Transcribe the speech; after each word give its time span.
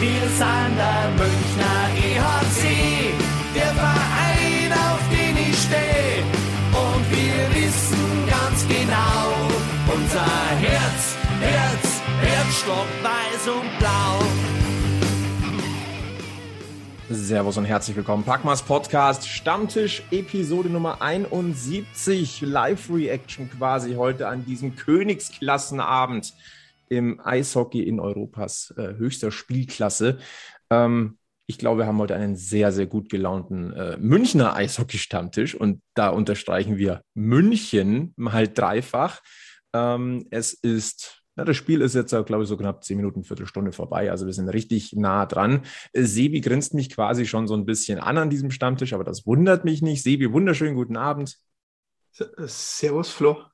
Wir 0.00 0.20
sind 0.28 0.76
der 0.76 1.10
Münchner 1.16 1.88
EHC, 1.96 3.12
der 3.52 3.74
Verein, 3.74 4.72
auf 4.72 5.00
den 5.10 5.36
ich 5.36 5.58
stehe. 5.58 6.22
Und 6.70 7.10
wir 7.10 7.60
wissen 7.60 8.28
ganz 8.30 8.64
genau, 8.68 9.34
unser 9.92 10.24
Herz, 10.60 11.16
Herz, 11.40 12.00
Herzstock 12.20 12.86
weiß 13.02 13.48
und 13.48 13.78
blau. 13.80 14.22
Servus 17.10 17.56
und 17.56 17.64
herzlich 17.64 17.96
willkommen. 17.96 18.22
Packmas 18.22 18.62
Podcast, 18.62 19.26
Stammtisch, 19.26 20.04
Episode 20.12 20.70
Nummer 20.70 21.02
71, 21.02 22.42
Live-Reaction 22.42 23.50
quasi 23.50 23.94
heute 23.94 24.28
an 24.28 24.44
diesem 24.44 24.76
Königsklassenabend 24.76 26.34
im 26.90 27.20
Eishockey 27.22 27.82
in 27.82 28.00
Europas 28.00 28.74
äh, 28.76 28.94
höchster 28.96 29.30
Spielklasse. 29.30 30.18
Ähm, 30.70 31.18
ich 31.46 31.58
glaube, 31.58 31.82
wir 31.82 31.86
haben 31.86 31.98
heute 31.98 32.14
einen 32.14 32.36
sehr, 32.36 32.72
sehr 32.72 32.86
gut 32.86 33.08
gelaunten 33.08 33.72
äh, 33.72 33.96
Münchner 33.98 34.54
Eishockey-Stammtisch 34.54 35.54
und 35.54 35.82
da 35.94 36.10
unterstreichen 36.10 36.76
wir 36.76 37.02
München 37.14 38.12
mal 38.16 38.46
dreifach. 38.46 39.20
Ähm, 39.72 40.26
es 40.30 40.52
ist 40.52 41.18
ja, 41.38 41.44
das 41.44 41.56
Spiel 41.56 41.82
ist 41.82 41.94
jetzt, 41.94 42.10
glaube 42.10 42.42
ich, 42.42 42.48
so 42.48 42.56
knapp 42.56 42.82
zehn 42.82 42.96
Minuten, 42.96 43.22
Viertelstunde 43.22 43.70
vorbei. 43.70 44.10
Also 44.10 44.26
wir 44.26 44.32
sind 44.32 44.48
richtig 44.48 44.94
nah 44.94 45.24
dran. 45.24 45.62
Äh, 45.92 46.02
Sebi 46.02 46.40
grinst 46.40 46.74
mich 46.74 46.90
quasi 46.90 47.26
schon 47.26 47.46
so 47.46 47.54
ein 47.54 47.64
bisschen 47.64 48.00
an 48.00 48.18
an 48.18 48.28
diesem 48.28 48.50
Stammtisch, 48.50 48.92
aber 48.92 49.04
das 49.04 49.24
wundert 49.24 49.64
mich 49.64 49.80
nicht. 49.80 50.02
Sebi, 50.02 50.32
wunderschönen 50.32 50.74
guten 50.74 50.96
Abend. 50.96 51.38
Servus, 52.10 53.10
Flo. 53.10 53.44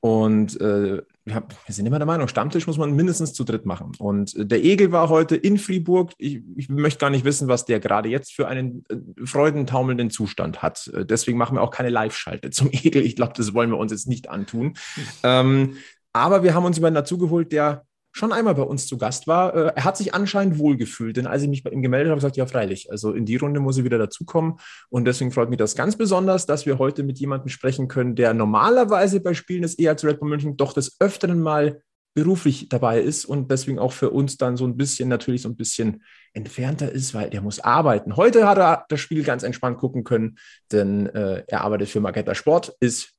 Und 0.00 0.58
äh, 0.62 1.02
wir 1.24 1.44
sind 1.68 1.86
immer 1.86 1.98
der 1.98 2.06
Meinung, 2.06 2.28
Stammtisch 2.28 2.66
muss 2.66 2.78
man 2.78 2.94
mindestens 2.94 3.32
zu 3.32 3.44
dritt 3.44 3.64
machen. 3.64 3.92
Und 3.98 4.34
äh, 4.34 4.46
der 4.46 4.62
Egel 4.62 4.92
war 4.92 5.08
heute 5.08 5.36
in 5.36 5.58
Fribourg. 5.58 6.12
Ich, 6.18 6.40
ich 6.56 6.68
möchte 6.68 6.98
gar 6.98 7.10
nicht 7.10 7.24
wissen, 7.24 7.48
was 7.48 7.64
der 7.64 7.80
gerade 7.80 8.08
jetzt 8.08 8.32
für 8.32 8.48
einen 8.48 8.84
äh, 8.88 8.96
freudentaumelnden 9.24 10.10
Zustand 10.10 10.62
hat. 10.62 10.90
Deswegen 10.94 11.38
machen 11.38 11.56
wir 11.56 11.62
auch 11.62 11.70
keine 11.70 11.90
Live-Schalte 11.90 12.50
zum 12.50 12.70
Egel. 12.72 13.02
Ich 13.02 13.16
glaube, 13.16 13.34
das 13.36 13.54
wollen 13.54 13.70
wir 13.70 13.78
uns 13.78 13.92
jetzt 13.92 14.08
nicht 14.08 14.30
antun. 14.30 14.74
Hm. 14.94 15.04
Ähm, 15.22 15.76
aber 16.12 16.42
wir 16.42 16.54
haben 16.54 16.64
uns 16.64 16.76
jemanden 16.76 16.96
dazugeholt, 16.96 17.52
der 17.52 17.86
schon 18.12 18.32
einmal 18.32 18.54
bei 18.54 18.62
uns 18.62 18.86
zu 18.86 18.98
Gast 18.98 19.26
war. 19.26 19.54
Äh, 19.54 19.72
er 19.74 19.84
hat 19.84 19.96
sich 19.96 20.14
anscheinend 20.14 20.58
wohlgefühlt, 20.58 21.16
denn 21.16 21.26
als 21.26 21.42
ich 21.42 21.48
mich 21.48 21.62
bei 21.62 21.70
ihm 21.70 21.82
gemeldet 21.82 22.10
habe, 22.10 22.18
gesagt, 22.18 22.36
ja, 22.36 22.46
freilich. 22.46 22.90
Also 22.90 23.12
in 23.12 23.24
die 23.24 23.36
Runde 23.36 23.60
muss 23.60 23.78
ich 23.78 23.84
wieder 23.84 23.98
dazukommen. 23.98 24.58
Und 24.90 25.06
deswegen 25.06 25.32
freut 25.32 25.48
mich 25.48 25.58
das 25.58 25.74
ganz 25.74 25.96
besonders, 25.96 26.46
dass 26.46 26.66
wir 26.66 26.78
heute 26.78 27.02
mit 27.02 27.18
jemandem 27.18 27.48
sprechen 27.48 27.88
können, 27.88 28.14
der 28.14 28.34
normalerweise 28.34 29.20
bei 29.20 29.34
Spielen 29.34 29.62
des 29.62 29.78
EHC 29.78 30.04
Red 30.04 30.20
Bull 30.20 30.28
München 30.28 30.56
doch 30.56 30.74
des 30.74 30.96
Öfteren 31.00 31.40
mal 31.40 31.82
beruflich 32.14 32.68
dabei 32.68 33.00
ist 33.00 33.24
und 33.24 33.50
deswegen 33.50 33.78
auch 33.78 33.92
für 33.92 34.10
uns 34.10 34.36
dann 34.36 34.58
so 34.58 34.66
ein 34.66 34.76
bisschen 34.76 35.08
natürlich 35.08 35.42
so 35.42 35.48
ein 35.48 35.56
bisschen 35.56 36.02
entfernter 36.34 36.92
ist, 36.92 37.14
weil 37.14 37.30
der 37.30 37.40
muss 37.40 37.60
arbeiten. 37.60 38.16
Heute 38.16 38.46
hat 38.46 38.58
er 38.58 38.84
das 38.90 39.00
Spiel 39.00 39.24
ganz 39.24 39.42
entspannt 39.42 39.78
gucken 39.78 40.04
können, 40.04 40.36
denn 40.70 41.06
äh, 41.06 41.44
er 41.46 41.62
arbeitet 41.62 41.88
für 41.88 42.00
Magetta 42.00 42.34
Sport, 42.34 42.76
ist 42.80 43.14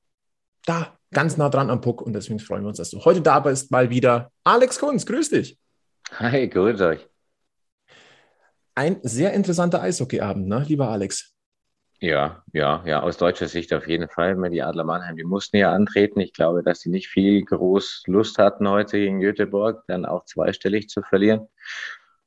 da 0.66 0.98
ganz 1.14 1.38
nah 1.38 1.50
dran 1.50 1.70
am 1.70 1.82
Puck 1.82 2.02
und 2.02 2.14
deswegen 2.14 2.40
freuen 2.40 2.64
wir 2.64 2.70
uns, 2.70 2.78
dass 2.78 2.90
du 2.90 3.04
heute 3.06 3.22
da 3.22 3.40
bist, 3.40 3.72
mal 3.72 3.90
wieder. 3.90 4.32
Alex 4.44 4.80
Kunz, 4.80 5.06
grüß 5.06 5.30
dich. 5.30 5.58
Hi, 6.20 6.48
grüß 6.48 6.82
euch. 6.82 7.08
Ein 8.76 9.00
sehr 9.04 9.34
interessanter 9.34 9.82
Eishockeyabend, 9.82 10.48
ne, 10.48 10.66
lieber 10.68 10.90
Alex? 10.90 11.34
Ja, 12.00 12.44
ja, 12.52 12.84
ja, 12.86 13.02
aus 13.02 13.16
deutscher 13.16 13.48
Sicht 13.48 13.72
auf 13.74 13.88
jeden 13.88 14.10
Fall. 14.10 14.36
Die 14.50 14.62
Adler 14.62 14.84
Mannheim, 14.84 15.16
die 15.16 15.24
mussten 15.24 15.56
ja 15.56 15.72
antreten. 15.72 16.20
Ich 16.20 16.34
glaube, 16.34 16.62
dass 16.62 16.82
sie 16.82 16.90
nicht 16.90 17.08
viel 17.08 17.46
groß 17.46 18.04
Lust 18.08 18.40
hatten, 18.40 18.68
heute 18.68 18.98
gegen 18.98 19.22
Göteborg 19.22 19.84
dann 19.88 20.06
auch 20.06 20.26
zweistellig 20.26 20.90
zu 20.90 21.02
verlieren. 21.02 21.48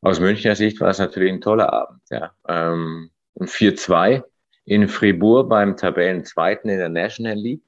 Aus 0.00 0.18
Münchner 0.18 0.56
Sicht 0.56 0.80
war 0.80 0.88
es 0.88 0.98
natürlich 0.98 1.30
ein 1.30 1.42
toller 1.42 1.72
Abend. 1.72 2.00
Ja. 2.10 2.32
Ähm, 2.48 3.10
4-2 3.38 4.22
in 4.64 4.88
Fribourg 4.88 5.48
beim 5.50 5.76
Tabellenzweiten 5.76 6.70
in 6.70 6.78
der 6.78 6.88
National 6.88 7.36
League. 7.36 7.62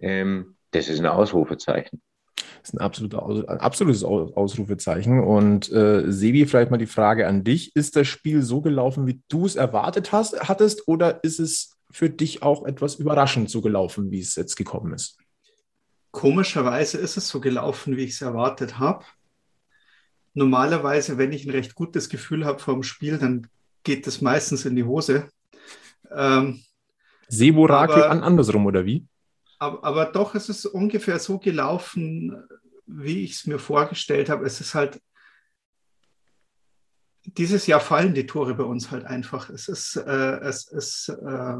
Ähm, 0.00 0.53
das 0.74 0.88
ist 0.88 0.98
ein 0.98 1.06
Ausrufezeichen. 1.06 2.02
Das 2.36 2.70
ist 2.70 2.74
ein, 2.74 2.80
absoluter, 2.80 3.26
ein 3.48 3.60
absolutes 3.60 4.02
Ausrufezeichen. 4.04 5.22
Und 5.22 5.70
äh, 5.70 6.10
Sebi, 6.10 6.46
vielleicht 6.46 6.70
mal 6.70 6.78
die 6.78 6.86
Frage 6.86 7.28
an 7.28 7.44
dich. 7.44 7.76
Ist 7.76 7.94
das 7.94 8.08
Spiel 8.08 8.42
so 8.42 8.60
gelaufen, 8.60 9.06
wie 9.06 9.22
du 9.28 9.46
es 9.46 9.54
erwartet 9.56 10.12
hast, 10.12 10.48
hattest, 10.48 10.88
oder 10.88 11.22
ist 11.22 11.38
es 11.38 11.76
für 11.90 12.10
dich 12.10 12.42
auch 12.42 12.64
etwas 12.64 12.96
überraschend 12.96 13.50
so 13.50 13.60
gelaufen, 13.60 14.10
wie 14.10 14.18
es 14.18 14.34
jetzt 14.34 14.56
gekommen 14.56 14.94
ist? 14.94 15.18
Komischerweise 16.10 16.98
ist 16.98 17.16
es 17.16 17.28
so 17.28 17.40
gelaufen, 17.40 17.96
wie 17.96 18.04
ich 18.04 18.12
es 18.12 18.22
erwartet 18.22 18.78
habe. 18.78 19.04
Normalerweise, 20.32 21.18
wenn 21.18 21.32
ich 21.32 21.44
ein 21.44 21.50
recht 21.50 21.74
gutes 21.76 22.08
Gefühl 22.08 22.44
habe 22.44 22.58
vor 22.58 22.74
dem 22.74 22.82
Spiel, 22.82 23.18
dann 23.18 23.46
geht 23.84 24.06
das 24.06 24.20
meistens 24.20 24.64
in 24.64 24.74
die 24.74 24.84
Hose. 24.84 25.28
Ähm, 26.10 26.62
Sebo-Rakel 27.28 28.02
an 28.04 28.22
andersrum, 28.22 28.66
oder 28.66 28.84
wie? 28.84 29.06
Aber, 29.82 30.06
doch 30.06 30.34
ist 30.34 30.48
es 30.48 30.66
ungefähr 30.66 31.18
so 31.18 31.38
gelaufen, 31.38 32.36
wie 32.86 33.24
ich 33.24 33.32
es 33.32 33.46
mir 33.46 33.58
vorgestellt 33.58 34.28
habe. 34.28 34.46
Es 34.46 34.60
ist 34.60 34.74
halt, 34.74 35.00
dieses 37.24 37.66
Jahr 37.66 37.80
fallen 37.80 38.14
die 38.14 38.26
Tore 38.26 38.54
bei 38.54 38.64
uns 38.64 38.90
halt 38.90 39.04
einfach. 39.04 39.50
Es 39.50 39.68
ist, 39.68 39.96
äh, 39.96 40.38
es 40.40 40.68
ist, 40.68 41.08
äh, 41.08 41.56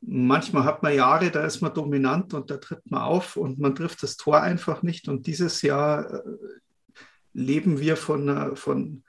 manchmal 0.00 0.64
hat 0.64 0.82
man 0.82 0.94
Jahre, 0.94 1.30
da 1.30 1.44
ist 1.44 1.60
man 1.60 1.74
dominant 1.74 2.32
und 2.32 2.50
da 2.50 2.58
tritt 2.58 2.88
man 2.90 3.02
auf 3.02 3.36
und 3.36 3.58
man 3.58 3.74
trifft 3.74 4.02
das 4.02 4.16
Tor 4.16 4.40
einfach 4.40 4.82
nicht. 4.82 5.08
Und 5.08 5.26
dieses 5.26 5.62
Jahr 5.62 6.12
äh, 6.12 6.22
leben 7.32 7.80
wir 7.80 7.96
von, 7.96 8.28
äh, 8.28 8.56
von 8.56 9.02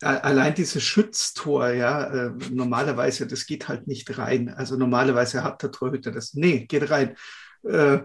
allein 0.00 0.54
dieses 0.54 0.82
Schütztor, 0.82 1.70
ja, 1.70 2.04
äh, 2.04 2.30
normalerweise, 2.50 3.26
das 3.26 3.46
geht 3.46 3.68
halt 3.68 3.86
nicht 3.86 4.18
rein. 4.18 4.50
Also 4.50 4.76
normalerweise 4.76 5.42
hat 5.42 5.62
der 5.62 5.70
Torhüter 5.70 6.10
das. 6.10 6.34
Nee, 6.34 6.66
geht 6.66 6.90
rein. 6.90 7.16
Äh, 7.62 8.00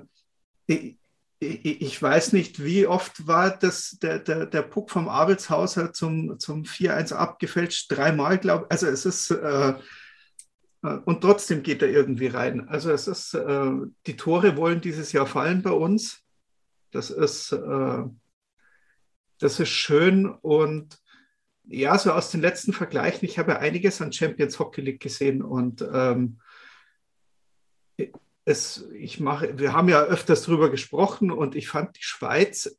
ich, 1.39 2.01
weiß 2.01 2.33
nicht, 2.33 2.63
wie 2.63 2.85
oft 2.85 3.25
war 3.25 3.49
das 3.57 3.97
der, 3.99 4.19
der, 4.19 4.45
der 4.45 4.61
Puck 4.61 4.91
vom 4.91 5.09
Abelshauser 5.09 5.91
zum, 5.91 6.39
zum 6.39 6.63
4-1 6.63 7.13
abgefälscht? 7.13 7.91
Dreimal, 7.91 8.37
glaube 8.37 8.65
ich. 8.65 8.71
Also 8.71 8.87
es 8.87 9.05
ist, 9.05 9.31
äh, 9.31 9.73
äh, 10.83 10.97
und 11.05 11.21
trotzdem 11.21 11.63
geht 11.63 11.81
er 11.81 11.89
irgendwie 11.89 12.27
rein. 12.27 12.67
Also 12.69 12.91
es 12.91 13.07
ist, 13.07 13.33
äh, 13.33 13.71
die 14.05 14.17
Tore 14.17 14.55
wollen 14.55 14.81
dieses 14.81 15.11
Jahr 15.11 15.25
fallen 15.25 15.61
bei 15.63 15.71
uns. 15.71 16.21
Das 16.91 17.09
ist, 17.09 17.51
äh, 17.53 18.03
das 19.39 19.59
ist 19.59 19.69
schön 19.69 20.27
und 20.27 21.00
ja, 21.63 21.97
so 21.97 22.11
aus 22.11 22.31
den 22.31 22.41
letzten 22.41 22.73
Vergleichen, 22.73 23.25
ich 23.25 23.39
habe 23.39 23.59
einiges 23.59 24.01
an 24.01 24.11
Champions 24.11 24.59
Hockey 24.59 24.81
League 24.81 24.99
gesehen 24.99 25.41
und 25.41 25.85
ähm, 25.93 26.39
es, 28.45 28.87
ich 28.93 29.19
mache, 29.19 29.57
wir 29.59 29.73
haben 29.73 29.89
ja 29.89 30.01
öfters 30.01 30.43
darüber 30.43 30.69
gesprochen 30.69 31.31
und 31.31 31.55
ich 31.55 31.67
fand 31.67 31.97
die 31.97 32.03
Schweiz 32.03 32.77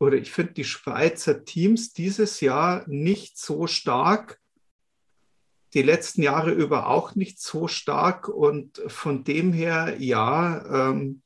oder 0.00 0.16
ich 0.16 0.32
finde 0.32 0.54
die 0.54 0.64
Schweizer 0.64 1.44
Teams 1.44 1.92
dieses 1.92 2.40
Jahr 2.40 2.84
nicht 2.88 3.38
so 3.38 3.66
stark, 3.66 4.40
die 5.74 5.82
letzten 5.82 6.22
Jahre 6.22 6.50
über 6.50 6.88
auch 6.88 7.14
nicht 7.14 7.40
so 7.40 7.68
stark 7.68 8.28
und 8.28 8.82
von 8.88 9.24
dem 9.24 9.52
her, 9.52 9.96
ja, 9.98 10.90
ähm, 10.90 11.22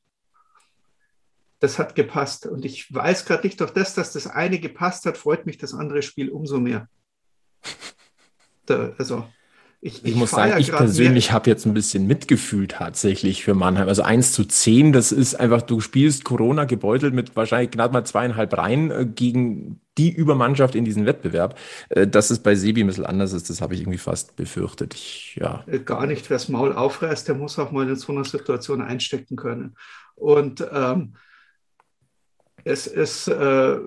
das 1.59 1.79
hat 1.79 1.95
gepasst. 1.95 2.47
Und 2.47 2.65
ich 2.65 2.93
weiß 2.93 3.25
gerade 3.25 3.47
nicht, 3.47 3.61
durch 3.61 3.71
das, 3.71 3.95
dass 3.95 4.13
das 4.13 4.27
eine 4.27 4.59
gepasst 4.59 5.07
hat, 5.07 5.17
freut 5.17 5.47
mich 5.47 5.59
das 5.59 5.75
andere 5.75 6.03
Spiel 6.03 6.31
umso 6.31 6.59
mehr. 6.59 6.89
Da, 8.67 8.95
also 8.99 9.27
ich, 9.81 10.05
ich, 10.05 10.13
ich, 10.13 10.17
muss 10.17 10.31
sagen, 10.31 10.51
ja 10.51 10.59
ich 10.59 10.73
persönlich 10.73 11.33
habe 11.33 11.49
jetzt 11.49 11.67
ein 11.67 11.75
bisschen 11.75 12.07
Mitgefühl 12.07 12.67
tatsächlich 12.67 13.45
für 13.45 13.55
Mannheim. 13.55 13.89
Also 13.89 14.03
1 14.03 14.33
zu 14.33 14.45
10, 14.45 14.93
das 14.93 15.13
ist 15.13 15.35
einfach, 15.35 15.63
du 15.63 15.81
spielst 15.81 16.25
Corona 16.25 16.65
gebeutelt 16.65 17.15
mit 17.15 17.37
wahrscheinlich 17.37 17.71
gerade 17.71 17.93
mal 17.93 18.05
zweieinhalb 18.05 18.57
Reihen 18.57 18.91
äh, 18.91 19.07
gegen 19.07 19.81
die 19.97 20.11
Übermannschaft 20.11 20.75
in 20.75 20.85
diesem 20.85 21.07
Wettbewerb. 21.07 21.59
Äh, 21.91 22.07
dass 22.07 22.31
es 22.31 22.41
bei 22.41 22.55
Sebi 22.55 22.83
ein 22.83 22.87
bisschen 22.87 23.07
anders 23.07 23.33
ist, 23.33 23.49
das 23.49 23.61
habe 23.61 23.75
ich 23.75 23.81
irgendwie 23.81 23.99
fast 23.99 24.35
befürchtet. 24.35 24.95
Ich, 24.95 25.37
ja. 25.37 25.63
Äh, 25.67 25.79
gar 25.79 26.07
nicht, 26.07 26.29
wer 26.31 26.37
das 26.37 26.49
Maul 26.49 26.73
aufreißt, 26.73 27.29
der 27.29 27.35
muss 27.35 27.59
auch 27.59 27.71
mal 27.71 27.89
in 27.89 27.97
so 27.97 28.13
einer 28.13 28.25
Situation 28.25 28.81
einstecken 28.81 29.37
können. 29.37 29.77
Und 30.17 30.67
ähm, 30.73 31.13
es 32.65 32.87
ist 32.87 33.29
äh, 33.29 33.79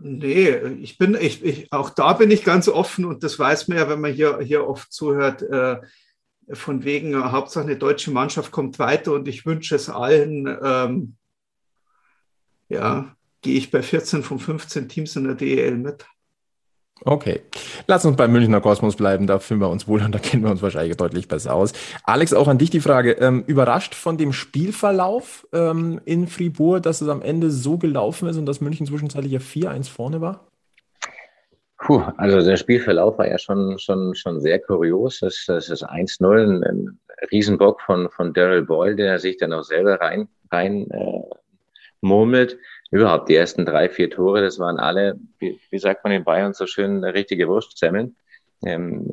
Nee, 0.00 0.50
ich 0.80 0.98
bin, 0.98 1.16
ich, 1.18 1.42
ich, 1.42 1.72
auch 1.72 1.90
da 1.90 2.12
bin 2.12 2.30
ich 2.30 2.44
ganz 2.44 2.68
offen 2.68 3.04
und 3.04 3.22
das 3.22 3.38
weiß 3.38 3.68
man 3.68 3.78
ja, 3.78 3.88
wenn 3.88 4.00
man 4.00 4.12
hier, 4.12 4.38
hier 4.40 4.66
oft 4.68 4.92
zuhört, 4.92 5.42
äh, 5.42 5.80
von 6.52 6.84
wegen, 6.84 7.14
äh, 7.14 7.16
Hauptsache 7.16 7.64
eine 7.64 7.76
deutsche 7.76 8.10
Mannschaft 8.10 8.50
kommt 8.52 8.78
weiter 8.78 9.12
und 9.12 9.28
ich 9.28 9.46
wünsche 9.46 9.74
es 9.74 9.88
allen. 9.88 10.46
Ähm, 10.62 11.16
ja, 12.68 13.16
gehe 13.40 13.56
ich 13.56 13.70
bei 13.70 13.82
14 13.82 14.22
von 14.22 14.38
15 14.38 14.88
Teams 14.88 15.16
in 15.16 15.24
der 15.24 15.34
DEL 15.34 15.76
mit. 15.76 16.06
Okay, 17.04 17.42
lass 17.88 18.04
uns 18.04 18.16
beim 18.16 18.30
Münchner 18.30 18.60
Kosmos 18.60 18.94
bleiben, 18.94 19.26
da 19.26 19.40
fühlen 19.40 19.60
wir 19.60 19.68
uns 19.68 19.88
wohl 19.88 20.02
und 20.02 20.14
da 20.14 20.18
kennen 20.20 20.44
wir 20.44 20.50
uns 20.50 20.62
wahrscheinlich 20.62 20.96
deutlich 20.96 21.26
besser 21.26 21.54
aus. 21.54 21.72
Alex, 22.04 22.32
auch 22.32 22.46
an 22.46 22.58
dich 22.58 22.70
die 22.70 22.80
Frage, 22.80 23.12
ähm, 23.12 23.42
überrascht 23.46 23.94
von 23.94 24.18
dem 24.18 24.32
Spielverlauf 24.32 25.46
ähm, 25.52 26.00
in 26.04 26.28
Fribourg, 26.28 26.82
dass 26.82 27.00
es 27.00 27.08
am 27.08 27.20
Ende 27.20 27.50
so 27.50 27.76
gelaufen 27.76 28.28
ist 28.28 28.36
und 28.36 28.46
dass 28.46 28.60
München 28.60 28.86
zwischenzeitlich 28.86 29.32
ja 29.32 29.40
4-1 29.40 29.90
vorne 29.90 30.20
war? 30.20 30.46
Puh, 31.78 32.02
also 32.16 32.40
der 32.40 32.56
Spielverlauf 32.56 33.18
war 33.18 33.26
ja 33.26 33.38
schon, 33.38 33.76
schon, 33.80 34.14
schon 34.14 34.40
sehr 34.40 34.60
kurios. 34.60 35.18
Das, 35.18 35.44
das 35.48 35.68
ist 35.68 35.84
1-0, 35.84 36.64
ein, 36.64 36.98
Riesenbock 37.30 37.80
von, 37.80 38.10
von 38.10 38.32
Daryl 38.32 38.62
Boyle, 38.62 38.96
der 38.96 39.18
sich 39.18 39.36
dann 39.36 39.52
auch 39.52 39.62
selber 39.62 40.00
rein, 40.00 40.28
rein 40.50 40.90
äh, 40.90 41.22
murmelt 42.00 42.58
überhaupt 42.92 43.28
die 43.28 43.34
ersten 43.34 43.64
drei, 43.64 43.88
vier 43.88 44.10
Tore, 44.10 44.42
das 44.42 44.58
waren 44.58 44.78
alle, 44.78 45.18
wie, 45.38 45.58
wie 45.70 45.78
sagt 45.78 46.04
man 46.04 46.12
in 46.12 46.24
Bayern 46.24 46.52
so 46.52 46.66
schön, 46.66 47.02
richtige 47.02 47.48
Wurstzemmeln. 47.48 48.16
Ähm, 48.64 49.10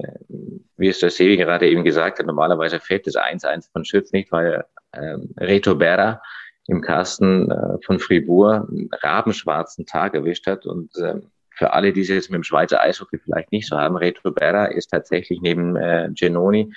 wie 0.78 0.90
es 0.90 1.00
der 1.00 1.10
Sevi 1.10 1.38
gerade 1.38 1.68
eben 1.68 1.84
gesagt 1.84 2.20
hat, 2.20 2.26
normalerweise 2.26 2.80
fällt 2.80 3.08
das 3.08 3.16
1-1 3.16 3.72
von 3.72 3.84
Schütz 3.84 4.12
nicht, 4.12 4.32
weil 4.32 4.64
ähm, 4.94 5.34
Reto 5.38 5.76
Berra 5.76 6.22
im 6.68 6.82
Kasten 6.82 7.50
äh, 7.50 7.78
von 7.84 8.00
Fribourg 8.00 8.70
einen 8.70 8.90
rabenschwarzen 9.02 9.86
Tag 9.86 10.14
erwischt 10.14 10.46
hat. 10.46 10.66
Und 10.68 10.92
ähm, 11.02 11.32
für 11.50 11.74
alle, 11.74 11.92
die 11.94 12.02
es 12.02 12.10
jetzt 12.10 12.30
mit 12.30 12.38
dem 12.38 12.44
Schweizer 12.44 12.82
Eishockey 12.82 13.18
vielleicht 13.18 13.52
nicht 13.52 13.68
so 13.68 13.78
haben, 13.78 13.98
Reto 13.98 14.32
Berra 14.32 14.66
ist 14.66 14.88
tatsächlich 14.88 15.42
neben 15.42 15.76
äh, 15.76 16.10
Genoni 16.14 16.72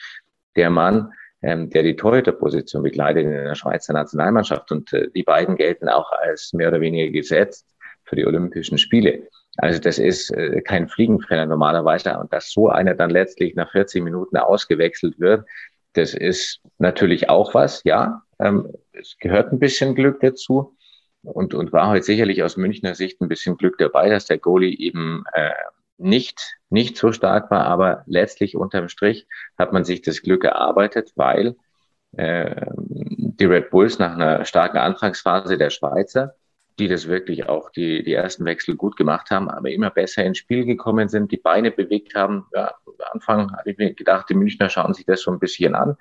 der 0.57 0.71
Mann, 0.71 1.13
ähm, 1.43 1.71
der 1.71 1.83
die 1.83 1.97
Torhüterposition 1.97 2.83
begleitet 2.83 3.25
in 3.25 3.31
der 3.31 3.55
Schweizer 3.55 3.93
Nationalmannschaft. 3.93 4.71
Und 4.71 4.93
äh, 4.93 5.09
die 5.15 5.25
beiden 5.25 5.57
gelten 5.57 5.89
auch 5.89 6.11
als 6.13 6.53
mehr 6.53 6.69
oder 6.69 6.81
weniger 6.81 7.11
gesetzt 7.11 7.67
für 8.05 8.17
die 8.17 8.27
Olympischen 8.27 8.79
Spiele. 8.79 9.29
Also 9.59 9.81
das 9.81 9.99
ist 9.99 10.31
äh, 10.31 10.63
kein 10.63 10.89
Fliegenfäller 10.89 11.47
normalerweise. 11.47 12.19
Und 12.19 12.33
dass 12.33 12.51
so 12.51 12.69
einer 12.69 12.95
dann 12.95 13.11
letztlich 13.11 13.55
nach 13.55 13.71
40 13.73 14.03
Minuten 14.03 14.37
ausgewechselt 14.37 15.19
wird, 15.19 15.47
das 15.95 16.15
ist 16.15 16.61
natürlich 16.79 17.29
auch 17.29 17.53
was, 17.55 17.83
ja. 17.85 18.23
Ähm, 18.39 18.73
es 18.93 19.17
gehört 19.19 19.53
ein 19.53 19.59
bisschen 19.59 19.95
Glück 19.95 20.21
dazu. 20.21 20.77
Und, 21.23 21.55
und 21.55 21.73
war 21.73 21.89
heute 21.89 22.03
sicherlich 22.03 22.43
aus 22.43 22.57
Münchner 22.57 22.95
Sicht 22.97 23.21
ein 23.21 23.29
bisschen 23.29 23.57
Glück 23.57 23.79
dabei, 23.79 24.09
dass 24.09 24.27
der 24.27 24.39
Goalie 24.39 24.77
eben 24.77 25.23
äh, 25.35 25.51
nicht, 26.03 26.57
nicht 26.71 26.97
so 26.97 27.13
stark 27.13 27.51
war, 27.51 27.67
aber 27.67 28.03
letztlich 28.07 28.57
unterm 28.57 28.89
Strich 28.89 29.27
hat 29.59 29.73
man 29.73 29.85
sich 29.85 30.03
das 30.03 30.23
Glück 30.23 30.45
erarbeitet, 30.45 31.13
weil 31.17 31.57
äh, 32.17 32.67
die 32.77 33.45
Red 33.45 33.71
Bulls 33.71 33.99
nach 33.99 34.13
einer 34.13 34.45
starken 34.45 34.79
Anfangsphase 34.79 35.57
der 35.59 35.71
Schweizer, 35.71 36.35
die 36.79 36.89
das 36.89 37.07
wirklich 37.07 37.49
auch 37.49 37.71
die, 37.71 38.03
die 38.03 38.15
ersten 38.15 38.45
Wechsel 38.45 38.77
gut 38.77 38.97
gemacht 38.97 39.31
haben, 39.31 39.51
aber 39.51 39.71
immer 39.71 39.91
besser 39.91 40.25
ins 40.25 40.39
Spiel 40.39 40.65
gekommen 40.65 41.09
sind, 41.09 41.31
die 41.31 41.37
Beine 41.37 41.71
bewegt 41.71 42.15
haben. 42.15 42.47
Ja, 42.55 42.75
am 42.87 42.95
Anfang 43.13 43.53
habe 43.53 43.71
ich 43.71 43.79
mir 43.79 43.95
gedacht, 43.95 44.29
die 44.31 44.35
Münchner 44.35 44.69
schauen 44.69 44.95
sich 44.95 45.07
das 45.07 45.23
so 45.23 45.31
ein 45.31 45.39
bisschen 45.39 45.75
an, 45.75 45.97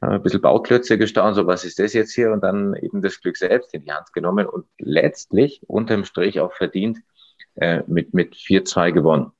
ein 0.00 0.22
bisschen 0.22 0.40
Bauklötze 0.40 0.98
gestaunt, 0.98 1.36
so 1.36 1.46
was 1.46 1.64
ist 1.64 1.78
das 1.78 1.92
jetzt 1.92 2.14
hier 2.14 2.32
und 2.32 2.42
dann 2.42 2.74
eben 2.74 3.02
das 3.02 3.20
Glück 3.20 3.36
selbst 3.36 3.74
in 3.74 3.84
die 3.84 3.92
Hand 3.92 4.12
genommen 4.12 4.46
und 4.46 4.66
letztlich 4.78 5.60
unterm 5.66 6.04
Strich 6.04 6.40
auch 6.40 6.52
verdient 6.52 6.98
äh, 7.56 7.82
mit, 7.86 8.14
mit 8.14 8.34
4-2 8.34 8.92
gewonnen. 8.92 9.32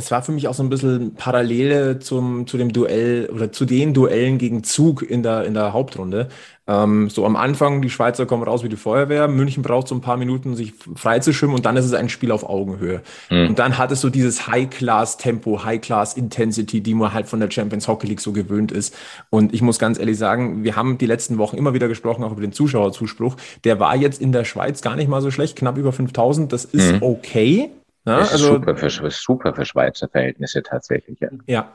Es 0.00 0.10
war 0.10 0.22
für 0.22 0.32
mich 0.32 0.48
auch 0.48 0.54
so 0.54 0.62
ein 0.62 0.70
bisschen 0.70 1.14
Parallele 1.14 1.98
zum, 1.98 2.46
zu 2.46 2.56
dem 2.56 2.72
Duell 2.72 3.28
oder 3.30 3.52
zu 3.52 3.66
den 3.66 3.92
Duellen 3.92 4.38
gegen 4.38 4.64
Zug 4.64 5.02
in 5.02 5.22
der, 5.22 5.44
in 5.44 5.52
der 5.52 5.74
Hauptrunde. 5.74 6.28
Ähm, 6.66 7.10
so 7.10 7.26
am 7.26 7.36
Anfang, 7.36 7.82
die 7.82 7.90
Schweizer 7.90 8.24
kommen 8.24 8.42
raus 8.42 8.64
wie 8.64 8.70
die 8.70 8.76
Feuerwehr, 8.76 9.28
München 9.28 9.62
braucht 9.62 9.88
so 9.88 9.94
ein 9.94 10.00
paar 10.00 10.16
Minuten, 10.16 10.56
sich 10.56 10.72
freizuschwimmen 10.94 11.54
und 11.54 11.66
dann 11.66 11.76
ist 11.76 11.84
es 11.84 11.92
ein 11.92 12.08
Spiel 12.08 12.32
auf 12.32 12.48
Augenhöhe. 12.48 13.02
Mhm. 13.28 13.48
Und 13.48 13.58
dann 13.58 13.76
hat 13.76 13.92
es 13.92 14.00
so 14.00 14.08
dieses 14.08 14.46
High-Class-Tempo, 14.46 15.64
High-Class-Intensity, 15.64 16.80
die 16.80 16.94
man 16.94 17.12
halt 17.12 17.26
von 17.26 17.40
der 17.40 17.50
Champions 17.50 17.88
Hockey 17.88 18.06
League 18.06 18.22
so 18.22 18.32
gewöhnt 18.32 18.72
ist. 18.72 18.96
Und 19.28 19.52
ich 19.52 19.60
muss 19.60 19.78
ganz 19.78 19.98
ehrlich 19.98 20.16
sagen, 20.16 20.64
wir 20.64 20.76
haben 20.76 20.96
die 20.96 21.06
letzten 21.06 21.36
Wochen 21.36 21.58
immer 21.58 21.74
wieder 21.74 21.88
gesprochen, 21.88 22.24
auch 22.24 22.32
über 22.32 22.40
den 22.40 22.52
Zuschauerzuspruch. 22.52 23.36
Der 23.64 23.80
war 23.80 23.96
jetzt 23.96 24.18
in 24.18 24.32
der 24.32 24.44
Schweiz 24.44 24.80
gar 24.80 24.96
nicht 24.96 25.08
mal 25.08 25.20
so 25.20 25.30
schlecht, 25.30 25.56
knapp 25.56 25.76
über 25.76 25.92
5000. 25.92 26.52
Das 26.52 26.64
ist 26.64 26.92
mhm. 26.92 27.02
okay. 27.02 27.70
Ja, 28.06 28.18
also, 28.18 28.54
super, 28.54 28.76
für, 28.76 29.10
super 29.10 29.54
für 29.54 29.64
Schweizer 29.66 30.08
Verhältnisse 30.08 30.62
tatsächlich. 30.62 31.20
Ja, 31.20 31.28
ja. 31.46 31.72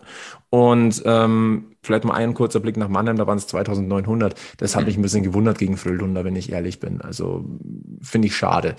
und 0.50 1.04
ähm, 1.06 1.76
vielleicht 1.86 2.04
mal 2.04 2.16
ein 2.16 2.34
kurzer 2.34 2.60
Blick 2.60 2.78
nach 2.78 2.90
Mannheim, 2.90 3.16
da 3.16 3.28
waren 3.28 3.38
es 3.38 3.48
2900. 3.48 4.34
Das 4.58 4.76
hat 4.76 4.86
mich 4.86 4.98
ein 4.98 5.04
bisschen 5.04 5.24
gewundert 5.24 5.60
gegen 5.60 5.78
Frölunda, 5.78 6.24
wenn 6.26 6.36
ich 6.36 6.52
ehrlich 6.52 6.80
bin. 6.80 7.02
Also 7.02 7.46
finde 8.02 8.28
ich 8.28 8.36
schade. 8.36 8.76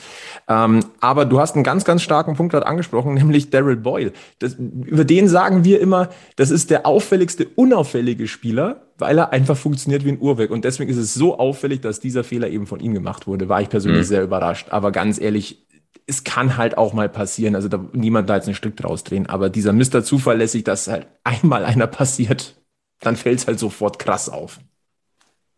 Ähm, 0.48 0.81
aber 1.00 1.25
du 1.25 1.38
hast 1.38 1.54
einen 1.54 1.62
ganz, 1.64 1.84
ganz 1.84 2.02
starken 2.02 2.34
Punkt 2.34 2.52
gerade 2.52 2.66
angesprochen, 2.66 3.14
nämlich 3.14 3.50
Daryl 3.50 3.76
Boyle. 3.76 4.12
Das, 4.40 4.54
über 4.54 5.04
den 5.04 5.28
sagen 5.28 5.64
wir 5.64 5.81
immer, 5.81 6.08
das 6.34 6.50
ist 6.50 6.70
der 6.70 6.84
auffälligste, 6.84 7.46
unauffällige 7.54 8.26
Spieler, 8.26 8.82
weil 8.98 9.19
er 9.19 9.32
einfach 9.32 9.56
funktioniert 9.56 10.04
wie 10.04 10.10
ein 10.10 10.20
Uhrwerk. 10.20 10.50
Und 10.50 10.64
deswegen 10.64 10.90
ist 10.90 10.96
es 10.96 11.14
so 11.14 11.38
auffällig, 11.38 11.81
dass 11.81 12.00
dieser 12.00 12.25
Fehler 12.25 12.48
eben 12.48 12.66
von 12.66 12.81
ihm 12.81 12.93
gemacht 12.93 13.26
wurde. 13.26 13.48
War 13.48 13.60
ich 13.60 13.69
persönlich 13.69 14.02
mhm. 14.02 14.06
sehr 14.06 14.25
überrascht. 14.25 14.69
Aber 14.70 14.90
ganz 14.90 15.20
ehrlich, 15.20 15.66
es 16.06 16.25
kann 16.25 16.56
halt 16.56 16.79
auch 16.79 16.93
mal 16.93 17.08
passieren, 17.08 17.56
also 17.56 17.69
da, 17.69 17.85
niemand 17.93 18.31
da 18.31 18.37
jetzt 18.37 18.47
einen 18.47 18.55
Strick 18.55 18.76
draus 18.76 19.03
drehen, 19.03 19.26
aber 19.26 19.50
dieser 19.50 19.73
Mr. 19.73 20.05
Zuverlässig, 20.05 20.64
dass 20.64 20.87
halt 20.87 21.06
einmal 21.25 21.64
einer 21.64 21.88
passiert, 21.88 22.55
dann 23.00 23.17
fällt 23.17 23.41
es 23.41 23.47
halt 23.47 23.58
sofort 23.58 23.99
krass 23.99 24.29
auf. 24.29 24.61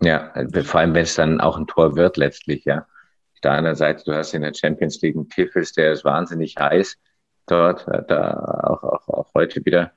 Ja, 0.00 0.32
vor 0.64 0.80
allem, 0.80 0.94
wenn 0.94 1.02
es 1.02 1.16
dann 1.16 1.40
auch 1.40 1.58
ein 1.58 1.66
Tor 1.66 1.96
wird 1.96 2.16
letztlich, 2.16 2.64
ja. 2.64 2.86
Auf 3.34 3.40
der 3.42 3.52
anderen 3.52 3.76
Seite, 3.76 4.04
du 4.04 4.14
hast 4.14 4.32
in 4.34 4.42
der 4.42 4.54
Champions 4.54 5.00
League 5.02 5.16
einen 5.16 5.28
Tiffels, 5.28 5.72
der 5.72 5.92
ist 5.92 6.04
wahnsinnig 6.04 6.56
heiß 6.58 6.96
dort, 7.46 7.86
äh, 7.88 8.02
da 8.06 8.34
auch, 8.64 8.82
auch, 8.82 9.08
auch 9.08 9.34
heute 9.34 9.64
wieder. 9.64 9.92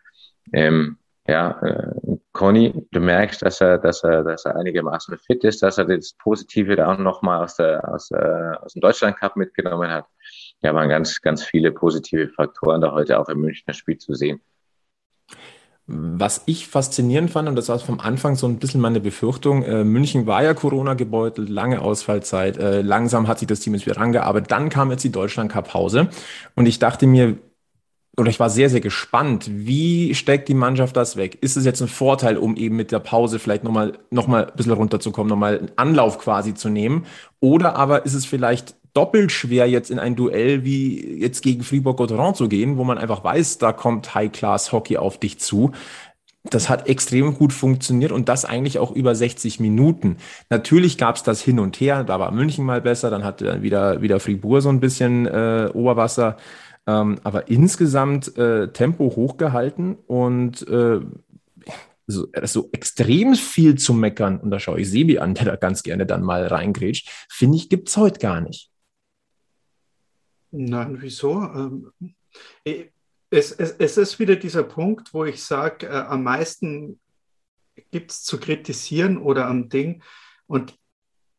Ähm, 0.53 0.97
ja, 1.27 1.59
äh, 1.61 2.17
Conny, 2.33 2.87
du 2.91 2.99
merkst, 2.99 3.41
dass 3.41 3.61
er, 3.61 3.77
dass 3.77 4.03
er, 4.03 4.23
dass 4.23 4.45
er 4.45 4.55
einigermaßen 4.55 5.17
fit 5.19 5.43
ist, 5.43 5.61
dass 5.61 5.77
er 5.77 5.85
das 5.85 6.13
Positive 6.13 6.75
da 6.75 6.91
auch 6.91 6.97
nochmal 6.97 7.43
aus, 7.43 7.55
der, 7.55 7.87
aus, 7.87 8.11
äh, 8.11 8.55
aus 8.61 8.73
dem 8.73 8.81
Deutschland 8.81 9.17
Cup 9.17 9.35
mitgenommen 9.35 9.89
hat 9.89 10.05
ja, 10.61 10.73
waren 10.73 10.89
ganz, 10.89 11.21
ganz 11.21 11.43
viele 11.43 11.71
positive 11.71 12.29
Faktoren 12.29 12.81
da 12.81 12.91
heute 12.91 13.19
auch 13.19 13.29
im 13.29 13.41
Münchner 13.41 13.73
Spiel 13.73 13.97
zu 13.97 14.13
sehen. 14.13 14.41
Was 15.87 16.43
ich 16.45 16.67
faszinierend 16.67 17.31
fand, 17.31 17.49
und 17.49 17.55
das 17.55 17.67
war 17.67 17.79
vom 17.79 17.99
Anfang 17.99 18.35
so 18.35 18.47
ein 18.47 18.59
bisschen 18.59 18.79
meine 18.79 19.01
Befürchtung, 19.01 19.63
äh, 19.63 19.83
München 19.83 20.25
war 20.25 20.43
ja 20.43 20.53
Corona 20.53 20.93
gebeutelt, 20.93 21.49
lange 21.49 21.81
Ausfallzeit, 21.81 22.57
äh, 22.57 22.81
langsam 22.81 23.27
hat 23.27 23.39
sich 23.39 23.47
das 23.47 23.59
Team 23.59 23.73
jetzt 23.73 23.85
wieder 23.85 23.97
rangearbeitet, 23.97 24.51
dann 24.51 24.69
kam 24.69 24.91
jetzt 24.91 25.03
die 25.03 25.11
Deutschland-Cup-Pause 25.11 26.09
und 26.55 26.65
ich 26.67 26.79
dachte 26.79 27.07
mir, 27.07 27.37
oder 28.17 28.29
ich 28.29 28.39
war 28.39 28.49
sehr, 28.49 28.69
sehr 28.69 28.81
gespannt, 28.81 29.49
wie 29.49 30.13
steckt 30.15 30.49
die 30.49 30.53
Mannschaft 30.53 30.95
das 30.95 31.15
weg? 31.15 31.37
Ist 31.41 31.55
es 31.55 31.65
jetzt 31.65 31.81
ein 31.81 31.87
Vorteil, 31.87 32.37
um 32.37 32.55
eben 32.57 32.75
mit 32.75 32.91
der 32.91 32.99
Pause 32.99 33.39
vielleicht 33.39 33.63
nochmal 33.63 33.93
noch 34.11 34.27
mal 34.27 34.45
ein 34.45 34.55
bisschen 34.55 34.73
runterzukommen, 34.73 35.29
nochmal 35.29 35.57
einen 35.57 35.71
Anlauf 35.77 36.19
quasi 36.19 36.53
zu 36.53 36.69
nehmen? 36.69 37.05
Oder 37.39 37.75
aber 37.75 38.05
ist 38.05 38.13
es 38.13 38.25
vielleicht 38.25 38.75
doppelt 38.93 39.31
schwer, 39.31 39.67
jetzt 39.67 39.91
in 39.91 39.99
ein 39.99 40.15
Duell 40.15 40.63
wie 40.63 41.19
jetzt 41.19 41.41
gegen 41.41 41.63
Fribourg-Gotteron 41.63 42.35
zu 42.35 42.47
gehen, 42.49 42.77
wo 42.77 42.83
man 42.83 42.97
einfach 42.97 43.23
weiß, 43.23 43.57
da 43.57 43.71
kommt 43.71 44.13
High-Class-Hockey 44.15 44.97
auf 44.97 45.17
dich 45.17 45.39
zu. 45.39 45.71
Das 46.43 46.69
hat 46.69 46.87
extrem 46.87 47.35
gut 47.35 47.53
funktioniert 47.53 48.11
und 48.11 48.27
das 48.27 48.45
eigentlich 48.45 48.79
auch 48.79 48.91
über 48.91 49.13
60 49.13 49.59
Minuten. 49.59 50.17
Natürlich 50.49 50.97
gab 50.97 51.15
es 51.15 51.23
das 51.23 51.39
hin 51.41 51.59
und 51.59 51.79
her, 51.79 52.03
da 52.03 52.19
war 52.19 52.31
München 52.31 52.65
mal 52.65 52.81
besser, 52.81 53.11
dann 53.11 53.23
hatte 53.23 53.61
wieder, 53.61 54.01
wieder 54.01 54.19
Fribourg 54.19 54.61
so 54.63 54.69
ein 54.69 54.79
bisschen 54.79 55.27
äh, 55.27 55.69
Oberwasser. 55.71 56.37
Ähm, 56.87 57.19
aber 57.23 57.47
insgesamt 57.47 58.35
äh, 58.37 58.69
Tempo 58.69 59.13
hochgehalten 59.15 59.97
und 60.07 60.67
äh, 60.67 60.99
so, 62.07 62.27
so 62.43 62.69
extrem 62.71 63.35
viel 63.35 63.75
zu 63.75 63.93
meckern, 63.93 64.39
und 64.39 64.49
da 64.49 64.59
schaue 64.59 64.81
ich 64.81 64.89
Sebi 64.89 65.19
an, 65.19 65.35
der 65.35 65.45
da 65.45 65.55
ganz 65.55 65.83
gerne 65.83 66.07
dann 66.07 66.23
mal 66.23 66.47
reingrätscht, 66.47 67.07
finde 67.29 67.57
ich, 67.57 67.69
gibt 67.69 67.89
es 67.89 67.97
heute 67.97 68.19
gar 68.19 68.41
nicht. 68.41 68.70
Nein, 70.51 70.97
wieso? 71.01 71.41
Ähm, 71.41 71.91
es, 73.29 73.51
es, 73.51 73.71
es 73.71 73.97
ist 73.97 74.19
wieder 74.19 74.35
dieser 74.35 74.63
Punkt, 74.63 75.13
wo 75.13 75.25
ich 75.25 75.43
sage, 75.43 75.87
äh, 75.87 75.91
am 75.91 76.23
meisten 76.23 76.99
gibt 77.89 78.11
es 78.11 78.23
zu 78.23 78.39
kritisieren 78.39 79.17
oder 79.17 79.47
am 79.47 79.69
Ding. 79.69 80.03
Und 80.47 80.77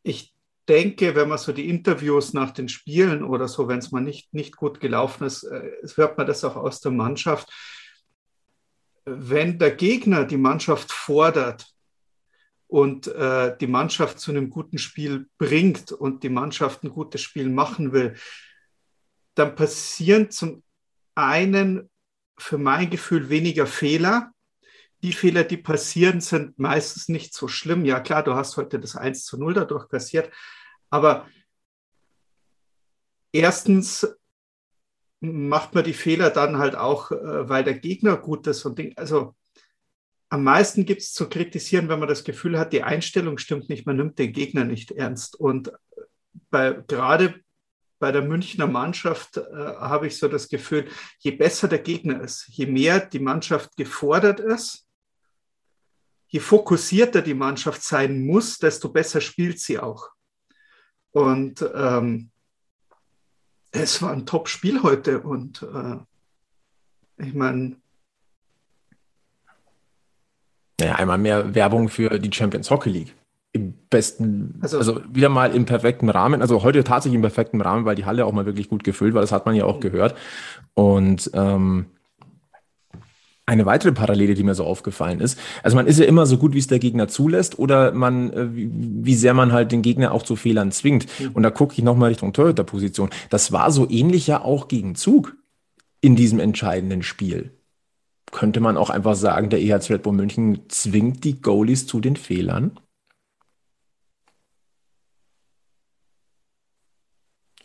ich 0.01 0.33
denke, 0.67 1.15
wenn 1.15 1.29
man 1.29 1.37
so 1.37 1.51
die 1.51 1.69
Interviews 1.69 2.33
nach 2.33 2.51
den 2.51 2.67
Spielen 2.67 3.23
oder 3.23 3.47
so, 3.47 3.67
wenn 3.67 3.79
es 3.79 3.91
mal 3.91 4.01
nicht, 4.01 4.33
nicht 4.33 4.55
gut 4.55 4.79
gelaufen 4.79 5.25
ist, 5.25 5.43
äh, 5.43 5.71
hört 5.95 6.17
man 6.17 6.27
das 6.27 6.43
auch 6.43 6.55
aus 6.55 6.79
der 6.81 6.91
Mannschaft. 6.91 7.51
Wenn 9.05 9.59
der 9.59 9.71
Gegner 9.71 10.25
die 10.25 10.37
Mannschaft 10.37 10.91
fordert 10.91 11.67
und 12.67 13.07
äh, 13.07 13.55
die 13.57 13.67
Mannschaft 13.67 14.19
zu 14.19 14.31
einem 14.31 14.49
guten 14.49 14.79
Spiel 14.79 15.27
bringt 15.37 15.91
und 15.91 16.23
die 16.23 16.29
Mannschaft 16.29 16.83
ein 16.83 16.89
gutes 16.89 17.21
Spiel 17.21 17.49
machen 17.49 17.91
will, 17.91 18.15
dann 19.35 19.55
passieren 19.55 20.29
zum 20.29 20.63
einen 21.15 21.89
für 22.37 22.57
mein 22.57 22.89
Gefühl 22.89 23.29
weniger 23.29 23.67
Fehler. 23.67 24.31
Die 25.01 25.13
Fehler, 25.13 25.43
die 25.43 25.57
passieren, 25.57 26.21
sind 26.21 26.57
meistens 26.57 27.09
nicht 27.09 27.33
so 27.33 27.47
schlimm. 27.47 27.85
Ja, 27.85 27.99
klar, 27.99 28.23
du 28.23 28.35
hast 28.35 28.57
heute 28.57 28.79
das 28.79 28.95
1 28.95 29.25
zu 29.25 29.37
0 29.37 29.53
dadurch 29.53 29.89
kassiert. 29.89 30.31
Aber 30.89 31.27
erstens 33.31 34.07
macht 35.19 35.73
man 35.73 35.83
die 35.83 35.93
Fehler 35.93 36.29
dann 36.29 36.57
halt 36.57 36.75
auch, 36.75 37.11
äh, 37.11 37.49
weil 37.49 37.63
der 37.63 37.79
Gegner 37.79 38.17
gut 38.17 38.45
ist 38.47 38.65
und 38.65 38.77
Ding. 38.77 38.93
Also 38.97 39.35
am 40.29 40.43
meisten 40.43 40.85
gibt 40.85 41.01
es 41.01 41.13
zu 41.13 41.29
kritisieren, 41.29 41.89
wenn 41.89 41.99
man 41.99 42.09
das 42.09 42.23
Gefühl 42.23 42.57
hat, 42.57 42.73
die 42.73 42.83
Einstellung 42.83 43.37
stimmt 43.37 43.69
nicht, 43.69 43.85
man 43.85 43.97
nimmt 43.97 44.17
den 44.19 44.33
Gegner 44.33 44.65
nicht 44.65 44.91
ernst. 44.91 45.39
Und 45.39 45.71
bei, 46.49 46.71
gerade 46.87 47.42
bei 48.03 48.11
der 48.11 48.21
Münchner 48.21 48.67
Mannschaft 48.67 49.37
äh, 49.37 49.43
habe 49.79 50.07
ich 50.07 50.17
so 50.17 50.27
das 50.27 50.49
Gefühl, 50.49 50.89
je 51.19 51.31
besser 51.31 51.69
der 51.69 51.79
Gegner 51.79 52.19
ist, 52.19 52.45
je 52.49 52.65
mehr 52.65 52.99
die 52.99 53.19
Mannschaft 53.19 53.77
gefordert 53.77 54.41
ist, 54.41 54.85
je 56.27 56.41
fokussierter 56.41 57.21
die 57.21 57.33
Mannschaft 57.33 57.81
sein 57.81 58.25
muss, 58.25 58.57
desto 58.57 58.89
besser 58.89 59.21
spielt 59.21 59.61
sie 59.61 59.79
auch. 59.79 60.09
Und 61.11 61.65
ähm, 61.73 62.29
es 63.71 64.01
war 64.01 64.11
ein 64.11 64.25
Top-Spiel 64.25 64.83
heute 64.83 65.21
und 65.21 65.61
äh, 65.61 65.95
ich 67.23 67.33
meine. 67.33 67.77
Naja, 70.77 70.95
einmal 70.95 71.19
mehr 71.19 71.55
Werbung 71.55 71.87
für 71.87 72.19
die 72.19 72.33
Champions 72.33 72.69
Hockey 72.69 72.89
League. 72.89 73.15
Im 73.55 73.75
besten, 73.89 74.57
also, 74.61 74.79
also, 74.79 75.01
wieder 75.11 75.29
mal 75.29 75.55
im 75.55 75.65
perfekten 75.65 76.09
Rahmen. 76.09 76.41
Also 76.41 76.63
heute 76.63 76.83
tatsächlich 76.83 77.15
im 77.15 77.21
perfekten 77.21 77.61
Rahmen, 77.61 77.85
weil 77.85 77.95
die 77.95 78.05
Halle 78.05 78.25
auch 78.25 78.31
mal 78.31 78.47
wirklich 78.47 78.67
gut 78.67 78.83
gefüllt 78.83 79.13
war. 79.13 79.21
Das 79.21 79.31
hat 79.31 79.45
man 79.45 79.53
ja 79.53 79.65
auch 79.65 79.79
gehört. 79.79 80.15
Und 80.73 81.29
ähm, 81.35 81.85
eine 83.45 83.65
weitere 83.65 83.91
Parallele, 83.91 84.35
die 84.35 84.43
mir 84.43 84.55
so 84.55 84.63
aufgefallen 84.63 85.19
ist. 85.19 85.37
Also 85.63 85.75
man 85.75 85.85
ist 85.85 85.99
ja 85.99 86.05
immer 86.05 86.25
so 86.25 86.37
gut, 86.37 86.53
wie 86.53 86.59
es 86.59 86.67
der 86.67 86.79
Gegner 86.79 87.09
zulässt 87.09 87.59
oder 87.59 87.91
man, 87.91 88.31
äh, 88.31 88.47
wie, 88.53 89.15
sehr 89.15 89.33
man 89.33 89.51
halt 89.51 89.71
den 89.71 89.81
Gegner 89.81 90.13
auch 90.13 90.23
zu 90.23 90.35
Fehlern 90.35 90.71
zwingt. 90.71 91.07
Mhm. 91.19 91.31
Und 91.33 91.43
da 91.43 91.49
gucke 91.49 91.73
ich 91.73 91.83
nochmal 91.83 92.09
Richtung 92.09 92.31
Torhüterposition. 92.31 93.09
Das 93.29 93.51
war 93.51 93.71
so 93.71 93.89
ähnlich 93.89 94.27
ja 94.27 94.41
auch 94.41 94.67
gegen 94.67 94.95
Zug 94.95 95.35
in 95.99 96.15
diesem 96.15 96.39
entscheidenden 96.39 97.03
Spiel. 97.03 97.51
Könnte 98.31 98.61
man 98.61 98.77
auch 98.77 98.89
einfach 98.89 99.15
sagen, 99.15 99.49
der 99.49 99.61
EHC 99.61 99.91
Red 99.91 100.03
Bull 100.03 100.13
München 100.13 100.61
zwingt 100.69 101.23
die 101.23 101.41
Goalies 101.41 101.85
zu 101.85 101.99
den 101.99 102.15
Fehlern? 102.15 102.79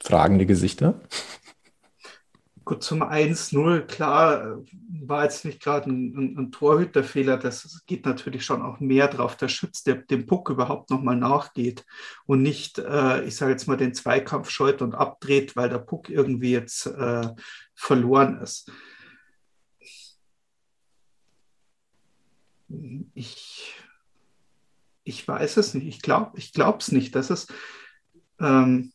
Fragende 0.09 0.47
Gesichter. 0.47 0.99
Gut, 2.65 2.83
zum 2.83 3.03
1-0, 3.03 3.83
klar, 3.83 4.63
war 5.03 5.25
jetzt 5.25 5.45
nicht 5.45 5.61
gerade 5.61 5.91
ein, 5.91 6.17
ein, 6.17 6.39
ein, 6.39 6.51
Torhüterfehler. 6.51 7.37
Das 7.37 7.85
geht 7.85 8.07
natürlich 8.07 8.43
schon 8.43 8.63
auch 8.63 8.81
mehr 8.81 9.09
drauf. 9.09 9.37
Der 9.37 9.49
Schütz, 9.49 9.83
der 9.83 9.97
dem 9.97 10.27
Puck 10.27 10.49
überhaupt 10.49 10.89
nochmal 10.89 11.17
nachgeht 11.17 11.85
und 12.25 12.41
nicht, 12.41 12.79
äh, 12.79 13.23
ich 13.25 13.37
sage 13.37 13.53
jetzt 13.53 13.67
mal, 13.67 13.77
den 13.77 13.93
Zweikampf 13.93 14.49
scheut 14.49 14.81
und 14.81 14.95
abdreht, 14.95 15.57
weil 15.57 15.69
der 15.69 15.77
Puck 15.77 16.09
irgendwie 16.09 16.53
jetzt 16.53 16.87
äh, 16.87 17.29
verloren 17.75 18.41
ist. 18.41 18.73
Ich, 23.13 23.75
ich 25.05 25.29
weiß 25.29 25.59
es 25.59 25.75
nicht. 25.75 25.87
Ich 25.87 26.01
glaube 26.01 26.33
es 26.79 26.93
nicht. 26.93 27.15
Das 27.15 27.29
ist. 27.29 27.53
Ähm, 28.41 28.93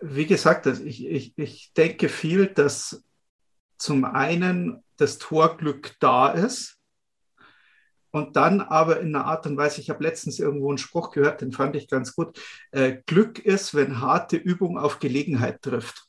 wie 0.00 0.26
gesagt, 0.26 0.66
ich, 0.66 1.06
ich, 1.06 1.36
ich 1.36 1.72
denke 1.74 2.08
viel, 2.08 2.46
dass 2.46 3.04
zum 3.78 4.04
einen 4.04 4.82
das 4.96 5.18
Torglück 5.18 5.94
da 6.00 6.30
ist 6.30 6.78
und 8.10 8.36
dann 8.36 8.60
aber 8.60 9.00
in 9.00 9.14
einer 9.14 9.26
Art 9.26 9.46
und 9.46 9.56
Weise, 9.56 9.80
ich 9.80 9.90
habe 9.90 10.02
letztens 10.02 10.38
irgendwo 10.38 10.70
einen 10.70 10.78
Spruch 10.78 11.10
gehört, 11.10 11.42
den 11.42 11.52
fand 11.52 11.76
ich 11.76 11.88
ganz 11.88 12.14
gut, 12.14 12.40
äh, 12.70 12.98
Glück 13.06 13.38
ist, 13.38 13.74
wenn 13.74 14.00
harte 14.00 14.36
Übung 14.36 14.78
auf 14.78 14.98
Gelegenheit 14.98 15.62
trifft 15.62 16.06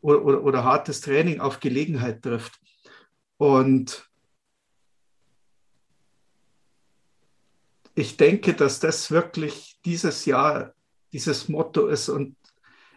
oder, 0.00 0.24
oder, 0.24 0.42
oder 0.42 0.64
hartes 0.64 1.00
Training 1.00 1.40
auf 1.40 1.60
Gelegenheit 1.60 2.22
trifft. 2.22 2.60
Und 3.38 4.10
ich 7.94 8.16
denke, 8.16 8.54
dass 8.54 8.80
das 8.80 9.10
wirklich 9.10 9.78
dieses 9.84 10.24
Jahr 10.26 10.74
dieses 11.12 11.48
Motto 11.48 11.86
ist. 11.86 12.08
Und 12.08 12.36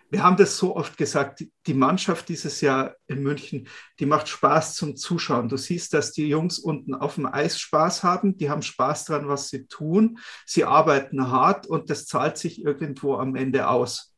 wir 0.09 0.23
haben 0.23 0.37
das 0.37 0.57
so 0.57 0.75
oft 0.75 0.95
gesagt, 0.97 1.43
die 1.65 1.73
Mannschaft 1.73 2.29
dieses 2.29 2.61
Jahr 2.61 2.95
in 3.07 3.23
München, 3.23 3.67
die 3.99 4.05
macht 4.05 4.27
Spaß 4.27 4.75
zum 4.75 4.95
Zuschauen. 4.95 5.49
Du 5.49 5.57
siehst, 5.57 5.93
dass 5.93 6.11
die 6.11 6.27
Jungs 6.27 6.59
unten 6.59 6.93
auf 6.93 7.15
dem 7.15 7.25
Eis 7.25 7.59
Spaß 7.59 8.03
haben, 8.03 8.37
die 8.37 8.49
haben 8.49 8.61
Spaß 8.61 9.05
dran, 9.05 9.27
was 9.27 9.49
sie 9.49 9.65
tun, 9.65 10.19
sie 10.45 10.65
arbeiten 10.65 11.31
hart 11.31 11.65
und 11.65 11.89
das 11.89 12.05
zahlt 12.05 12.37
sich 12.37 12.63
irgendwo 12.63 13.15
am 13.15 13.35
Ende 13.35 13.67
aus. 13.67 14.13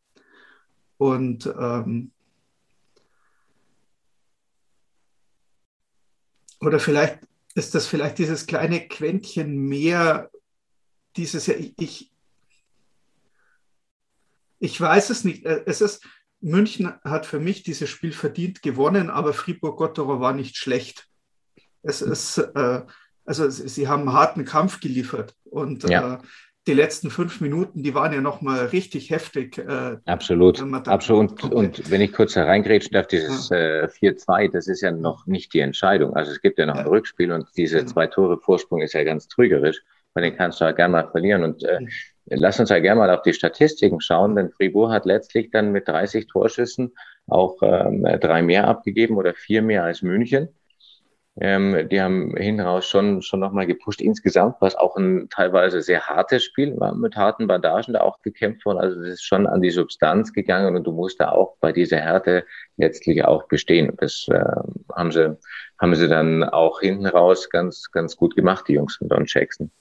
Und 0.98 1.46
ähm, 1.46 2.12
oder 6.60 6.80
vielleicht 6.80 7.20
ist 7.54 7.74
das 7.74 7.88
vielleicht 7.88 8.18
dieses 8.18 8.48
kleine 8.48 8.88
Quäntchen 8.88 9.56
mehr, 9.56 10.30
dieses, 11.16 11.48
ich, 11.48 12.12
ich 14.60 14.80
weiß 14.80 15.10
es 15.10 15.24
nicht. 15.24 15.46
Äh, 15.46 15.64
es 15.66 15.82
ist, 15.82 16.06
München 16.42 16.94
hat 17.04 17.26
für 17.26 17.40
mich 17.40 17.64
dieses 17.64 17.90
Spiel 17.90 18.12
verdient 18.12 18.62
gewonnen, 18.62 19.10
aber 19.10 19.34
Fribourg-Gotteron 19.34 20.20
war 20.20 20.34
nicht 20.34 20.58
schlecht. 20.58 21.08
Es 21.82 22.02
ist, 22.02 22.38
äh, 22.38 22.82
also 23.26 23.50
sie 23.50 23.88
haben 23.88 24.02
einen 24.02 24.14
harten 24.14 24.46
Kampf 24.46 24.80
geliefert 24.80 25.36
und 25.44 25.88
ja. 25.90 26.16
äh, 26.16 26.18
die 26.68 26.74
letzten 26.74 27.12
fünf 27.12 27.42
Minuten, 27.42 27.84
die 27.84 27.94
waren 27.94 28.12
ja 28.12 28.22
nochmal 28.22 28.66
richtig 28.68 29.12
heftig. 29.12 29.58
Äh, 29.60 29.98
Absolut. 30.06 30.60
Absolut. 30.88 31.44
Und, 31.44 31.54
und, 31.54 31.92
wenn 31.92 32.02
ich 32.02 32.12
kurz 32.12 32.36
hereingrätschen 32.36 32.92
darf, 32.92 33.08
dieses 33.08 33.50
ja. 33.50 33.84
äh, 33.84 33.88
4-2, 33.88 34.52
das 34.52 34.68
ist 34.68 34.82
ja 34.82 34.92
noch 34.92 35.28
nicht 35.28 35.54
die 35.54 35.60
Entscheidung. 35.60 36.16
Also 36.16 36.32
es 36.32 36.42
gibt 36.42 36.58
ja 36.58 36.66
noch 36.66 36.76
ja. 36.76 36.82
ein 36.82 36.88
Rückspiel 36.88 37.32
und 37.32 37.48
diese 37.56 37.80
ja. 37.80 37.86
zwei 37.86 38.08
Tore 38.08 38.40
Vorsprung 38.40 38.82
ist 38.82 38.94
ja 38.94 39.04
ganz 39.04 39.28
trügerisch, 39.28 39.82
weil 40.14 40.24
den 40.24 40.36
kannst 40.36 40.60
du 40.60 40.66
halt 40.66 40.78
gerne 40.78 40.92
mal 40.92 41.12
verlieren. 41.12 41.44
Und 41.44 41.64
äh, 41.64 41.82
Lass 42.28 42.60
uns 42.60 42.70
ja 42.70 42.80
gerne 42.80 43.00
mal 43.00 43.10
auf 43.12 43.22
die 43.22 43.34
Statistiken 43.34 44.02
schauen, 44.02 44.36
denn 44.36 44.52
Fribourg 44.52 44.92
hat 44.92 45.06
letztlich 45.06 45.52
dann 45.52 45.72
mit 45.72 45.88
30 45.88 46.28
Torschüssen 46.28 46.94
auch 47.28 47.58
ähm, 47.62 48.04
drei 48.20 48.42
mehr 48.42 48.68
abgegeben 48.68 49.18
oder 49.18 49.34
vier 49.34 49.62
mehr 49.62 49.84
als 49.84 50.02
München. 50.02 50.50
Ähm, 51.38 51.90
die 51.90 52.02
haben 52.02 52.36
hinten 52.38 52.62
raus 52.62 52.88
schon, 52.88 53.22
schon 53.22 53.42
nochmal 53.42 53.68
gepusht. 53.68 54.02
Insgesamt 54.02 54.62
war 54.62 54.70
es 54.70 54.76
auch 54.76 54.96
ein 54.96 55.28
teilweise 55.30 55.82
sehr 55.82 56.08
hartes 56.08 56.46
Spiel, 56.46 56.80
war 56.80 56.96
mit 56.96 57.18
harten 57.18 57.48
Bandagen 57.48 57.94
da 57.94 58.02
auch 58.02 58.22
gekämpft 58.22 58.66
worden. 58.66 58.78
Also 58.78 59.02
es 59.02 59.16
ist 59.16 59.26
schon 59.26 59.46
an 59.46 59.62
die 59.62 59.72
Substanz 59.72 60.32
gegangen 60.32 60.76
und 60.78 60.86
du 60.88 60.94
musst 60.94 61.20
da 61.20 61.32
auch 61.32 61.58
bei 61.60 61.74
dieser 61.74 61.98
Härte 61.98 62.46
letztlich 62.78 63.26
auch 63.26 63.48
bestehen. 63.48 63.92
Das 63.98 64.28
äh, 64.30 64.44
haben 64.94 65.12
sie, 65.12 65.38
haben 65.78 65.96
sie 65.96 66.08
dann 66.08 66.44
auch 66.46 66.80
hinten 66.80 67.06
raus 67.06 67.50
ganz, 67.50 67.92
ganz 67.92 68.16
gut 68.16 68.36
gemacht, 68.36 68.66
die 68.70 68.74
Jungs 68.74 68.96
von 68.96 69.10
Don 69.10 69.26
Jackson. 69.28 69.72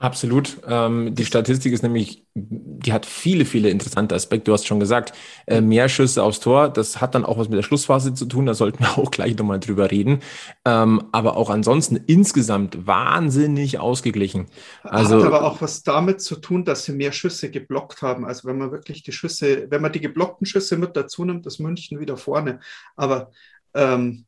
Absolut. 0.00 0.58
Ähm, 0.64 1.16
die 1.16 1.24
Statistik 1.24 1.72
ist 1.72 1.82
nämlich, 1.82 2.24
die 2.34 2.92
hat 2.92 3.04
viele, 3.04 3.44
viele 3.44 3.68
interessante 3.68 4.14
Aspekte. 4.14 4.44
Du 4.44 4.52
hast 4.52 4.64
schon 4.64 4.78
gesagt, 4.78 5.12
äh, 5.48 5.60
mehr 5.60 5.88
Schüsse 5.88 6.22
aufs 6.22 6.38
Tor. 6.38 6.68
Das 6.68 7.00
hat 7.00 7.16
dann 7.16 7.24
auch 7.24 7.36
was 7.36 7.48
mit 7.48 7.58
der 7.58 7.64
Schlussphase 7.64 8.14
zu 8.14 8.26
tun. 8.26 8.46
Da 8.46 8.54
sollten 8.54 8.78
wir 8.78 8.96
auch 8.98 9.10
gleich 9.10 9.36
nochmal 9.36 9.58
drüber 9.58 9.90
reden. 9.90 10.20
Ähm, 10.64 11.08
aber 11.10 11.36
auch 11.36 11.50
ansonsten 11.50 11.96
insgesamt 12.06 12.86
wahnsinnig 12.86 13.80
ausgeglichen. 13.80 14.46
Also, 14.84 15.18
hat 15.18 15.24
aber 15.24 15.42
auch 15.42 15.60
was 15.60 15.82
damit 15.82 16.20
zu 16.20 16.36
tun, 16.36 16.64
dass 16.64 16.84
sie 16.84 16.92
mehr 16.92 17.10
Schüsse 17.10 17.50
geblockt 17.50 18.00
haben. 18.00 18.24
Also 18.24 18.46
wenn 18.46 18.56
man 18.56 18.70
wirklich 18.70 19.02
die 19.02 19.12
Schüsse, 19.12 19.66
wenn 19.68 19.82
man 19.82 19.90
die 19.90 20.00
geblockten 20.00 20.46
Schüsse 20.46 20.76
mit 20.76 20.96
dazu 20.96 21.24
nimmt, 21.24 21.44
ist 21.44 21.58
München 21.58 21.98
wieder 21.98 22.16
vorne. 22.16 22.60
Aber 22.94 23.32
ähm, 23.74 24.26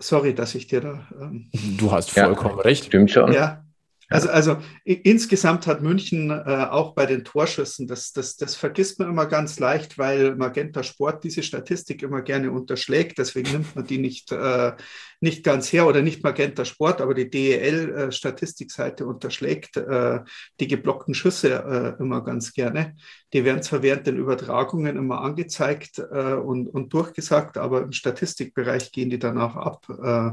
sorry, 0.00 0.34
dass 0.34 0.56
ich 0.56 0.66
dir 0.66 0.80
da. 0.80 1.06
Ähm, 1.20 1.48
du 1.78 1.92
hast 1.92 2.10
vollkommen 2.10 2.56
ja, 2.56 2.62
recht. 2.62 2.86
Stimmt 2.86 3.12
schon. 3.12 3.32
Ja, 3.32 3.64
also, 4.10 4.30
also 4.30 4.56
insgesamt 4.84 5.66
hat 5.66 5.82
München 5.82 6.30
äh, 6.30 6.66
auch 6.70 6.94
bei 6.94 7.04
den 7.04 7.24
Torschüssen, 7.24 7.86
das, 7.86 8.12
das, 8.12 8.36
das 8.36 8.54
vergisst 8.54 8.98
man 8.98 9.10
immer 9.10 9.26
ganz 9.26 9.58
leicht, 9.58 9.98
weil 9.98 10.34
Magenta 10.34 10.82
Sport 10.82 11.24
diese 11.24 11.42
Statistik 11.42 12.02
immer 12.02 12.22
gerne 12.22 12.50
unterschlägt. 12.50 13.18
Deswegen 13.18 13.52
nimmt 13.52 13.76
man 13.76 13.86
die 13.86 13.98
nicht, 13.98 14.32
äh, 14.32 14.72
nicht 15.20 15.44
ganz 15.44 15.70
her 15.74 15.86
oder 15.86 16.00
nicht 16.00 16.24
Magenta 16.24 16.64
Sport, 16.64 17.02
aber 17.02 17.12
die 17.12 17.28
DEL-Statistikseite 17.28 19.04
unterschlägt 19.04 19.76
äh, 19.76 20.20
die 20.58 20.68
geblockten 20.68 21.12
Schüsse 21.12 21.96
äh, 21.98 22.02
immer 22.02 22.24
ganz 22.24 22.54
gerne. 22.54 22.96
Die 23.34 23.44
werden 23.44 23.62
zwar 23.62 23.82
während 23.82 24.06
den 24.06 24.16
Übertragungen 24.16 24.96
immer 24.96 25.20
angezeigt 25.20 25.98
äh, 25.98 26.32
und, 26.32 26.66
und 26.68 26.94
durchgesagt, 26.94 27.58
aber 27.58 27.82
im 27.82 27.92
Statistikbereich 27.92 28.90
gehen 28.90 29.10
die 29.10 29.18
danach 29.18 29.54
ab 29.54 29.86
äh, 30.02 30.30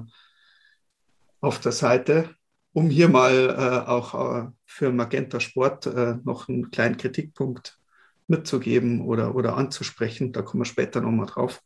auf 1.42 1.60
der 1.60 1.74
Seite 1.74 2.30
um 2.76 2.90
hier 2.90 3.08
mal 3.08 3.56
äh, 3.58 3.90
auch 3.90 4.14
äh, 4.14 4.48
für 4.66 4.92
Magenta 4.92 5.40
Sport 5.40 5.86
äh, 5.88 6.16
noch 6.26 6.50
einen 6.50 6.72
kleinen 6.72 6.98
Kritikpunkt 6.98 7.80
mitzugeben 8.28 9.02
oder, 9.02 9.34
oder 9.34 9.56
anzusprechen. 9.56 10.34
Da 10.34 10.42
kommen 10.42 10.62
wir 10.62 10.66
später 10.66 11.00
nochmal 11.00 11.28
drauf. 11.28 11.62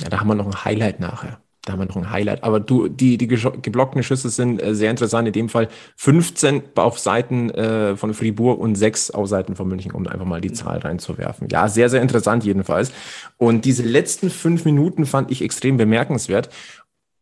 Ja, 0.00 0.08
da 0.08 0.18
haben 0.18 0.26
wir 0.26 0.34
noch 0.34 0.46
ein 0.46 0.64
Highlight 0.64 0.98
nachher. 0.98 1.40
da 1.62 1.72
haben 1.72 1.78
wir 1.78 1.86
noch 1.86 1.96
ein 1.96 2.10
Highlight. 2.10 2.42
Aber 2.42 2.58
du, 2.58 2.88
die, 2.88 3.16
die 3.16 3.28
geblockten 3.28 4.02
Schüsse 4.02 4.28
sind 4.28 4.60
äh, 4.60 4.74
sehr 4.74 4.90
interessant. 4.90 5.28
In 5.28 5.34
dem 5.34 5.48
Fall 5.48 5.68
15 5.96 6.62
auf 6.74 6.98
Seiten 6.98 7.50
äh, 7.50 7.96
von 7.96 8.12
Fribourg 8.12 8.58
und 8.58 8.74
6 8.74 9.12
auf 9.12 9.28
Seiten 9.28 9.54
von 9.54 9.68
München, 9.68 9.92
um 9.92 10.04
einfach 10.08 10.26
mal 10.26 10.40
die 10.40 10.52
Zahl 10.52 10.78
reinzuwerfen. 10.78 11.46
Ja, 11.48 11.68
sehr, 11.68 11.88
sehr 11.88 12.02
interessant 12.02 12.42
jedenfalls. 12.42 12.90
Und 13.36 13.64
diese 13.64 13.84
letzten 13.84 14.30
fünf 14.30 14.64
Minuten 14.64 15.06
fand 15.06 15.30
ich 15.30 15.42
extrem 15.42 15.76
bemerkenswert. 15.76 16.48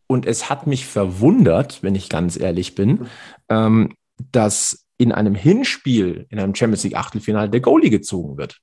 Und 0.09 0.27
es 0.27 0.51
hat 0.51 0.67
mich 0.67 0.87
verwundert, 0.87 1.83
wenn 1.83 1.95
ich 1.95 2.09
ganz 2.09 2.41
ehrlich 2.41 2.75
bin, 2.75 3.07
ähm, 3.49 3.95
dass 4.33 4.87
in 4.97 5.13
einem 5.13 5.37
Hinspiel, 5.37 6.27
in 6.31 6.41
einem 6.41 6.55
Champions 6.55 6.83
League 6.83 6.97
Achtelfinale, 6.97 7.51
der 7.51 7.61
Goalie 7.61 7.91
gezogen 7.91 8.37
wird. 8.37 8.59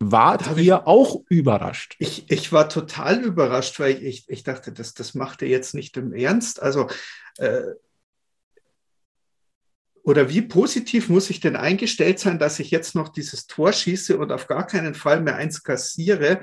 Wart 0.00 0.58
ihr 0.58 0.58
ich, 0.58 0.72
auch 0.72 1.22
überrascht? 1.28 1.94
Ich, 1.98 2.30
ich 2.30 2.52
war 2.52 2.68
total 2.68 3.22
überrascht, 3.22 3.78
weil 3.80 4.02
ich, 4.02 4.28
ich 4.28 4.42
dachte, 4.42 4.72
das, 4.72 4.92
das 4.92 5.14
macht 5.14 5.42
er 5.42 5.48
jetzt 5.48 5.74
nicht 5.74 5.96
im 5.96 6.12
Ernst. 6.12 6.60
Also, 6.60 6.88
äh, 7.38 7.62
oder 10.02 10.28
wie 10.28 10.42
positiv 10.42 11.08
muss 11.08 11.30
ich 11.30 11.40
denn 11.40 11.56
eingestellt 11.56 12.18
sein, 12.18 12.38
dass 12.38 12.58
ich 12.58 12.70
jetzt 12.70 12.94
noch 12.94 13.10
dieses 13.10 13.46
Tor 13.46 13.72
schieße 13.72 14.18
und 14.18 14.32
auf 14.32 14.48
gar 14.48 14.66
keinen 14.66 14.94
Fall 14.94 15.20
mehr 15.20 15.36
eins 15.36 15.62
kassiere? 15.62 16.40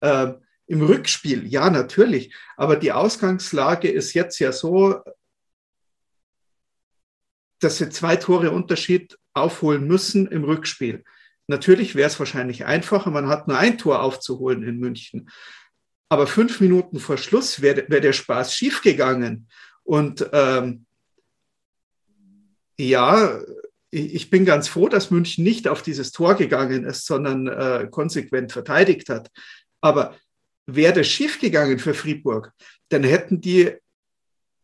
Äh, 0.00 0.32
Im 0.70 0.82
Rückspiel, 0.82 1.48
ja, 1.48 1.68
natürlich. 1.68 2.32
Aber 2.56 2.76
die 2.76 2.92
Ausgangslage 2.92 3.90
ist 3.90 4.14
jetzt 4.14 4.38
ja 4.38 4.52
so, 4.52 5.00
dass 7.58 7.78
sie 7.78 7.90
zwei 7.90 8.14
Tore 8.14 8.52
Unterschied 8.52 9.18
aufholen 9.34 9.88
müssen 9.88 10.28
im 10.28 10.44
Rückspiel. 10.44 11.02
Natürlich 11.48 11.96
wäre 11.96 12.06
es 12.06 12.20
wahrscheinlich 12.20 12.66
einfacher, 12.66 13.10
man 13.10 13.26
hat 13.26 13.48
nur 13.48 13.58
ein 13.58 13.78
Tor 13.78 14.00
aufzuholen 14.00 14.62
in 14.62 14.78
München. 14.78 15.28
Aber 16.08 16.28
fünf 16.28 16.60
Minuten 16.60 17.00
vor 17.00 17.16
Schluss 17.16 17.60
wäre 17.60 17.86
wär 17.88 18.00
der 18.00 18.12
Spaß 18.12 18.54
schiefgegangen. 18.54 19.48
Und 19.82 20.30
ähm, 20.32 20.86
ja, 22.78 23.40
ich 23.90 24.30
bin 24.30 24.44
ganz 24.44 24.68
froh, 24.68 24.88
dass 24.88 25.10
München 25.10 25.42
nicht 25.42 25.66
auf 25.66 25.82
dieses 25.82 26.12
Tor 26.12 26.36
gegangen 26.36 26.84
ist, 26.84 27.06
sondern 27.06 27.48
äh, 27.48 27.88
konsequent 27.90 28.52
verteidigt 28.52 29.08
hat. 29.08 29.32
Aber 29.80 30.14
wäre 30.66 30.94
das 30.94 31.08
schiefgegangen 31.08 31.78
für 31.78 31.94
Fribourg, 31.94 32.52
dann 32.88 33.04
hätten 33.04 33.40
die 33.40 33.72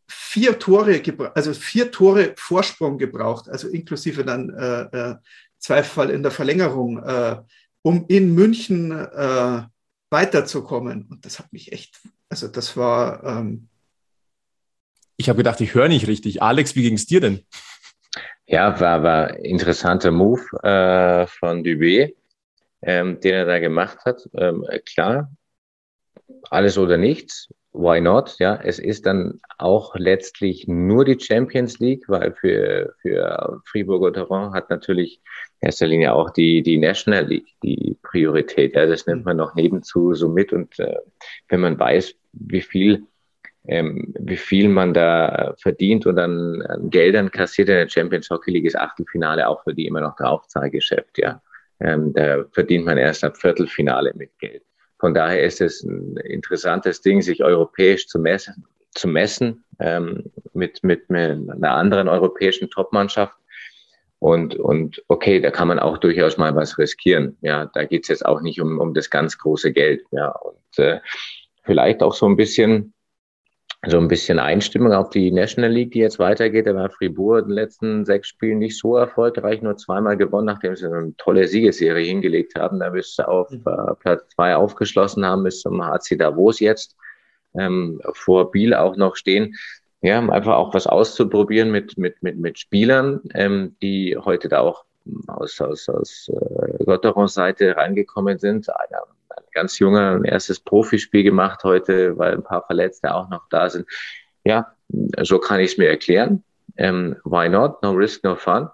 vier 0.08 0.58
Tore, 0.58 1.02
also 1.34 1.52
vier 1.52 1.90
Tore 1.90 2.34
Vorsprung 2.36 2.98
gebraucht, 2.98 3.48
also 3.48 3.68
inklusive 3.68 4.24
dann 4.24 4.50
äh, 4.50 4.82
äh 4.82 5.14
Zweifel 5.58 6.10
in 6.10 6.22
der 6.22 6.30
Verlängerung, 6.30 7.02
äh, 7.02 7.36
um 7.82 8.04
in 8.08 8.34
München 8.34 8.92
äh, 8.92 9.62
weiterzukommen. 10.10 11.06
Und 11.10 11.24
das 11.24 11.38
hat 11.38 11.52
mich 11.52 11.72
echt, 11.72 12.00
also 12.28 12.48
das 12.48 12.76
war. 12.76 13.24
Ähm 13.24 13.68
ich 15.16 15.28
habe 15.28 15.38
gedacht, 15.38 15.60
ich 15.60 15.74
höre 15.74 15.88
nicht 15.88 16.06
richtig. 16.06 16.42
Alex, 16.42 16.76
wie 16.76 16.82
ging 16.82 16.94
es 16.94 17.06
dir 17.06 17.20
denn? 17.20 17.40
Ja, 18.46 18.78
war, 18.78 19.02
war 19.02 19.36
interessanter 19.38 20.10
Move 20.12 20.42
äh, 20.62 21.26
von 21.26 21.64
Dubé, 21.64 22.14
ähm, 22.82 23.18
den 23.20 23.34
er 23.34 23.46
da 23.46 23.58
gemacht 23.58 23.98
hat. 24.04 24.28
Ähm, 24.34 24.64
klar, 24.84 25.32
alles 26.50 26.78
oder 26.78 26.96
nichts 26.96 27.48
why 27.76 28.00
not? 28.00 28.36
Ja, 28.38 28.56
es 28.62 28.78
ist 28.78 29.06
dann 29.06 29.40
auch 29.58 29.94
letztlich 29.96 30.66
nur 30.66 31.04
die 31.04 31.18
Champions 31.20 31.78
League, 31.78 32.04
weil 32.08 32.32
für, 32.32 32.94
für 33.00 33.60
Fribourg 33.64 34.14
Terrain 34.14 34.52
hat 34.52 34.70
natürlich 34.70 35.20
in 35.60 35.66
erster 35.66 35.86
Linie 35.86 36.14
auch 36.14 36.30
die, 36.30 36.62
die 36.62 36.78
National 36.78 37.26
League 37.26 37.54
die 37.62 37.96
Priorität. 38.02 38.74
Ja, 38.74 38.86
das 38.86 39.06
nimmt 39.06 39.24
man 39.24 39.36
noch 39.36 39.54
nebenzu 39.54 40.14
so 40.14 40.28
mit 40.28 40.52
und 40.52 40.78
äh, 40.78 40.96
wenn 41.48 41.60
man 41.60 41.78
weiß, 41.78 42.14
wie 42.32 42.62
viel 42.62 43.06
ähm, 43.68 44.14
wie 44.20 44.36
viel 44.36 44.68
man 44.68 44.94
da 44.94 45.54
verdient 45.58 46.06
und 46.06 46.18
an, 46.18 46.62
an 46.62 46.88
Geldern 46.88 47.32
kassiert 47.32 47.68
in 47.68 47.74
der 47.74 47.88
Champions 47.88 48.30
Hockey 48.30 48.52
League 48.52 48.64
ist 48.64 48.78
Achtelfinale 48.78 49.48
auch 49.48 49.64
für 49.64 49.74
die 49.74 49.86
immer 49.86 50.00
noch 50.00 50.16
Draufzahlgeschäft, 50.16 51.18
ja. 51.18 51.42
Ähm, 51.80 52.14
da 52.14 52.44
verdient 52.52 52.86
man 52.86 52.96
erst 52.96 53.24
ab 53.24 53.36
Viertelfinale 53.36 54.12
mit 54.14 54.38
Geld. 54.38 54.62
Von 54.98 55.14
daher 55.14 55.42
ist 55.42 55.60
es 55.60 55.82
ein 55.82 56.16
interessantes 56.16 57.02
Ding, 57.02 57.22
sich 57.22 57.44
europäisch 57.44 58.06
zu 58.06 58.18
messen, 58.18 58.66
zu 58.94 59.08
messen 59.08 59.64
ähm, 59.78 60.24
mit, 60.54 60.82
mit, 60.82 61.10
mit 61.10 61.50
einer 61.50 61.72
anderen 61.72 62.08
europäischen 62.08 62.70
Topmannschaft. 62.70 63.36
Und, 64.18 64.56
und 64.56 65.02
okay, 65.08 65.40
da 65.40 65.50
kann 65.50 65.68
man 65.68 65.78
auch 65.78 65.98
durchaus 65.98 66.38
mal 66.38 66.56
was 66.56 66.78
riskieren. 66.78 67.36
Ja, 67.42 67.66
da 67.74 67.84
geht's 67.84 68.08
jetzt 68.08 68.24
auch 68.24 68.40
nicht 68.40 68.60
um, 68.60 68.78
um 68.78 68.94
das 68.94 69.10
ganz 69.10 69.36
große 69.36 69.72
Geld. 69.72 70.02
Ja, 70.10 70.30
und 70.30 70.78
äh, 70.78 71.00
vielleicht 71.64 72.02
auch 72.02 72.14
so 72.14 72.26
ein 72.26 72.36
bisschen 72.36 72.94
so 73.88 73.98
ein 73.98 74.08
bisschen 74.08 74.38
Einstimmung 74.38 74.92
auf 74.92 75.10
die 75.10 75.30
National 75.30 75.70
League, 75.70 75.92
die 75.92 76.00
jetzt 76.00 76.18
weitergeht. 76.18 76.66
Da 76.66 76.74
war 76.74 76.90
Fribourg 76.90 77.42
in 77.42 77.48
den 77.48 77.54
letzten 77.54 78.04
sechs 78.04 78.28
Spielen 78.28 78.58
nicht 78.58 78.78
so 78.78 78.96
erfolgreich, 78.96 79.62
nur 79.62 79.76
zweimal 79.76 80.16
gewonnen, 80.16 80.46
nachdem 80.46 80.76
sie 80.76 80.86
eine 80.86 81.14
tolle 81.16 81.46
Siegesserie 81.46 82.04
hingelegt 82.04 82.58
haben. 82.58 82.80
Da 82.80 82.90
bis 82.90 83.14
sie 83.14 83.26
auf 83.26 83.50
mhm. 83.50 83.62
äh, 83.66 83.94
Platz 84.00 84.28
zwei 84.34 84.56
aufgeschlossen 84.56 85.24
haben, 85.24 85.44
bis 85.44 85.60
zum 85.60 85.84
HC 85.84 86.16
Davos 86.16 86.60
jetzt 86.60 86.96
ähm, 87.54 88.00
vor 88.12 88.50
Biel 88.50 88.74
auch 88.74 88.96
noch 88.96 89.16
stehen. 89.16 89.54
Ja, 90.02 90.18
um 90.18 90.30
einfach 90.30 90.54
auch 90.54 90.74
was 90.74 90.86
auszuprobieren 90.86 91.70
mit, 91.70 91.96
mit, 91.96 92.22
mit, 92.22 92.38
mit 92.38 92.58
Spielern, 92.58 93.20
ähm, 93.34 93.76
die 93.82 94.16
heute 94.16 94.48
da 94.48 94.60
auch 94.60 94.84
aus, 95.26 95.60
aus, 95.60 95.88
aus 95.88 96.28
äh, 96.28 96.84
Gotterons 96.84 97.34
Seite 97.34 97.76
reingekommen 97.76 98.38
sind. 98.38 98.68
Einer 98.68 99.02
ganz 99.56 99.78
junger 99.78 100.12
ein 100.12 100.24
erstes 100.24 100.60
Profispiel 100.60 101.24
gemacht 101.24 101.64
heute, 101.64 102.16
weil 102.18 102.34
ein 102.34 102.44
paar 102.44 102.64
Verletzte 102.66 103.14
auch 103.14 103.28
noch 103.30 103.48
da 103.48 103.68
sind. 103.70 103.86
Ja, 104.44 104.72
so 105.22 105.38
kann 105.38 105.60
ich 105.60 105.72
es 105.72 105.78
mir 105.78 105.88
erklären. 105.88 106.44
Ähm, 106.76 107.16
why 107.24 107.48
not? 107.48 107.82
No 107.82 107.92
risk, 107.92 108.22
no 108.22 108.36
fun. 108.36 108.68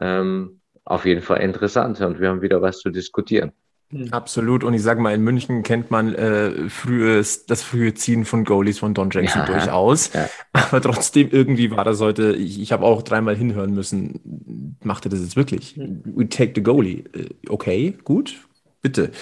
Ähm, 0.00 0.60
auf 0.84 1.04
jeden 1.04 1.22
Fall 1.22 1.40
interessant 1.40 2.00
und 2.00 2.18
wir 2.18 2.30
haben 2.30 2.42
wieder 2.42 2.60
was 2.62 2.78
zu 2.78 2.90
diskutieren. 2.90 3.52
Hm. 3.90 4.08
Absolut. 4.10 4.64
Und 4.64 4.72
ich 4.72 4.82
sage 4.82 5.00
mal, 5.00 5.14
in 5.14 5.22
München 5.22 5.62
kennt 5.62 5.90
man 5.90 6.14
äh, 6.14 6.70
frühes, 6.70 7.44
das 7.44 7.62
frühe 7.62 7.92
Ziehen 7.92 8.24
von 8.24 8.44
Goalies 8.44 8.78
von 8.78 8.94
Don 8.94 9.10
Jackson 9.10 9.42
ja, 9.42 9.46
durchaus. 9.46 10.12
Ja. 10.14 10.28
Aber 10.54 10.80
trotzdem, 10.80 11.28
irgendwie 11.30 11.70
war 11.70 11.84
das 11.84 12.00
heute, 12.00 12.32
ich, 12.32 12.60
ich 12.60 12.72
habe 12.72 12.84
auch 12.84 13.02
dreimal 13.02 13.36
hinhören 13.36 13.74
müssen. 13.74 14.78
Macht 14.82 15.06
er 15.06 15.10
das 15.10 15.20
jetzt 15.20 15.36
wirklich? 15.36 15.76
Hm. 15.76 16.02
We 16.04 16.28
take 16.28 16.52
the 16.54 16.62
goalie. 16.62 17.04
Äh, 17.12 17.28
okay, 17.48 17.94
gut, 18.02 18.40
Bitte. 18.82 19.12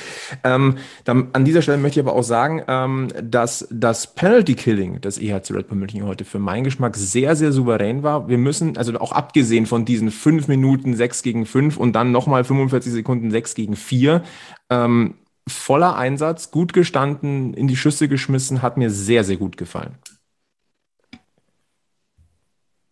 Ähm, 0.42 0.78
dann, 1.04 1.28
an 1.34 1.44
dieser 1.44 1.60
Stelle 1.60 1.76
möchte 1.76 2.00
ich 2.00 2.06
aber 2.06 2.16
auch 2.16 2.22
sagen, 2.22 2.62
ähm, 2.66 3.08
dass 3.22 3.68
das 3.70 4.14
Penalty 4.14 4.54
Killing 4.54 5.02
des 5.02 5.18
EHC 5.18 5.50
Red 5.50 5.68
Bull 5.68 5.76
München 5.76 6.06
heute 6.06 6.24
für 6.24 6.38
meinen 6.38 6.64
Geschmack 6.64 6.96
sehr, 6.96 7.36
sehr 7.36 7.52
souverän 7.52 8.02
war. 8.02 8.26
Wir 8.26 8.38
müssen, 8.38 8.78
also 8.78 8.98
auch 8.98 9.12
abgesehen 9.12 9.66
von 9.66 9.84
diesen 9.84 10.10
fünf 10.10 10.48
Minuten 10.48 10.96
sechs 10.96 11.22
gegen 11.22 11.44
fünf 11.44 11.76
und 11.76 11.92
dann 11.92 12.10
nochmal 12.10 12.42
45 12.42 12.90
Sekunden 12.90 13.30
sechs 13.30 13.54
gegen 13.54 13.76
vier, 13.76 14.24
ähm, 14.70 15.16
voller 15.46 15.94
Einsatz, 15.94 16.50
gut 16.50 16.72
gestanden, 16.72 17.52
in 17.52 17.68
die 17.68 17.76
Schüsse 17.76 18.08
geschmissen, 18.08 18.62
hat 18.62 18.78
mir 18.78 18.88
sehr, 18.88 19.24
sehr 19.24 19.36
gut 19.36 19.58
gefallen. 19.58 19.98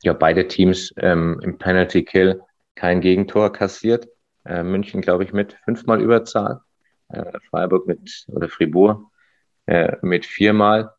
Ja, 0.02 0.12
beide 0.12 0.46
Teams 0.48 0.92
ähm, 0.98 1.40
im 1.42 1.56
Penalty 1.56 2.04
Kill 2.04 2.42
kein 2.74 3.00
Gegentor 3.00 3.52
kassiert. 3.52 4.06
Äh, 4.44 4.62
München, 4.62 5.00
glaube 5.00 5.24
ich, 5.24 5.32
mit 5.32 5.54
fünfmal 5.64 6.00
Überzahl. 6.00 6.60
Äh, 7.08 7.38
Freiburg 7.50 7.86
mit, 7.86 8.26
oder 8.28 8.48
Fribourg 8.48 9.02
äh, 9.66 9.96
mit 10.02 10.26
viermal. 10.26 10.92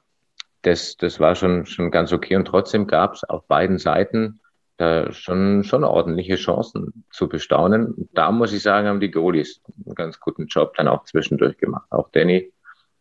Das, 0.61 0.97
das 0.97 1.19
war 1.19 1.35
schon, 1.35 1.65
schon 1.65 1.91
ganz 1.91 2.11
okay. 2.11 2.35
Und 2.35 2.45
trotzdem 2.45 2.87
gab 2.87 3.13
es 3.13 3.23
auf 3.23 3.47
beiden 3.47 3.77
Seiten 3.77 4.39
da 4.77 5.11
schon, 5.11 5.63
schon 5.63 5.83
ordentliche 5.83 6.35
Chancen 6.35 7.03
zu 7.11 7.27
bestaunen. 7.27 8.09
Da 8.13 8.31
muss 8.31 8.53
ich 8.53 8.61
sagen, 8.61 8.87
haben 8.87 9.01
die 9.01 9.11
Goalies 9.11 9.61
einen 9.85 9.95
ganz 9.95 10.19
guten 10.19 10.47
Job 10.47 10.73
dann 10.77 10.87
auch 10.87 11.03
zwischendurch 11.03 11.57
gemacht. 11.57 11.85
Auch 11.89 12.09
Danny, 12.11 12.53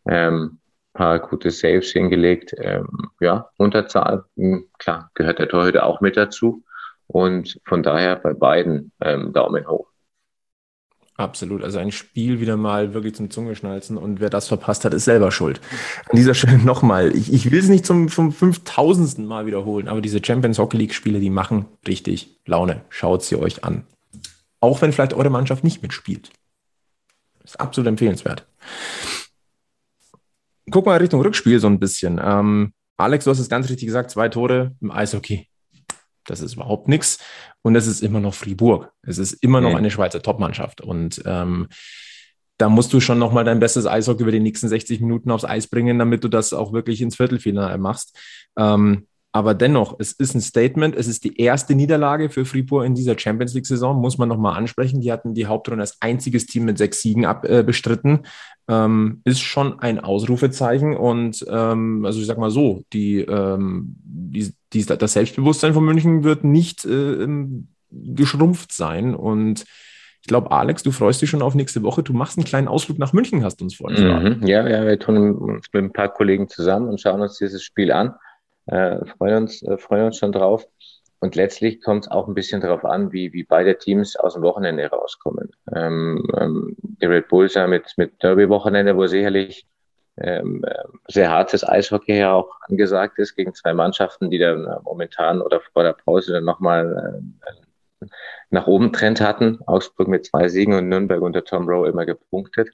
ähm, 0.05 0.59
paar 0.93 1.19
gute 1.19 1.51
Saves 1.51 1.91
hingelegt. 1.91 2.53
Ähm, 2.57 3.11
ja, 3.21 3.49
Unterzahl, 3.57 4.25
hm, 4.35 4.67
klar, 4.77 5.09
gehört 5.13 5.39
der 5.39 5.47
Torhüter 5.47 5.85
auch 5.85 6.01
mit 6.01 6.17
dazu. 6.17 6.63
Und 7.07 7.59
von 7.65 7.81
daher 7.81 8.17
bei 8.17 8.33
beiden 8.33 8.91
ähm, 9.01 9.33
Daumen 9.33 9.67
hoch. 9.67 9.88
Absolut. 11.19 11.65
Also 11.65 11.79
ein 11.79 11.91
Spiel 11.91 12.39
wieder 12.39 12.55
mal 12.55 12.93
wirklich 12.93 13.13
zum 13.13 13.29
Zungeschnalzen 13.29 13.97
und 13.97 14.21
wer 14.21 14.29
das 14.29 14.47
verpasst 14.47 14.85
hat, 14.85 14.93
ist 14.93 15.03
selber 15.03 15.33
schuld. 15.33 15.59
An 16.09 16.15
dieser 16.15 16.33
Stelle 16.33 16.57
nochmal, 16.63 17.13
ich, 17.13 17.33
ich 17.33 17.51
will 17.51 17.59
es 17.59 17.67
nicht 17.67 17.85
zum, 17.85 18.07
zum 18.07 18.31
5000. 18.31 19.27
Mal 19.27 19.45
wiederholen, 19.45 19.89
aber 19.89 19.99
diese 19.99 20.23
Champions 20.23 20.59
Hockey 20.59 20.77
League 20.77 20.93
Spiele, 20.93 21.19
die 21.19 21.29
machen 21.29 21.65
richtig 21.85 22.39
Laune. 22.45 22.85
Schaut 22.87 23.21
sie 23.23 23.35
euch 23.35 23.65
an. 23.65 23.83
Auch 24.61 24.81
wenn 24.81 24.93
vielleicht 24.93 25.13
eure 25.13 25.29
Mannschaft 25.29 25.65
nicht 25.65 25.81
mitspielt. 25.81 26.29
Ist 27.43 27.59
absolut 27.59 27.89
empfehlenswert. 27.89 28.47
Guck 30.71 30.85
mal 30.85 30.99
Richtung 30.99 31.19
Rückspiel 31.19 31.59
so 31.59 31.67
ein 31.67 31.79
bisschen. 31.79 32.21
Ähm, 32.23 32.71
Alex, 32.95 33.25
du 33.25 33.31
hast 33.31 33.39
es 33.39 33.49
ganz 33.49 33.69
richtig 33.69 33.87
gesagt, 33.87 34.09
zwei 34.09 34.29
Tore 34.29 34.73
im 34.79 34.89
Eishockey. 34.89 35.49
Das 36.29 36.41
ist 36.41 36.53
überhaupt 36.53 36.87
nichts. 36.87 37.19
Und 37.61 37.75
es 37.75 37.87
ist 37.87 38.01
immer 38.01 38.19
noch 38.19 38.33
Fribourg. 38.33 38.91
Es 39.01 39.17
ist 39.17 39.33
immer 39.33 39.61
noch 39.61 39.71
mhm. 39.71 39.77
eine 39.77 39.91
Schweizer 39.91 40.21
Topmannschaft. 40.21 40.81
Und 40.81 41.21
ähm, 41.25 41.67
da 42.57 42.69
musst 42.69 42.93
du 42.93 42.99
schon 42.99 43.19
nochmal 43.19 43.43
dein 43.43 43.59
bestes 43.59 43.85
Eishockey 43.85 44.21
über 44.21 44.31
die 44.31 44.39
nächsten 44.39 44.67
60 44.67 45.01
Minuten 45.01 45.31
aufs 45.31 45.45
Eis 45.45 45.67
bringen, 45.67 45.99
damit 45.99 46.23
du 46.23 46.27
das 46.27 46.53
auch 46.53 46.73
wirklich 46.73 47.01
ins 47.01 47.15
Viertelfinale 47.15 47.77
machst. 47.77 48.17
Ähm, 48.57 49.07
aber 49.31 49.53
dennoch, 49.53 49.95
es 49.99 50.11
ist 50.13 50.33
ein 50.33 50.41
Statement. 50.41 50.95
Es 50.95 51.07
ist 51.07 51.23
die 51.23 51.39
erste 51.39 51.75
Niederlage 51.75 52.29
für 52.29 52.45
Fribourg 52.45 52.85
in 52.85 52.95
dieser 52.95 53.17
Champions 53.17 53.53
League-Saison, 53.53 54.01
muss 54.01 54.17
man 54.17 54.27
nochmal 54.27 54.57
ansprechen. 54.57 55.01
Die 55.01 55.11
hatten 55.11 55.35
die 55.35 55.45
Hauptrunde 55.45 55.83
als 55.83 55.97
einziges 56.01 56.47
Team 56.47 56.65
mit 56.65 56.79
sechs 56.79 57.01
Siegen 57.01 57.25
ab, 57.25 57.45
äh, 57.45 57.61
bestritten. 57.61 58.21
Ähm, 58.67 59.21
ist 59.25 59.41
schon 59.41 59.79
ein 59.79 59.99
Ausrufezeichen. 59.99 60.97
Und 60.97 61.45
ähm, 61.47 62.05
also 62.05 62.19
ich 62.19 62.25
sag 62.25 62.39
mal 62.39 62.49
so, 62.49 62.83
die, 62.91 63.19
ähm, 63.19 63.95
die, 64.03 64.51
die, 64.73 64.85
das 64.85 65.13
Selbstbewusstsein 65.13 65.75
von 65.75 65.85
München 65.85 66.23
wird 66.23 66.43
nicht 66.43 66.85
äh, 66.85 67.27
geschrumpft 67.91 68.71
sein. 68.71 69.13
Und 69.13 69.63
ich 70.21 70.27
glaube, 70.27 70.51
Alex, 70.51 70.81
du 70.81 70.89
freust 70.89 71.21
dich 71.21 71.29
schon 71.29 71.43
auf 71.43 71.53
nächste 71.53 71.83
Woche. 71.83 72.01
Du 72.01 72.13
machst 72.13 72.39
einen 72.39 72.45
kleinen 72.45 72.67
Ausflug 72.67 72.97
nach 72.97 73.13
München, 73.13 73.43
hast 73.43 73.57
du 73.57 73.65
uns 73.65 73.75
vorhin 73.75 74.39
mhm. 74.39 74.47
Ja, 74.47 74.67
ja, 74.67 74.87
wir 74.87 74.97
tun 74.97 75.35
uns 75.35 75.67
mit 75.71 75.83
ein 75.83 75.93
paar 75.93 76.09
Kollegen 76.09 76.49
zusammen 76.49 76.89
und 76.89 76.99
schauen 76.99 77.21
uns 77.21 77.37
dieses 77.37 77.61
Spiel 77.61 77.91
an 77.91 78.15
äh, 78.69 79.05
freuen, 79.05 79.43
uns, 79.43 79.63
äh, 79.63 79.77
freuen 79.77 80.05
uns 80.05 80.17
schon 80.17 80.31
drauf. 80.31 80.65
Und 81.21 81.35
letztlich 81.35 81.81
kommt 81.81 82.05
es 82.05 82.11
auch 82.11 82.27
ein 82.27 82.33
bisschen 82.33 82.61
darauf 82.61 82.85
an, 82.85 83.11
wie, 83.11 83.33
wie 83.33 83.43
beide 83.43 83.77
Teams 83.77 84.15
aus 84.15 84.35
dem 84.35 84.43
Wochenende 84.43 84.87
rauskommen. 84.87 85.51
Ähm, 85.75 86.25
ähm, 86.37 86.75
die 86.79 87.05
Red 87.05 87.27
Bulls 87.27 87.55
ja 87.55 87.67
mit, 87.67 87.93
mit 87.97 88.23
Derby-Wochenende, 88.23 88.95
wo 88.95 89.05
sicherlich 89.05 89.67
ähm, 90.17 90.63
äh, 90.65 90.73
sehr 91.07 91.29
hartes 91.29 91.67
Eishockey 91.67 92.19
ja 92.19 92.33
auch 92.33 92.49
angesagt 92.61 93.19
ist 93.19 93.35
gegen 93.35 93.53
zwei 93.53 93.73
Mannschaften, 93.73 94.29
die 94.29 94.37
dann 94.37 94.65
momentan 94.83 95.41
oder 95.41 95.61
vor 95.73 95.83
der 95.83 95.93
Pause 95.93 96.33
dann 96.33 96.45
nochmal 96.45 97.21
äh, 98.01 98.05
nach 98.49 98.67
oben 98.67 98.93
Trend 98.93 99.19
hatten. 99.19 99.59
Augsburg 99.65 100.07
mit 100.07 100.25
zwei 100.25 100.47
Siegen 100.47 100.73
und 100.73 100.87
Nürnberg 100.87 101.21
unter 101.21 101.43
Tom 101.43 101.67
Rowe 101.67 101.87
immer 101.87 102.05
gepunktet. 102.05 102.69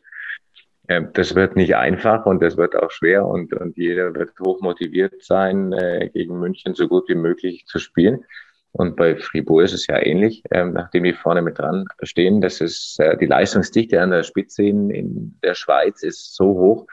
Ähm, 0.88 1.10
das 1.13 1.36
wird 1.36 1.56
nicht 1.56 1.76
einfach 1.76 2.26
und 2.26 2.41
das 2.41 2.58
wird 2.58 2.76
auch 2.76 2.91
schwer 2.91 3.26
und, 3.26 3.54
und 3.54 3.78
jeder 3.78 4.13
wird 4.13 4.32
hoch 4.39 4.62
motiviert 4.62 5.24
sein, 5.24 5.74
äh, 5.74 6.10
gegen 6.13 6.39
München 6.39 6.76
so 6.76 6.88
gut 6.88 7.10
wie 7.10 7.15
möglich 7.15 7.65
zu 7.67 7.80
spielen. 7.80 8.26
Und 8.71 8.98
bei 8.98 9.15
Fribourg 9.15 9.63
ist 9.63 9.74
es 9.74 9.88
ja 9.88 9.98
ähnlich, 10.06 10.43
ähm, 10.52 10.74
nachdem 10.74 11.06
die 11.06 11.13
vorne 11.13 11.41
mit 11.41 11.58
dran 11.58 11.86
stehen. 12.04 12.41
Das 12.41 12.60
ist 12.60 13.00
äh, 13.00 13.17
die 13.17 13.26
Leistungsdichte 13.26 14.02
an 14.02 14.12
der 14.12 14.24
Spitze 14.24 14.63
in, 14.63 14.89
in 14.89 15.39
der 15.41 15.56
Schweiz 15.56 16.04
ist 16.04 16.36
so 16.36 16.48
hoch, 16.48 16.88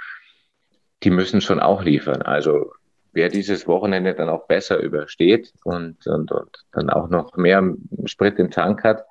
die 1.03 1.11
müssen 1.11 1.41
schon 1.41 1.59
auch 1.59 1.83
liefern. 1.83 2.23
Also 2.23 2.71
wer 3.13 3.29
dieses 3.29 3.67
Wochenende 3.67 4.15
dann 4.15 4.29
auch 4.29 4.47
besser 4.47 4.79
übersteht 4.79 5.53
und, 5.65 6.07
und, 6.07 6.31
und 6.31 6.65
dann 6.71 6.89
auch 6.89 7.09
noch 7.09 7.37
mehr 7.37 7.75
Sprit 8.05 8.39
im 8.39 8.51
Tank 8.51 8.85
hat, 8.85 9.05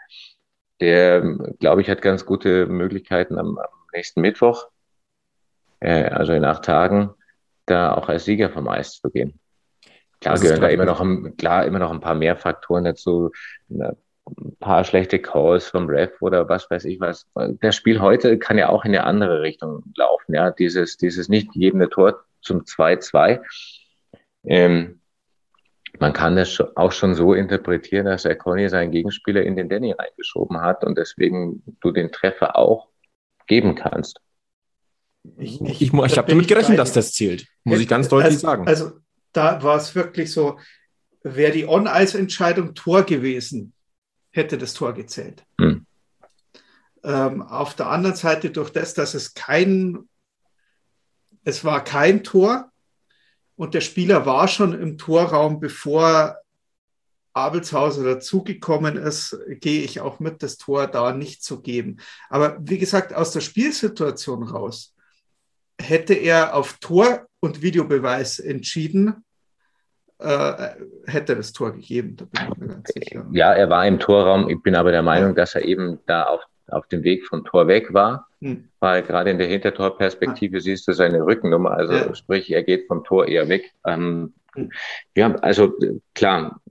der, 0.80 1.22
glaube 1.60 1.82
ich, 1.82 1.90
hat 1.90 2.02
ganz 2.02 2.26
gute 2.26 2.66
Möglichkeiten 2.68 3.38
am, 3.38 3.58
am 3.58 3.81
nächsten 3.94 4.22
Mittwoch, 4.22 4.68
äh, 5.80 6.06
also 6.06 6.34
in 6.34 6.46
acht 6.46 6.64
Tagen, 6.66 7.12
da 7.66 7.94
auch 7.94 8.10
als 8.10 8.26
Sieger 8.26 8.50
vom 8.50 8.68
Eis 8.68 9.00
zu 9.00 9.10
gehen. 9.10 9.40
Klar 10.20 10.40
gehören 10.40 10.62
da 10.62 10.68
immer 10.68 10.86
noch, 10.86 11.02
ein, 11.02 11.36
klar, 11.38 11.66
immer 11.66 11.80
noch 11.80 11.92
ein 11.92 12.00
paar 12.00 12.14
mehr 12.14 12.38
Faktoren 12.38 12.84
dazu. 12.84 13.32
Ein 13.70 14.56
paar 14.60 14.84
schlechte 14.84 15.18
Calls 15.20 15.68
vom 15.68 15.88
Ref 15.88 16.22
oder 16.22 16.48
was 16.48 16.70
weiß 16.70 16.86
ich 16.86 17.00
was. 17.00 17.28
Das 17.60 17.76
Spiel 17.76 18.00
heute 18.00 18.38
kann 18.38 18.60
ja 18.60 18.70
auch 18.70 18.86
in 18.86 18.92
eine 18.92 19.04
andere 19.04 19.42
Richtung 19.42 19.84
laufen. 19.96 20.36
Ja, 20.36 20.52
dieses, 20.52 20.98
dieses 20.98 21.28
nicht 21.28 21.52
gegebene 21.52 21.90
Tor 21.90 22.24
zum 22.42 22.62
2-2. 22.62 23.42
Ähm, 24.44 25.02
man 26.00 26.14
kann 26.14 26.36
das 26.36 26.60
auch 26.76 26.92
schon 26.92 27.16
so 27.16 27.34
interpretieren, 27.34 28.06
dass 28.06 28.24
der 28.24 28.36
Conny 28.36 28.70
seinen 28.70 28.92
Gegenspieler 28.92 29.42
in 29.44 29.56
den 29.56 29.70
Danny 29.70 29.92
reingeschoben 29.92 30.62
hat 30.62 30.84
und 30.84 30.98
deswegen 30.98 31.64
du 31.82 31.92
den 31.92 32.12
Treffer 32.12 32.56
auch 32.56 32.91
geben 33.48 33.76
kannst. 33.76 34.20
Ich, 35.38 35.62
ich, 35.62 35.82
ich, 35.82 35.94
ich 35.94 36.18
habe 36.18 36.30
damit 36.30 36.48
gerechnet, 36.48 36.80
dass 36.80 36.94
das 36.94 37.14
zählt, 37.14 37.48
muss 37.64 37.80
ich 37.80 37.88
ganz 37.88 38.08
deutlich 38.08 38.34
also, 38.34 38.40
sagen. 38.40 38.68
Also 38.68 38.92
da 39.34 39.62
war 39.62 39.78
es 39.78 39.94
wirklich 39.94 40.32
so, 40.32 40.60
wäre 41.24 41.52
die 41.52 41.68
On-Ice-Entscheidung 41.68 42.74
Tor 42.74 43.04
gewesen, 43.04 43.74
hätte 44.32 44.58
das 44.58 44.74
Tor 44.74 44.94
gezählt. 44.94 45.44
Hm. 45.60 45.86
Ähm, 47.04 47.42
auf 47.42 47.76
der 47.76 47.88
anderen 47.88 48.16
Seite, 48.16 48.50
durch 48.50 48.72
das, 48.72 48.94
dass 48.94 49.14
es 49.14 49.34
kein, 49.34 50.10
es 51.44 51.64
war 51.64 51.84
kein 51.84 52.24
Tor 52.24 52.72
und 53.56 53.74
der 53.74 53.82
Spieler 53.82 54.26
war 54.26 54.48
schon 54.48 54.74
im 54.80 54.98
Torraum, 54.98 55.60
bevor 55.60 56.41
Abelshauser 57.34 58.04
dazugekommen 58.04 58.98
ist, 58.98 59.38
gehe 59.48 59.84
ich 59.84 60.02
auch 60.02 60.20
mit, 60.20 60.44
das 60.44 60.58
Tor 60.58 60.88
da 60.88 61.14
nicht 61.14 61.44
zu 61.44 61.62
geben. 61.62 61.98
Aber 62.30 62.58
wie 62.62 62.78
gesagt, 62.78 63.14
aus 63.14 63.32
der 63.32 63.42
Spielsituation 63.42 64.44
raus 64.44 64.94
hätte 65.80 66.14
er 66.14 66.56
auf 66.56 66.78
Tor 66.80 67.28
und 67.40 67.62
Videobeweis 67.62 68.40
entschieden, 68.40 69.24
äh, 70.20 70.70
hätte 71.06 71.36
das 71.36 71.52
Tor 71.52 71.72
gegeben. 71.72 72.18
Ja, 73.32 73.54
er 73.54 73.70
war 73.70 73.88
im 73.88 74.00
Torraum. 74.00 74.50
Ich 74.50 74.62
bin 74.62 74.76
aber 74.76 74.92
der 74.92 75.02
Meinung, 75.02 75.36
dass 75.36 75.56
er 75.56 75.66
eben 75.66 76.00
da 76.06 76.24
auf, 76.24 76.42
auf 76.68 76.88
dem 76.88 77.04
Weg 77.04 77.26
vom 77.26 77.44
Tor 77.44 77.68
weg 77.68 77.94
war, 77.94 78.28
hm. 78.40 78.70
weil 78.80 79.02
gerade 79.04 79.32
in 79.32 79.40
der 79.40 79.48
Hintertorperspektive 79.48 80.58
ah. 80.58 80.60
siehst 80.60 80.88
du 80.88 80.94
seine 80.94 81.26
Rückennummer. 81.26 81.72
Also 81.72 81.94
ja. 81.94 82.14
sprich, 82.14 82.52
er 82.52 82.64
geht 82.64 82.88
vom 82.88 83.04
Tor 83.04 83.28
eher 83.28 83.50
weg. 83.50 83.72
Ähm, 83.86 84.34
hm. 84.54 84.72
Ja, 85.16 85.34
also 85.38 85.74
klar, 86.14 86.62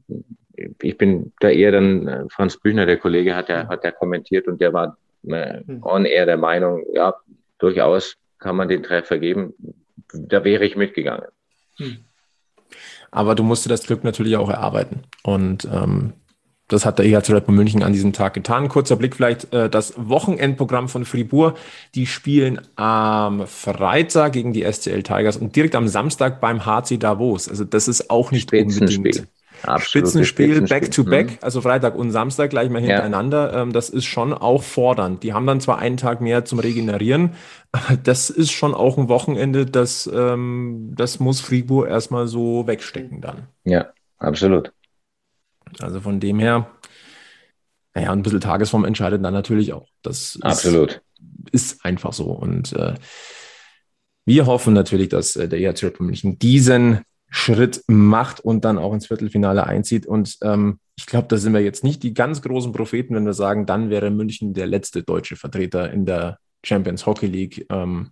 ich 0.83 0.99
bin 0.99 1.33
da 1.41 1.49
eher 1.49 1.73
dann, 1.73 2.09
äh, 2.09 2.25
Franz 2.31 2.57
Büchner, 2.57 2.87
der 2.87 2.97
Kollege, 2.97 3.35
hat 3.35 3.49
ja, 3.49 3.69
hat 3.69 3.85
ja 3.85 3.91
kommentiert 3.91 4.49
und 4.49 4.61
der 4.61 4.73
war 4.73 4.97
äh, 5.27 5.61
hm. 5.67 5.83
on 5.83 6.05
air 6.05 6.27
der 6.27 6.37
Meinung, 6.37 6.85
ja, 6.93 7.15
durchaus 7.59 8.17
kann 8.39 8.57
man 8.57 8.69
den 8.69 8.83
Treffer 8.83 9.19
geben. 9.19 9.55
Da 10.13 10.45
wäre 10.45 10.65
ich 10.65 10.77
mitgegangen. 10.77 11.27
Hm. 11.77 11.99
Aber 13.11 13.35
du 13.35 13.43
musst 13.43 13.65
dir 13.65 13.71
das 13.71 13.85
Glück 13.85 14.05
natürlich 14.05 14.37
auch 14.37 14.49
erarbeiten. 14.49 15.03
Und 15.23 15.69
ähm, 15.73 16.13
das 16.69 16.87
hat 16.87 17.01
der 17.01 17.07
EHC 17.07 17.31
Red 17.31 17.47
Bull 17.47 17.57
München 17.57 17.83
an 17.83 17.93
diesem 17.93 18.13
Tag 18.13 18.35
getan. 18.35 18.69
Kurzer 18.69 18.97
Blick 18.97 19.17
vielleicht 19.17 19.53
äh, 19.53 19.69
das 19.69 19.95
Wochenendprogramm 19.97 20.89
von 20.89 21.05
Fribourg. 21.05 21.59
Die 21.97 22.07
spielen 22.07 22.61
am 22.77 23.47
Freitag 23.47 24.33
gegen 24.35 24.53
die 24.53 24.63
SCL 24.63 25.03
Tigers 25.03 25.37
und 25.37 25.57
direkt 25.57 25.75
am 25.75 25.89
Samstag 25.89 26.41
beim 26.41 26.65
HC 26.65 26.99
Davos. 26.99 27.49
Also 27.49 27.65
das 27.65 27.89
ist 27.89 28.09
auch 28.09 28.31
nicht 28.31 28.53
unbedingt 28.53 29.27
Spitzenspiel, 29.79 30.63
back-to-back, 30.63 31.27
-back, 31.27 31.31
mhm. 31.33 31.39
also 31.41 31.61
Freitag 31.61 31.95
und 31.95 32.11
Samstag 32.11 32.51
gleich 32.51 32.71
mal 32.71 32.81
hintereinander. 32.81 33.53
Ja. 33.53 33.63
Ähm, 33.63 33.73
das 33.73 33.91
ist 33.91 34.05
schon 34.05 34.33
auch 34.33 34.63
fordernd. 34.63 35.23
Die 35.23 35.33
haben 35.33 35.47
dann 35.47 35.61
zwar 35.61 35.79
einen 35.79 35.97
Tag 35.97 36.21
mehr 36.21 36.45
zum 36.45 36.59
Regenerieren, 36.59 37.35
aber 37.73 37.97
das 37.97 38.31
ist 38.31 38.51
schon 38.51 38.75
auch 38.75 38.99
ein 38.99 39.09
Wochenende, 39.09 39.67
das, 39.67 40.11
ähm, 40.13 40.93
das 40.97 41.21
muss 41.21 41.41
Fribourg 41.41 41.89
erstmal 41.89 42.27
so 42.27 42.67
wegstecken 42.67 43.21
dann. 43.21 43.49
Ja, 43.65 43.89
absolut. 44.19 44.73
Also 45.79 46.01
von 46.01 46.21
dem 46.21 46.39
her, 46.39 46.71
naja, 47.95 48.13
ein 48.13 48.23
bisschen 48.23 48.41
Tagesform 48.41 48.85
entscheidet 48.85 49.25
dann 49.25 49.35
natürlich 49.35 49.73
auch. 49.73 49.89
Das 50.03 50.39
absolut. 50.43 51.03
Ist, 51.53 51.73
ist 51.73 51.85
einfach 51.85 52.13
so. 52.13 52.27
Und 52.27 52.73
äh, 52.73 52.95
wir 54.25 54.47
hoffen 54.47 54.75
natürlich, 54.75 55.09
dass 55.09 55.37
äh, 55.37 55.49
der 55.49 55.61
ERC 55.61 56.01
München 56.01 56.39
diesen 56.39 57.03
Schritt 57.31 57.85
macht 57.87 58.41
und 58.41 58.65
dann 58.65 58.77
auch 58.77 58.93
ins 58.93 59.07
Viertelfinale 59.07 59.67
einzieht. 59.67 60.05
Und 60.05 60.37
ähm, 60.43 60.81
ich 60.97 61.07
glaube, 61.07 61.29
da 61.29 61.37
sind 61.37 61.55
wir 61.55 61.61
jetzt 61.61 61.85
nicht 61.85 62.03
die 62.03 62.13
ganz 62.13 62.43
großen 62.43 62.73
Propheten, 62.73 63.15
wenn 63.15 63.25
wir 63.25 63.33
sagen, 63.33 63.67
dann 63.67 63.89
wäre 63.89 64.11
München 64.11 64.53
der 64.53 64.67
letzte 64.67 65.05
deutsche 65.05 65.37
Vertreter 65.37 65.93
in 65.93 66.05
der 66.05 66.39
Champions 66.65 67.07
Hockey 67.07 67.27
League. 67.27 67.67
Ähm, 67.71 68.11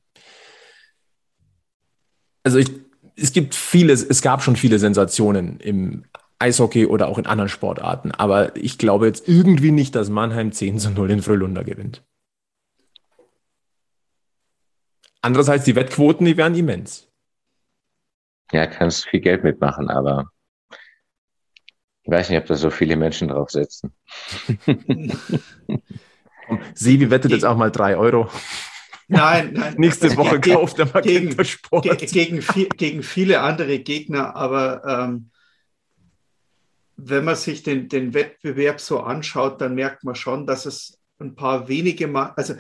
also 2.44 2.58
ich, 2.58 2.70
es 3.16 3.32
gibt 3.32 3.56
vieles, 3.56 4.04
es 4.04 4.22
gab 4.22 4.42
schon 4.42 4.56
viele 4.56 4.78
Sensationen 4.78 5.58
im 5.58 6.04
Eishockey 6.38 6.86
oder 6.86 7.08
auch 7.08 7.18
in 7.18 7.26
anderen 7.26 7.48
Sportarten, 7.48 8.12
aber 8.12 8.54
ich 8.56 8.78
glaube 8.78 9.06
jetzt 9.06 9.28
irgendwie 9.28 9.72
nicht, 9.72 9.96
dass 9.96 10.08
Mannheim 10.08 10.52
10 10.52 10.78
zu 10.78 10.90
0 10.90 11.10
in 11.10 11.22
Frölunda 11.22 11.64
gewinnt. 11.64 12.04
Andererseits, 15.20 15.64
die 15.64 15.74
Wettquoten, 15.74 16.24
die 16.24 16.36
wären 16.36 16.54
immens 16.54 17.07
ja, 18.52 18.66
kannst 18.66 19.06
viel 19.06 19.20
Geld 19.20 19.44
mitmachen, 19.44 19.88
aber 19.90 20.30
ich 22.02 22.10
weiß 22.10 22.30
nicht, 22.30 22.38
ob 22.38 22.46
da 22.46 22.54
so 22.54 22.70
viele 22.70 22.96
Menschen 22.96 23.28
drauf 23.28 23.50
setzen. 23.50 23.92
Sebi 26.74 27.10
wettet 27.10 27.32
jetzt 27.32 27.44
auch 27.44 27.56
mal 27.56 27.70
drei 27.70 27.96
Euro. 27.96 28.30
Nein, 29.08 29.52
nein. 29.52 29.74
Nächste 29.78 30.16
Woche 30.16 30.40
gegen, 30.40 30.56
kauft 30.56 30.78
er 30.78 30.86
mal 30.86 31.02
gegen, 31.02 31.44
Sport. 31.44 31.84
Gegen, 32.00 32.42
gegen, 32.76 33.02
viele 33.02 33.40
andere 33.40 33.78
Gegner, 33.80 34.34
aber 34.36 34.82
ähm, 34.86 35.30
wenn 36.96 37.24
man 37.24 37.36
sich 37.36 37.62
den, 37.62 37.88
den 37.88 38.12
Wettbewerb 38.14 38.80
so 38.80 39.00
anschaut, 39.00 39.60
dann 39.60 39.74
merkt 39.74 40.02
man 40.04 40.14
schon, 40.14 40.46
dass 40.46 40.66
es 40.66 40.98
ein 41.18 41.34
paar 41.34 41.68
wenige, 41.68 42.08
Mal, 42.08 42.32
also 42.36 42.54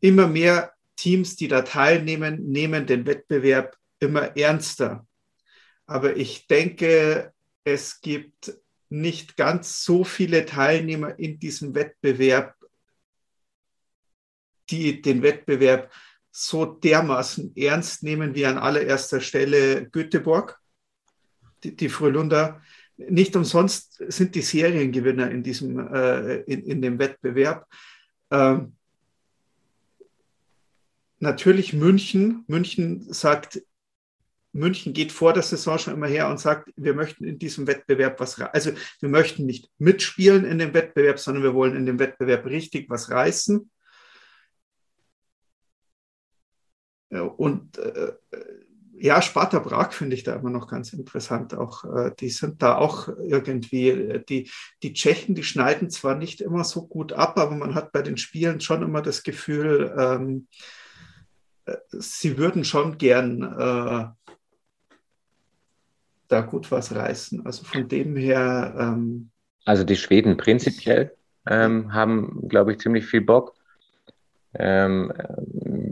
immer 0.00 0.26
mehr 0.26 0.72
Teams, 0.96 1.36
die 1.36 1.48
da 1.48 1.62
teilnehmen, 1.62 2.50
nehmen 2.50 2.86
den 2.86 3.06
Wettbewerb 3.06 3.77
immer 4.00 4.36
ernster. 4.36 5.06
Aber 5.86 6.16
ich 6.16 6.46
denke, 6.46 7.32
es 7.64 8.00
gibt 8.00 8.54
nicht 8.90 9.36
ganz 9.36 9.84
so 9.84 10.04
viele 10.04 10.46
Teilnehmer 10.46 11.18
in 11.18 11.38
diesem 11.38 11.74
Wettbewerb, 11.74 12.54
die 14.70 15.00
den 15.02 15.22
Wettbewerb 15.22 15.92
so 16.30 16.64
dermaßen 16.64 17.56
ernst 17.56 18.02
nehmen 18.02 18.34
wie 18.34 18.46
an 18.46 18.58
allererster 18.58 19.20
Stelle 19.20 19.88
Göteborg, 19.88 20.58
die, 21.64 21.74
die 21.74 21.88
Frühlunder. 21.88 22.62
Nicht 22.96 23.36
umsonst 23.36 24.02
sind 24.08 24.34
die 24.34 24.42
Seriengewinner 24.42 25.30
in, 25.30 25.42
diesem, 25.42 25.92
äh, 25.92 26.36
in, 26.42 26.64
in 26.64 26.82
dem 26.82 26.98
Wettbewerb. 26.98 27.66
Ähm, 28.30 28.76
natürlich 31.18 31.72
München. 31.72 32.44
München 32.46 33.12
sagt, 33.12 33.62
München 34.52 34.92
geht 34.92 35.12
vor 35.12 35.32
der 35.32 35.42
Saison 35.42 35.78
schon 35.78 35.94
immer 35.94 36.06
her 36.06 36.28
und 36.28 36.40
sagt, 36.40 36.70
wir 36.76 36.94
möchten 36.94 37.24
in 37.24 37.38
diesem 37.38 37.66
Wettbewerb 37.66 38.18
was, 38.20 38.40
also 38.40 38.72
wir 39.00 39.08
möchten 39.08 39.46
nicht 39.46 39.70
mitspielen 39.78 40.44
in 40.44 40.58
dem 40.58 40.74
Wettbewerb, 40.74 41.18
sondern 41.18 41.42
wir 41.42 41.54
wollen 41.54 41.76
in 41.76 41.86
dem 41.86 41.98
Wettbewerb 41.98 42.46
richtig 42.46 42.88
was 42.88 43.10
reißen. 43.10 43.70
Und 47.10 47.78
äh, 47.78 48.12
ja, 49.00 49.22
Sparta 49.22 49.60
Prag 49.60 49.92
finde 49.92 50.16
ich 50.16 50.24
da 50.24 50.34
immer 50.34 50.50
noch 50.50 50.66
ganz 50.66 50.92
interessant. 50.92 51.54
Auch 51.54 51.84
äh, 51.84 52.12
die 52.18 52.30
sind 52.30 52.62
da 52.62 52.76
auch 52.76 53.08
irgendwie, 53.08 53.90
äh, 53.90 54.24
die, 54.28 54.50
die 54.82 54.92
Tschechen, 54.92 55.34
die 55.34 55.44
schneiden 55.44 55.90
zwar 55.90 56.16
nicht 56.16 56.40
immer 56.40 56.64
so 56.64 56.86
gut 56.86 57.12
ab, 57.12 57.38
aber 57.38 57.54
man 57.54 57.74
hat 57.74 57.92
bei 57.92 58.02
den 58.02 58.16
Spielen 58.16 58.60
schon 58.60 58.82
immer 58.82 59.02
das 59.02 59.22
Gefühl, 59.22 59.94
ähm, 59.96 60.48
äh, 61.66 61.76
sie 61.90 62.38
würden 62.38 62.64
schon 62.64 62.98
gern 62.98 63.42
äh, 63.42 64.06
da 66.28 66.42
gut 66.42 66.70
was 66.70 66.94
reißen. 66.94 67.44
Also 67.44 67.64
von 67.64 67.88
dem 67.88 68.16
her. 68.16 68.74
Ähm, 68.78 69.30
also 69.64 69.84
die 69.84 69.96
Schweden 69.96 70.36
prinzipiell 70.36 71.12
ähm, 71.46 71.92
haben, 71.92 72.48
glaube 72.48 72.72
ich, 72.72 72.78
ziemlich 72.78 73.06
viel 73.06 73.22
Bock. 73.22 73.54
Ähm, 74.54 75.12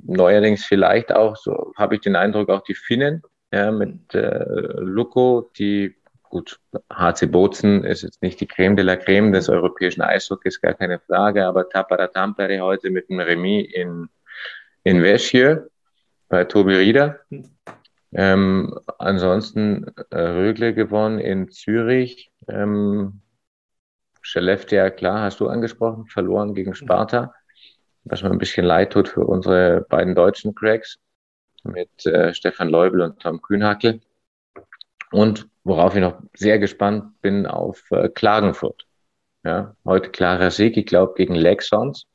neuerdings 0.04 0.64
vielleicht 0.64 1.12
auch, 1.12 1.36
so 1.36 1.72
habe 1.76 1.96
ich 1.96 2.00
den 2.00 2.16
Eindruck, 2.16 2.48
auch 2.48 2.62
die 2.62 2.74
Finnen 2.74 3.22
ja, 3.52 3.70
mit 3.70 4.14
äh, 4.14 4.44
Luko, 4.78 5.50
die 5.58 5.94
gut, 6.30 6.58
HC 6.92 7.26
Bozen 7.26 7.84
ist 7.84 8.02
jetzt 8.02 8.22
nicht 8.22 8.40
die 8.40 8.46
Creme 8.46 8.76
de 8.76 8.84
la 8.84 8.96
Creme 8.96 9.32
des 9.32 9.48
europäischen 9.48 10.02
Eishockeys, 10.02 10.60
gar 10.60 10.74
keine 10.74 10.98
Frage, 10.98 11.46
aber 11.46 11.68
Tapara 11.68 12.08
Tampere 12.08 12.60
heute 12.60 12.90
mit 12.90 13.08
einem 13.10 13.20
Remis 13.20 13.68
in, 13.72 14.08
in 14.84 15.02
Wäschje 15.02 15.68
bei 16.28 16.44
Tobi 16.44 16.74
Rieder. 16.74 17.20
Ähm, 18.16 18.78
ansonsten 18.98 19.86
äh, 20.10 20.18
Rögle 20.18 20.74
gewonnen 20.74 21.18
in 21.18 21.50
Zürich. 21.50 22.32
Ähm, 22.48 23.20
Skellefteå, 24.22 24.90
klar, 24.90 25.20
hast 25.20 25.38
du 25.38 25.48
angesprochen, 25.48 26.06
verloren 26.06 26.54
gegen 26.54 26.74
Sparta 26.74 27.32
was 28.06 28.22
mir 28.22 28.30
ein 28.30 28.38
bisschen 28.38 28.64
leid 28.64 28.92
tut 28.92 29.08
für 29.08 29.24
unsere 29.24 29.84
beiden 29.88 30.14
deutschen 30.14 30.54
Cracks 30.54 30.98
mit 31.64 32.06
äh, 32.06 32.32
Stefan 32.32 32.68
Leubel 32.68 33.00
und 33.00 33.20
Tom 33.20 33.42
Kühnhackel. 33.42 34.00
Und 35.10 35.48
worauf 35.64 35.94
ich 35.94 36.00
noch 36.00 36.20
sehr 36.34 36.58
gespannt 36.58 37.20
bin, 37.20 37.46
auf 37.46 37.90
äh, 37.90 38.08
Klagenfurt. 38.08 38.86
Ja, 39.44 39.76
heute 39.84 40.10
klarer 40.10 40.50
Sieg, 40.50 40.76
ich 40.76 40.86
glaube, 40.86 41.14
gegen 41.16 41.34
Leksons, 41.34 42.06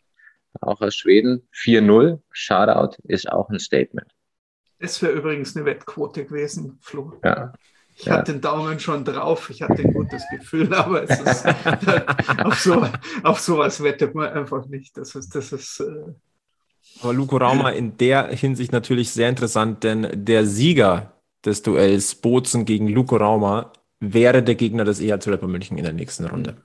auch 0.59 0.81
aus 0.81 0.95
Schweden. 0.95 1.47
4-0, 1.53 2.19
Shoutout 2.31 2.97
ist 3.03 3.29
auch 3.29 3.49
ein 3.49 3.59
Statement. 3.59 4.11
Das 4.81 5.01
wäre 5.01 5.13
übrigens 5.13 5.55
eine 5.55 5.65
Wettquote 5.65 6.25
gewesen, 6.25 6.79
Flo. 6.81 7.13
Ja, 7.23 7.53
ich 7.95 8.05
ja. 8.05 8.13
hatte 8.13 8.33
den 8.33 8.41
Daumen 8.41 8.79
schon 8.79 9.05
drauf, 9.05 9.49
ich 9.49 9.61
hatte 9.61 9.83
ein 9.83 9.93
gutes 9.93 10.23
Gefühl, 10.31 10.73
aber 10.73 11.03
ist, 11.03 11.45
auf, 12.43 12.59
so, 12.59 12.87
auf 13.23 13.39
sowas 13.39 13.83
wettet 13.83 14.15
man 14.15 14.29
einfach 14.29 14.65
nicht. 14.65 14.97
Das 14.97 15.13
ist, 15.15 15.35
das 15.35 15.51
ist, 15.51 15.81
äh 15.81 16.13
aber 17.01 17.13
Luko 17.13 17.37
Rauma 17.37 17.69
in 17.69 17.95
der 17.97 18.29
Hinsicht 18.29 18.71
natürlich 18.71 19.11
sehr 19.11 19.29
interessant, 19.29 19.83
denn 19.83 20.07
der 20.13 20.45
des 21.45 21.61
Duells 21.61 22.15
Bozen 22.15 22.65
gegen 22.65 22.87
Luko 22.87 23.17
Rauma 23.17 23.71
wäre 23.99 24.43
der 24.43 24.55
Gegner 24.55 24.83
des 24.83 24.99
EHC 24.99 25.27
Rapper 25.27 25.47
München 25.47 25.77
in 25.77 25.83
der 25.83 25.93
nächsten 25.93 26.25
Runde. 26.25 26.57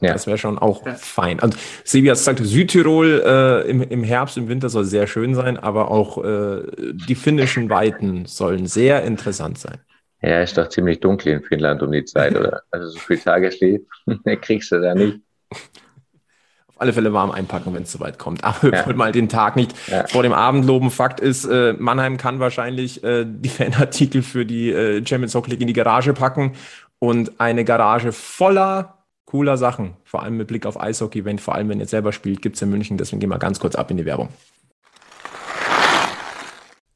Ja. 0.00 0.12
Das 0.12 0.26
wäre 0.28 0.38
schon 0.38 0.58
auch 0.58 0.86
ja. 0.86 0.94
fein. 0.94 1.40
Und 1.40 1.56
Sebi 1.84 2.06
hat 2.08 2.18
gesagt, 2.18 2.40
Südtirol 2.42 3.22
äh, 3.24 3.68
im, 3.68 3.82
im 3.82 4.04
Herbst, 4.04 4.36
im 4.36 4.48
Winter 4.48 4.68
soll 4.68 4.84
sehr 4.84 5.08
schön 5.08 5.34
sein, 5.34 5.56
aber 5.56 5.90
auch 5.90 6.24
äh, 6.24 6.62
die 7.08 7.16
finnischen 7.16 7.68
Weiten 7.68 8.24
sollen 8.26 8.66
sehr 8.66 9.02
interessant 9.02 9.58
sein. 9.58 9.78
Ja, 10.22 10.40
ist 10.40 10.58
doch 10.58 10.68
ziemlich 10.68 11.00
dunkel 11.00 11.32
in 11.32 11.42
Finnland 11.42 11.82
um 11.82 11.92
die 11.92 12.04
Zeit, 12.04 12.36
oder? 12.36 12.62
Also 12.70 12.90
so 12.90 12.98
viel 12.98 13.18
Tageslicht 13.18 13.84
kriegst 14.42 14.70
du 14.70 14.80
da 14.80 14.94
nicht. 14.94 15.20
Auf 15.50 16.80
alle 16.80 16.92
Fälle 16.92 17.12
warm 17.12 17.32
einpacken, 17.32 17.74
wenn 17.74 17.82
es 17.82 17.92
soweit 17.92 18.18
kommt. 18.18 18.44
Aber 18.44 18.62
wir 18.62 18.72
ja. 18.72 18.86
wollen 18.86 18.96
mal 18.96 19.10
den 19.10 19.28
Tag 19.28 19.56
nicht 19.56 19.74
ja. 19.88 20.06
vor 20.06 20.22
dem 20.22 20.32
Abend 20.32 20.64
loben. 20.64 20.90
Fakt 20.92 21.18
ist, 21.18 21.44
äh, 21.44 21.72
Mannheim 21.72 22.18
kann 22.18 22.38
wahrscheinlich 22.38 23.02
äh, 23.02 23.24
die 23.26 23.48
Fanartikel 23.48 24.22
für 24.22 24.46
die 24.46 24.70
äh, 24.70 25.04
Champions 25.04 25.34
Hockey 25.34 25.50
League 25.50 25.60
in 25.60 25.66
die 25.66 25.72
Garage 25.72 26.12
packen 26.12 26.54
und 27.00 27.40
eine 27.40 27.64
Garage 27.64 28.12
voller 28.12 28.97
cooler 29.28 29.58
Sachen, 29.58 29.94
vor 30.04 30.22
allem 30.22 30.38
mit 30.38 30.48
Blick 30.48 30.64
auf 30.64 30.80
Eishockey, 30.80 31.26
wenn 31.26 31.38
vor 31.38 31.54
allem 31.54 31.68
wenn 31.68 31.80
ihr 31.80 31.86
selber 31.86 32.12
spielt, 32.12 32.40
gibt's 32.40 32.62
in 32.62 32.70
München. 32.70 32.96
Deswegen 32.96 33.20
gehen 33.20 33.28
wir 33.28 33.38
ganz 33.38 33.60
kurz 33.60 33.74
ab 33.74 33.90
in 33.90 33.98
die 33.98 34.06
Werbung. 34.06 34.30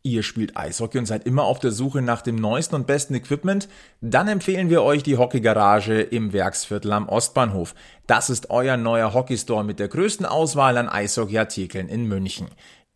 Ihr 0.03 0.23
spielt 0.23 0.57
Eishockey 0.57 0.99
und 0.99 1.05
seid 1.05 1.27
immer 1.27 1.45
auf 1.45 1.59
der 1.61 1.73
Suche 1.73 2.01
nach 2.01 2.23
dem 2.23 2.37
neuesten 2.37 2.75
und 2.75 2.87
besten 2.87 3.15
Equipment? 3.15 3.69
Dann 4.01 4.29
empfehlen 4.29 4.71
wir 4.71 4.83
euch 4.83 5.03
die 5.03 5.19
Hockeygarage 5.19 6.01
im 6.01 6.33
Werksviertel 6.33 6.93
am 6.93 7.07
Ostbahnhof. 7.09 7.75
Das 8.07 8.31
ist 8.31 8.49
euer 8.49 8.79
neuer 8.79 9.13
Hockeystore 9.13 9.63
mit 9.63 9.79
der 9.79 9.89
größten 9.89 10.25
Auswahl 10.25 10.79
an 10.79 10.89
Eishockeyartikeln 10.89 11.89
in 11.89 12.07
München. 12.07 12.49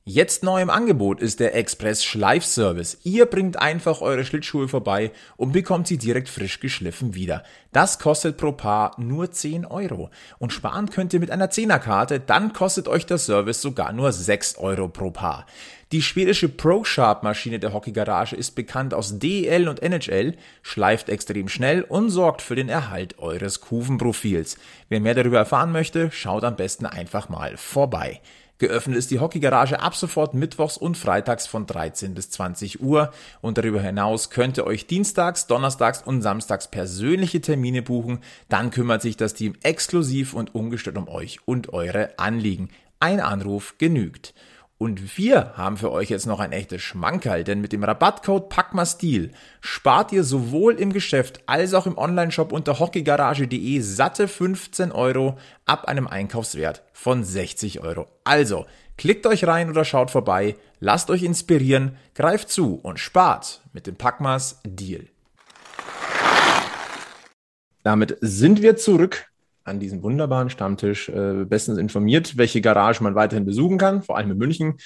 Jetzt 0.09 0.45
neu 0.45 0.63
im 0.63 0.71
Angebot 0.71 1.21
ist 1.21 1.41
der 1.41 1.57
Express 1.57 2.05
Schleifservice. 2.05 2.99
Ihr 3.03 3.27
bringt 3.27 3.59
einfach 3.59 4.03
eure 4.03 4.25
Schlittschuhe 4.25 4.69
vorbei 4.69 5.11
und 5.37 5.51
bekommt 5.51 5.89
sie 5.89 5.99
direkt 5.99 6.29
frisch 6.29 6.61
geschliffen 6.61 7.17
wieder. 7.17 7.43
Das 7.73 7.99
kostet 7.99 8.37
pro 8.37 8.53
Paar 8.53 8.95
nur 9.01 9.33
10 9.33 9.67
Euro. 9.67 10.11
Und 10.39 10.53
sparen 10.53 10.91
könnt 10.91 11.13
ihr 11.13 11.19
mit 11.19 11.33
einer 11.33 11.51
10er-Karte, 11.51 12.21
dann 12.21 12.53
kostet 12.53 12.87
euch 12.87 13.05
der 13.05 13.19
Service 13.19 13.61
sogar 13.61 13.93
nur 13.93 14.13
6 14.13 14.59
Euro 14.59 14.87
pro 14.87 15.11
Paar. 15.11 15.45
Die 15.91 16.03
schwedische 16.03 16.49
ProSharp-Maschine 16.51 17.59
der 17.59 17.73
Hockeygarage 17.73 18.37
ist 18.37 18.53
bekannt 18.53 18.95
aus 18.95 19.19
DEL 19.19 19.69
und 19.69 19.83
NHL, 19.83 20.37
schleift 20.63 21.09
extrem 21.09 21.49
schnell 21.49 21.83
und 21.83 22.11
sorgt 22.11 22.43
für 22.43 22.55
den 22.55 22.69
Erhalt 22.69 23.19
eures 23.19 23.61
Kuvenprofils. 23.61 24.57
Wer 24.89 25.01
mehr 25.01 25.15
darüber 25.15 25.39
erfahren 25.39 25.73
möchte, 25.73 26.13
schaut 26.13 26.45
am 26.45 26.55
besten 26.55 26.87
einfach 26.87 27.29
mal 27.29 27.57
vorbei. 27.57 28.21
Geöffnet 28.59 28.97
ist 28.97 29.11
die 29.11 29.21
Hockeygarage 29.21 29.81
ab 29.81 29.95
sofort 29.95 30.33
mittwochs 30.33 30.79
und 30.79 30.97
freitags 30.97 31.47
von 31.47 31.67
13 31.67 32.15
bis 32.15 32.31
20 32.31 32.81
Uhr 32.81 33.13
und 33.43 33.59
darüber 33.59 33.83
hinaus 33.83 34.31
könnt 34.31 34.57
ihr 34.57 34.67
euch 34.67 34.87
dienstags, 34.87 35.47
donnerstags 35.47 36.03
und 36.03 36.23
samstags 36.23 36.69
persönliche 36.69 37.43
Termine 37.43 37.83
buchen. 37.83 38.21
Dann 38.49 38.71
kümmert 38.71 39.03
sich 39.03 39.19
das 39.19 39.35
Team 39.35 39.55
exklusiv 39.63 40.33
und 40.33 40.55
ungestört 40.55 40.97
um 40.97 41.07
euch 41.07 41.41
und 41.45 41.75
eure 41.75 42.19
Anliegen. 42.19 42.71
Ein 42.99 43.21
Anruf 43.21 43.75
genügt. 43.77 44.33
Und 44.79 45.17
wir 45.17 45.57
haben 45.57 45.79
für 45.79 45.91
euch 45.91 46.11
jetzt 46.11 46.27
noch 46.27 46.39
ein 46.39 46.53
echtes 46.53 46.83
Schmankerl, 46.83 47.45
denn 47.45 47.63
mit 47.63 47.73
dem 47.73 47.83
Rabattcode 47.83 48.51
PACKMASTIL 48.51 49.33
spart 49.63 50.13
ihr 50.13 50.23
sowohl 50.23 50.75
im 50.75 50.93
Geschäft 50.93 51.41
als 51.47 51.73
auch 51.73 51.87
im 51.87 51.97
Onlineshop 51.97 52.53
unter 52.53 52.79
hockeygarage.de 52.79 53.81
satte 53.81 54.29
15 54.29 54.93
Euro 54.93 55.39
ab 55.65 55.87
einem 55.87 56.07
Einkaufswert 56.07 56.83
von 56.93 57.25
60 57.25 57.81
Euro. 57.81 58.07
Also, 58.25 58.67
klickt 58.99 59.27
euch 59.27 59.47
rein 59.47 59.71
oder 59.71 59.87
schaut 59.87 60.11
vorbei, 60.11 60.57
lasst 60.79 61.09
euch 61.09 61.23
inspirieren, 61.23 61.97
greift 62.15 62.51
zu 62.51 62.75
und 62.75 63.01
spart 63.01 63.63
mit 63.73 63.87
dem 63.87 63.97
Packmas 63.97 64.61
Deal. 64.67 65.07
Damit 67.83 68.19
sind 68.21 68.61
wir 68.61 68.77
zurück 68.77 69.31
an 69.67 69.81
diesem 69.81 70.03
wunderbaren 70.03 70.51
Stammtisch 70.51 71.09
äh, 71.09 71.45
bestens 71.45 71.79
informiert, 71.79 72.37
welche 72.37 72.61
Garage 72.61 73.03
man 73.03 73.15
weiterhin 73.15 73.45
besuchen 73.45 73.79
kann, 73.79 74.03
vor 74.03 74.17
allem 74.17 74.31
in 74.31 74.39
München. 74.39 74.77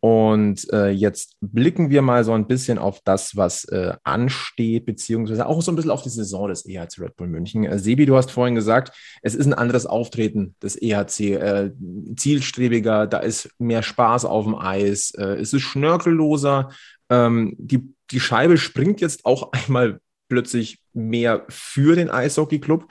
Und 0.00 0.70
äh, 0.72 0.90
jetzt 0.90 1.36
blicken 1.40 1.90
wir 1.90 2.02
mal 2.02 2.22
so 2.22 2.32
ein 2.32 2.46
bisschen 2.46 2.78
auf 2.78 3.00
das, 3.02 3.34
was 3.34 3.64
äh, 3.64 3.94
ansteht, 4.04 4.84
beziehungsweise 4.84 5.46
auch 5.46 5.62
so 5.62 5.72
ein 5.72 5.76
bisschen 5.76 5.90
auf 5.90 6.02
die 6.02 6.10
Saison 6.10 6.48
des 6.48 6.66
EHC 6.66 7.00
Red 7.00 7.16
Bull 7.16 7.28
München. 7.28 7.64
Äh, 7.64 7.78
Sebi, 7.78 8.04
du 8.04 8.14
hast 8.14 8.30
vorhin 8.30 8.54
gesagt, 8.54 8.96
es 9.22 9.34
ist 9.34 9.46
ein 9.46 9.54
anderes 9.54 9.86
Auftreten 9.86 10.54
des 10.62 10.80
EHC, 10.80 11.34
äh, 11.34 11.72
zielstrebiger, 12.14 13.06
da 13.06 13.18
ist 13.18 13.48
mehr 13.58 13.82
Spaß 13.82 14.26
auf 14.26 14.44
dem 14.44 14.54
Eis, 14.54 15.12
äh, 15.12 15.38
es 15.40 15.52
ist 15.52 15.62
schnörkelloser. 15.62 16.70
Ähm, 17.08 17.56
die, 17.58 17.94
die 18.10 18.20
Scheibe 18.20 18.58
springt 18.58 19.00
jetzt 19.00 19.24
auch 19.24 19.50
einmal 19.66 20.00
plötzlich 20.28 20.78
mehr 20.92 21.46
für 21.48 21.96
den 21.96 22.10
Eishockey-Club. 22.10 22.86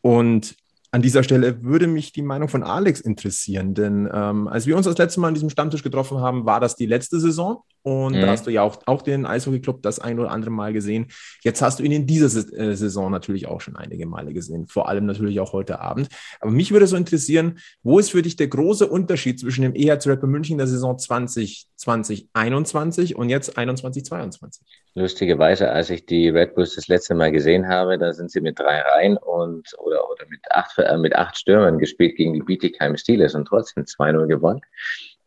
Und 0.00 0.56
an 0.96 1.02
dieser 1.02 1.22
Stelle 1.22 1.62
würde 1.62 1.88
mich 1.88 2.12
die 2.12 2.22
Meinung 2.22 2.48
von 2.48 2.62
Alex 2.62 3.02
interessieren, 3.02 3.74
denn 3.74 4.08
ähm, 4.10 4.48
als 4.48 4.66
wir 4.66 4.78
uns 4.78 4.86
das 4.86 4.96
letzte 4.96 5.20
Mal 5.20 5.28
an 5.28 5.34
diesem 5.34 5.50
Stammtisch 5.50 5.82
getroffen 5.82 6.20
haben, 6.20 6.46
war 6.46 6.58
das 6.58 6.74
die 6.74 6.86
letzte 6.86 7.20
Saison 7.20 7.62
und 7.86 8.16
mhm. 8.16 8.20
da 8.20 8.26
hast 8.26 8.48
du 8.48 8.50
ja 8.50 8.62
auch, 8.62 8.80
auch 8.86 9.00
den 9.00 9.26
Eishockey-Club 9.26 9.80
das 9.80 10.00
ein 10.00 10.18
oder 10.18 10.32
andere 10.32 10.50
Mal 10.50 10.72
gesehen. 10.72 11.06
Jetzt 11.44 11.62
hast 11.62 11.78
du 11.78 11.84
ihn 11.84 11.92
in 11.92 12.04
dieser 12.04 12.26
äh, 12.58 12.74
Saison 12.74 13.12
natürlich 13.12 13.46
auch 13.46 13.60
schon 13.60 13.76
einige 13.76 14.06
Male 14.06 14.32
gesehen, 14.32 14.66
vor 14.66 14.88
allem 14.88 15.06
natürlich 15.06 15.38
auch 15.38 15.52
heute 15.52 15.78
Abend. 15.78 16.08
Aber 16.40 16.50
mich 16.50 16.72
würde 16.72 16.88
so 16.88 16.96
interessieren, 16.96 17.60
wo 17.84 18.00
ist 18.00 18.10
für 18.10 18.22
dich 18.22 18.34
der 18.34 18.48
große 18.48 18.88
Unterschied 18.88 19.38
zwischen 19.38 19.62
dem 19.62 19.76
EHC 19.76 20.08
Rapper 20.08 20.26
München 20.26 20.58
der 20.58 20.66
Saison 20.66 20.98
2020, 20.98 22.28
21 22.32 23.14
und 23.14 23.28
jetzt 23.28 23.56
21, 23.56 24.04
22? 24.04 24.66
Lustigerweise, 24.94 25.70
als 25.70 25.88
ich 25.90 26.06
die 26.06 26.28
Red 26.28 26.56
Bulls 26.56 26.74
das 26.74 26.88
letzte 26.88 27.14
Mal 27.14 27.30
gesehen 27.30 27.68
habe, 27.68 27.98
da 27.98 28.12
sind 28.12 28.32
sie 28.32 28.40
mit 28.40 28.58
drei 28.58 28.80
Reihen 28.80 29.16
und 29.16 29.68
oder, 29.78 30.10
oder 30.10 30.26
mit, 30.28 30.40
acht, 30.50 30.76
äh, 30.78 30.96
mit 30.98 31.14
acht 31.14 31.38
Stürmern 31.38 31.78
gespielt 31.78 32.16
gegen 32.16 32.34
die 32.34 32.42
Bietigheim 32.42 32.96
Steelers 32.96 33.36
und 33.36 33.44
trotzdem 33.44 33.84
2-0 33.84 34.26
gewonnen. 34.26 34.60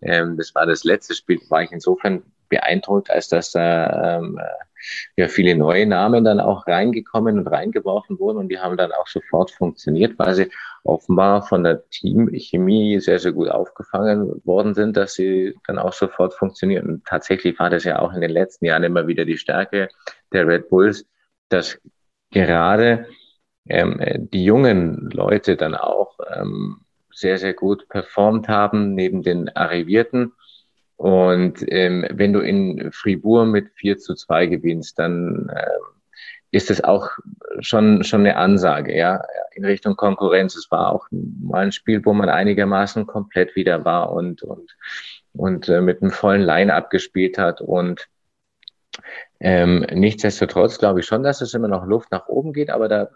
Ähm, 0.02 0.36
das 0.36 0.54
war 0.56 0.66
das 0.66 0.84
letzte 0.84 1.16
Spiel, 1.16 1.40
war 1.48 1.64
ich 1.64 1.72
insofern 1.72 2.24
beeindruckt, 2.50 3.10
als 3.10 3.30
dass 3.30 3.52
da 3.52 4.18
ähm, 4.18 4.40
ja 5.16 5.28
viele 5.28 5.56
neue 5.56 5.86
Namen 5.86 6.24
dann 6.24 6.40
auch 6.40 6.68
reingekommen 6.68 7.40
und 7.40 7.48
reingeworfen 7.48 8.20
wurden 8.20 8.38
und 8.38 8.50
die 8.50 8.60
haben 8.60 8.78
dann 8.78 8.92
auch 8.92 9.08
sofort 9.08 9.52
funktioniert, 9.52 10.18
weil 10.18 10.34
sie 10.34 10.52
offenbar 10.84 11.44
von 11.44 11.64
der 11.64 11.88
Teamchemie 11.90 13.00
sehr, 13.00 13.20
sehr 13.20 13.34
gut 13.34 13.50
aufgefangen 13.50 14.42
worden 14.46 14.74
sind, 14.74 14.98
dass 14.98 15.14
sie 15.14 15.56
dann 15.68 15.78
auch 15.78 15.94
sofort 15.94 16.34
funktionieren. 16.34 16.88
Und 16.90 17.06
tatsächlich 17.06 17.60
war 17.60 17.70
das 17.70 17.84
ja 17.84 18.00
auch 18.00 18.14
in 18.14 18.22
den 18.22 18.32
letzten 18.32 18.66
Jahren 18.66 18.84
immer 18.84 19.08
wieder 19.08 19.26
die 19.26 19.38
Stärke 19.38 19.90
der 20.32 20.48
Red 20.48 20.70
Bulls, 20.70 21.06
dass 21.50 21.80
gerade 22.32 23.08
ähm, 23.68 24.00
die 24.32 24.44
jungen 24.44 25.10
Leute 25.12 25.56
dann 25.56 25.76
auch 25.76 26.18
ähm, 26.34 26.82
sehr, 27.12 27.38
sehr 27.38 27.54
gut 27.54 27.88
performt 27.90 28.48
haben 28.48 28.96
neben 28.96 29.22
den 29.22 29.50
Arrivierten. 29.56 30.34
Und 31.00 31.64
ähm, 31.70 32.06
wenn 32.12 32.34
du 32.34 32.42
in 32.42 32.92
Fribourg 32.92 33.48
mit 33.48 33.70
4 33.76 34.00
zu 34.00 34.16
2 34.16 34.48
gewinnst, 34.48 35.00
dann 35.00 35.50
ähm, 35.50 36.02
ist 36.52 36.70
es 36.70 36.84
auch 36.84 37.12
schon, 37.62 38.04
schon 38.04 38.20
eine 38.20 38.36
Ansage, 38.36 38.98
ja, 38.98 39.24
in 39.54 39.64
Richtung 39.64 39.96
Konkurrenz. 39.96 40.58
Es 40.58 40.70
war 40.72 40.92
auch 40.92 41.08
mal 41.12 41.64
ein 41.64 41.72
Spiel, 41.72 42.04
wo 42.04 42.12
man 42.12 42.28
einigermaßen 42.28 43.08
komplett 43.08 43.56
wieder 43.56 43.86
war 43.86 44.12
und, 44.12 44.44
und, 44.44 44.76
und 45.32 45.70
äh, 45.70 45.80
mit 45.80 46.02
einem 46.02 46.12
vollen 46.12 46.42
Line 46.42 46.74
abgespielt 46.74 47.38
hat. 47.38 47.62
Und 47.62 48.10
ähm, 49.40 49.88
nichtsdestotrotz 49.94 50.80
glaube 50.80 51.00
ich 51.00 51.06
schon, 51.06 51.24
dass 51.24 51.40
es 51.40 51.54
immer 51.54 51.70
noch 51.70 51.86
Luft 51.86 52.12
nach 52.12 52.28
oben 52.28 52.52
geht, 52.52 52.70
aber 52.70 52.90
da 52.90 53.10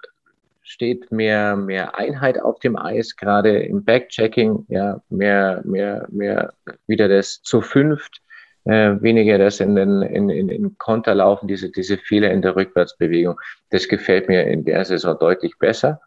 steht 0.64 1.12
mehr, 1.12 1.56
mehr 1.56 1.98
Einheit 1.98 2.42
auf 2.42 2.60
dem 2.60 2.78
Eis, 2.78 3.16
gerade 3.16 3.60
im 3.64 3.84
Backchecking, 3.84 4.66
ja, 4.70 5.02
mehr, 5.10 5.62
mehr, 5.66 6.08
mehr 6.10 6.54
wieder 6.88 7.08
das 7.10 7.42
zu 7.42 7.62
fünft, 7.62 8.22
äh, 8.66 8.96
weniger 9.02 9.38
das 9.38 9.60
in 9.60 9.76
den 9.76 10.02
in, 10.02 10.30
in, 10.30 10.50
in 10.50 10.78
Konter 10.78 11.16
laufen, 11.16 11.48
diese, 11.48 11.70
diese 11.70 11.98
Fehler 11.98 12.32
in 12.32 12.42
der 12.42 12.56
Rückwärtsbewegung. 12.56 13.40
Das 13.70 13.88
gefällt 13.88 14.30
mir 14.30 14.48
in 14.48 14.64
der 14.64 14.86
Saison 14.86 15.18
deutlich 15.20 15.58
besser, 15.60 16.02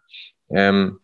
ähm, 0.49 1.01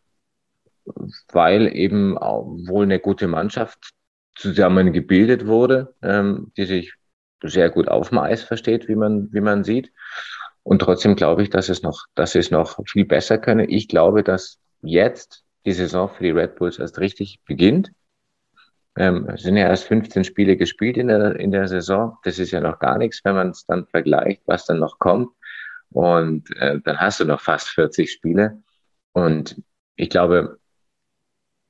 weil 1.33 1.75
eben 1.77 2.17
auch 2.17 2.47
wohl 2.47 2.85
eine 2.85 2.99
gute 2.99 3.29
Mannschaft 3.29 3.93
zusammen 4.35 4.93
gebildet 4.95 5.47
wurde, 5.47 5.95
ähm, 6.03 6.53
die 6.57 6.65
sich 6.65 6.95
sehr 7.43 7.71
gut 7.71 7.89
auf 7.89 8.09
dem 8.09 8.19
Eis 8.19 8.43
versteht, 8.43 8.89
wie 8.89 8.95
man, 8.95 9.29
wie 9.33 9.41
man 9.41 9.65
sieht. 9.65 9.93
Und 10.65 10.81
trotzdem 10.81 11.17
glaube 11.17 11.43
ich, 11.43 11.51
dass 11.51 11.69
es 11.69 11.83
noch, 11.83 12.07
dass 12.15 12.35
es 12.35 12.51
noch 12.51 12.79
viel 12.87 13.05
besser 13.05 13.39
könne. 13.39 13.67
Ich 13.67 13.89
glaube, 13.89 14.23
dass 14.23 14.59
jetzt 14.83 15.45
die 15.65 15.73
Saison 15.73 16.09
für 16.09 16.23
die 16.23 16.31
Red 16.31 16.57
Bulls 16.57 16.79
erst 16.79 16.99
richtig 16.99 17.41
beginnt. 17.45 17.93
Ähm, 18.97 19.29
es 19.29 19.43
sind 19.43 19.57
ja 19.57 19.69
erst 19.69 19.85
15 19.85 20.25
Spiele 20.25 20.57
gespielt 20.57 20.97
in 20.97 21.09
der, 21.09 21.37
in 21.37 21.51
der 21.51 21.67
Saison. 21.67 22.19
Das 22.25 22.39
ist 22.39 22.51
ja 22.51 22.61
noch 22.61 22.79
gar 22.79 22.99
nichts, 22.99 23.21
wenn 23.25 23.35
man 23.35 23.51
es 23.51 23.65
dann 23.67 23.87
vergleicht, 23.87 24.43
was 24.47 24.67
dann 24.67 24.79
noch 24.79 24.99
kommt. 24.99 25.31
Und 25.91 26.55
äh, 26.57 26.81
dann 26.81 26.99
hast 26.99 27.21
du 27.21 27.25
noch 27.25 27.41
fast 27.41 27.69
40 27.71 28.11
Spiele. 28.11 28.63
Und 29.13 29.61
ich 29.97 30.11
glaube, 30.11 30.59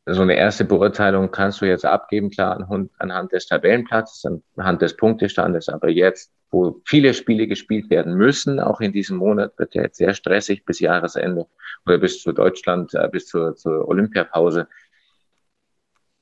so 0.07 0.23
eine 0.23 0.35
erste 0.35 0.65
Beurteilung 0.65 1.31
kannst 1.31 1.61
du 1.61 1.67
jetzt 1.67 1.85
abgeben, 1.85 2.31
klar, 2.31 2.69
anhand 2.99 3.33
des 3.33 3.47
Tabellenplatzes, 3.47 4.25
anhand 4.57 4.83
des 4.83 4.97
Punktestandes. 4.97 5.69
Aber 5.69 5.89
jetzt 5.89 6.33
wo 6.53 6.81
viele 6.85 7.15
Spiele 7.15 7.49
gespielt 7.49 7.91
werden 7.91 8.15
müssen. 8.15 8.61
Auch 8.61 8.81
in 8.81 8.93
diesem 8.93 9.17
Monat 9.17 9.59
wird 9.59 9.75
ja 9.75 9.83
jetzt 9.83 9.97
sehr 9.97 10.15
stressig 10.15 10.65
bis 10.65 10.79
Jahresende 10.81 11.47
oder 11.87 11.99
bis 11.99 12.23
zu 12.23 12.33
Deutschland, 12.33 12.95
äh, 12.95 13.09
bis 13.11 13.27
zur, 13.27 13.57
zur 13.57 13.89
Olympiapause. 13.89 14.69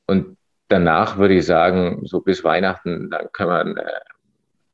Und 0.07 0.39
danach 0.69 1.19
würde 1.19 1.35
ich 1.35 1.47
sagen, 1.47 2.07
so 2.07 2.21
bis 2.21 2.45
Weihnachten, 2.45 3.11
dann 3.11 3.31
können 3.33 3.77
wir 3.77 3.83
äh, 3.85 4.01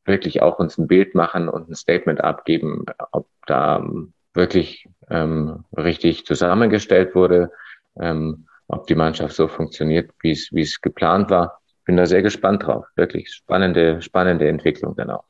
wirklich 0.05 0.43
auch 0.43 0.59
uns 0.59 0.79
ein 0.79 0.87
Bild 0.87 1.15
machen 1.15 1.49
und 1.49 1.71
ein 1.71 1.75
Statement 1.75 2.23
abgeben, 2.23 2.85
ob 3.11 3.27
da 3.47 3.79
ähm, 3.79 4.13
wirklich 4.35 4.87
ähm, 5.09 5.65
richtig 5.77 6.27
zusammengestellt 6.27 7.15
wurde, 7.15 7.51
ähm, 7.99 8.47
ob 8.69 8.87
die 8.87 8.95
Mannschaft 8.95 9.35
so 9.35 9.49
funktioniert, 9.49 10.11
wie 10.21 10.33
es, 10.33 10.51
wie 10.53 10.63
es 10.63 10.81
geplant 10.83 11.31
war. 11.31 11.61
Bin 11.87 11.97
da 11.97 12.05
sehr 12.05 12.23
gespannt 12.23 12.65
drauf. 12.65 12.85
Wirklich 12.97 13.33
spannende, 13.33 14.03
spannende 14.03 14.49
Entwicklung 14.49 14.95
dann 14.97 15.11
auch. 15.11 15.25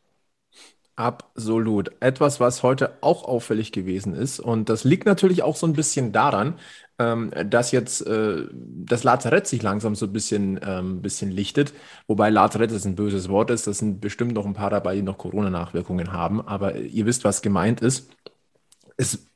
Absolut. 0.99 1.91
Etwas, 2.01 2.41
was 2.41 2.63
heute 2.63 2.97
auch 3.03 3.25
auffällig 3.25 3.71
gewesen 3.71 4.15
ist. 4.15 4.41
Und 4.41 4.71
das 4.71 4.85
liegt 4.85 5.05
natürlich 5.05 5.43
auch 5.43 5.55
so 5.55 5.67
ein 5.67 5.75
bisschen 5.75 6.11
daran, 6.11 6.59
ähm, 6.99 7.31
dass 7.51 7.71
jetzt 7.71 8.01
äh, 8.07 8.47
das 8.53 9.05
Lazarett 9.05 9.47
sich 9.47 9.63
langsam 9.63 9.95
so 9.95 10.07
ein 10.07 10.13
bisschen, 10.15 10.59
ähm, 10.65 11.03
bisschen 11.03 11.31
lichtet. 11.31 11.75
Wobei 12.07 12.31
Lazarett 12.31 12.73
ist 12.73 12.87
ein 12.87 12.95
böses 12.95 13.29
Wort 13.29 13.51
ist. 13.51 13.67
Das 13.67 13.77
sind 13.79 14.01
bestimmt 14.01 14.33
noch 14.33 14.47
ein 14.47 14.55
paar 14.55 14.71
dabei, 14.71 14.97
die 14.97 15.03
noch 15.03 15.19
Corona-Nachwirkungen 15.19 16.13
haben. 16.13 16.41
Aber 16.41 16.77
ihr 16.77 17.05
wisst, 17.05 17.25
was 17.25 17.43
gemeint 17.43 17.83
ist. 17.83 18.11
Es 18.97 19.27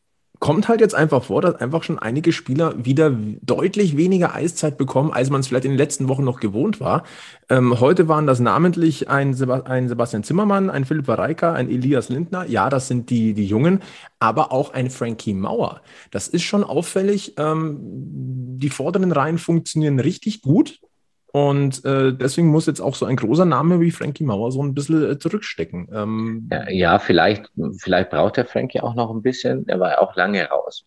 kommt 0.41 0.69
halt 0.69 0.81
jetzt 0.81 0.95
einfach 0.95 1.25
vor, 1.25 1.43
dass 1.43 1.57
einfach 1.57 1.83
schon 1.83 1.99
einige 1.99 2.33
Spieler 2.33 2.75
wieder 2.83 3.11
deutlich 3.43 3.97
weniger 3.97 4.35
Eiszeit 4.35 4.79
bekommen, 4.79 5.13
als 5.13 5.31
man 5.31 5.41
es 5.41 5.47
vielleicht 5.47 5.67
in 5.67 5.73
den 5.73 5.79
letzten 5.79 6.09
Wochen 6.09 6.25
noch 6.25 6.41
gewohnt 6.41 6.81
war. 6.81 7.05
Ähm, 7.51 7.79
heute 7.79 8.09
waren 8.09 8.27
das 8.27 8.41
namentlich 8.41 9.09
ein, 9.11 9.35
Seb 9.35 9.51
ein, 9.51 9.89
Sebastian 9.89 10.25
Zimmermann, 10.25 10.71
ein 10.71 10.87
Philipp 10.87 11.07
Wareika, 11.09 11.53
ein 11.53 11.71
Elias 11.71 12.09
Lindner. 12.09 12.47
Ja, 12.47 12.71
das 12.71 12.89
sind 12.89 13.11
die, 13.11 13.35
die 13.35 13.45
Jungen, 13.45 13.81
aber 14.19 14.51
auch 14.51 14.73
ein 14.73 14.91
Frankie 14.91 15.35
Mauer. 15.35 15.83
Das 16.11 16.27
ist 16.27 16.43
schon 16.43 16.65
auffällig. 16.65 17.35
Ähm, 17.37 17.79
die 17.83 18.71
vorderen 18.71 19.13
Reihen 19.13 19.39
funktionieren 19.39 20.01
richtig 20.01 20.41
gut. 20.41 20.81
Und 21.33 21.85
äh, 21.85 22.13
deswegen 22.13 22.49
muss 22.49 22.67
jetzt 22.67 22.81
auch 22.81 22.97
so 22.97 23.07
ein 23.07 23.17
großer 23.17 23.45
Name 23.45 23.81
wie 23.81 23.93
Frankie 23.93 24.25
Mauer 24.25 24.51
so 24.51 24.63
ein 24.63 24.75
bisschen 24.75 25.13
äh, 25.13 25.19
zurückstecken. 25.19 25.89
Ähm, 25.93 26.49
ja, 26.51 26.71
ja, 26.71 26.99
vielleicht, 26.99 27.51
vielleicht 27.79 28.11
braucht 28.11 28.37
der 28.37 28.47
Frankie 28.47 28.81
auch 28.81 28.95
noch 28.95 29.11
ein 29.11 29.23
bisschen. 29.23 29.69
Er 29.69 29.79
war 29.79 29.91
ja 29.91 29.99
auch 30.01 30.17
lange 30.17 30.45
raus 30.49 30.87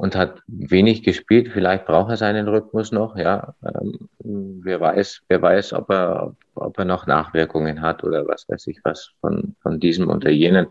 und 0.00 0.16
hat 0.16 0.42
wenig 0.46 1.02
gespielt. 1.02 1.50
Vielleicht 1.52 1.84
braucht 1.84 2.10
er 2.10 2.16
seinen 2.16 2.48
Rhythmus 2.48 2.90
noch. 2.90 3.16
Ja, 3.16 3.54
ähm, 3.62 4.08
wer 4.18 4.80
weiß, 4.80 5.22
wer 5.28 5.42
weiß, 5.42 5.74
ob 5.74 5.90
er, 5.90 6.34
ob 6.54 6.78
er 6.78 6.86
noch 6.86 7.06
Nachwirkungen 7.06 7.82
hat 7.82 8.02
oder 8.02 8.26
was 8.26 8.48
weiß 8.48 8.66
ich 8.68 8.80
was 8.82 9.10
von, 9.20 9.56
von 9.60 9.78
diesem 9.78 10.08
oder 10.08 10.30
jenen. 10.30 10.68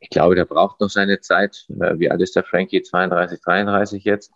Ich 0.00 0.10
glaube, 0.10 0.34
der 0.34 0.44
braucht 0.44 0.80
noch 0.80 0.90
seine 0.90 1.20
Zeit. 1.20 1.66
Äh, 1.80 1.98
wie 1.98 2.10
alt 2.10 2.20
ist 2.20 2.36
der 2.36 2.44
Frankie? 2.44 2.82
32, 2.82 3.40
33 3.40 4.04
jetzt. 4.04 4.32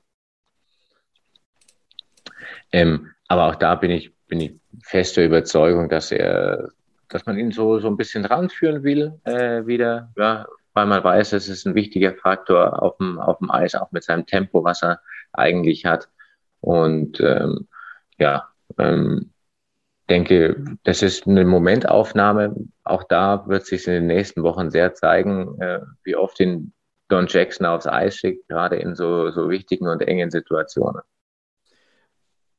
Ähm, 2.73 3.14
aber 3.29 3.49
auch 3.49 3.55
da 3.55 3.75
bin 3.75 3.91
ich, 3.91 4.15
bin 4.27 4.41
ich 4.41 4.55
fester 4.83 5.25
Überzeugung, 5.25 5.89
dass 5.89 6.13
er, 6.13 6.71
dass 7.09 7.27
man 7.27 7.39
ihn 7.39 7.53
so, 7.53 7.79
so 7.79 7.89
ein 7.89 7.97
bisschen 7.97 8.25
ranführen 8.25 8.83
will, 8.83 9.21
äh, 9.25 9.67
wieder, 9.67 10.13
ja, 10.17 10.47
weil 10.75 10.87
man 10.87 11.05
weiß, 11.05 11.33
es 11.33 11.49
ist 11.49 11.67
ein 11.67 11.75
wichtiger 11.75 12.15
Faktor 12.15 12.83
auf 12.83 12.97
dem, 12.99 13.19
auf 13.19 13.39
dem 13.39 13.51
Eis, 13.51 13.75
auch 13.75 13.93
mit 13.93 14.05
seinem 14.05 14.27
Tempo, 14.27 14.65
was 14.65 14.83
er 14.83 15.01
eigentlich 15.33 15.85
hat. 15.85 16.09
Und 16.61 17.21
ähm, 17.21 17.69
ja, 18.19 18.49
ähm, 18.79 19.33
denke, 20.09 20.65
das 20.83 21.03
ist 21.03 21.27
eine 21.27 21.45
Momentaufnahme. 21.45 22.57
Auch 22.83 23.05
da 23.05 23.47
wird 23.47 23.67
sich 23.67 23.87
in 23.87 23.95
den 23.95 24.07
nächsten 24.07 24.43
Wochen 24.43 24.71
sehr 24.71 24.95
zeigen, 24.95 25.61
äh, 25.61 25.81
wie 26.03 26.17
oft 26.17 26.41
ihn 26.41 26.73
Don 27.09 27.27
Jackson 27.29 27.67
aufs 27.67 27.87
Eis 27.87 28.17
schickt, 28.17 28.49
gerade 28.49 28.77
in 28.77 28.95
so, 28.95 29.31
so 29.31 29.49
wichtigen 29.49 29.89
und 29.89 30.03
engen 30.03 30.31
Situationen. 30.31 31.03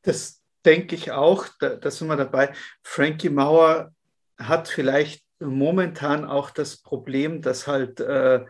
Das, 0.03 0.41
denke 0.65 0.95
ich 0.95 1.11
auch, 1.11 1.47
da, 1.59 1.75
da 1.75 1.91
sind 1.91 2.07
wir 2.07 2.17
dabei. 2.17 2.53
Frankie 2.83 3.29
Mauer 3.29 3.91
hat 4.37 4.67
vielleicht 4.67 5.23
momentan 5.39 6.25
auch 6.25 6.49
das 6.49 6.77
Problem, 6.77 7.41
dass 7.41 7.67
halt 7.67 7.99
äh, 7.99 8.45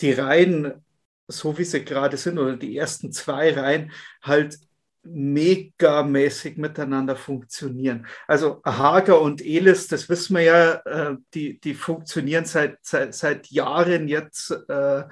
die 0.00 0.12
Reihen, 0.12 0.84
so 1.28 1.56
wie 1.58 1.64
sie 1.64 1.84
gerade 1.84 2.16
sind, 2.16 2.38
oder 2.38 2.56
die 2.56 2.76
ersten 2.76 3.12
zwei 3.12 3.52
Reihen, 3.52 3.92
halt 4.22 4.58
megamäßig 5.04 6.58
miteinander 6.58 7.16
funktionieren. 7.16 8.06
Also 8.28 8.62
Hager 8.64 9.20
und 9.20 9.42
Elis, 9.42 9.88
das 9.88 10.08
wissen 10.08 10.36
wir 10.36 10.42
ja, 10.42 10.72
äh, 10.84 11.16
die, 11.34 11.58
die 11.60 11.74
funktionieren 11.74 12.44
seit, 12.44 12.78
seit, 12.82 13.14
seit 13.14 13.48
Jahren 13.48 14.06
jetzt 14.06 14.52
äh, 14.68 15.04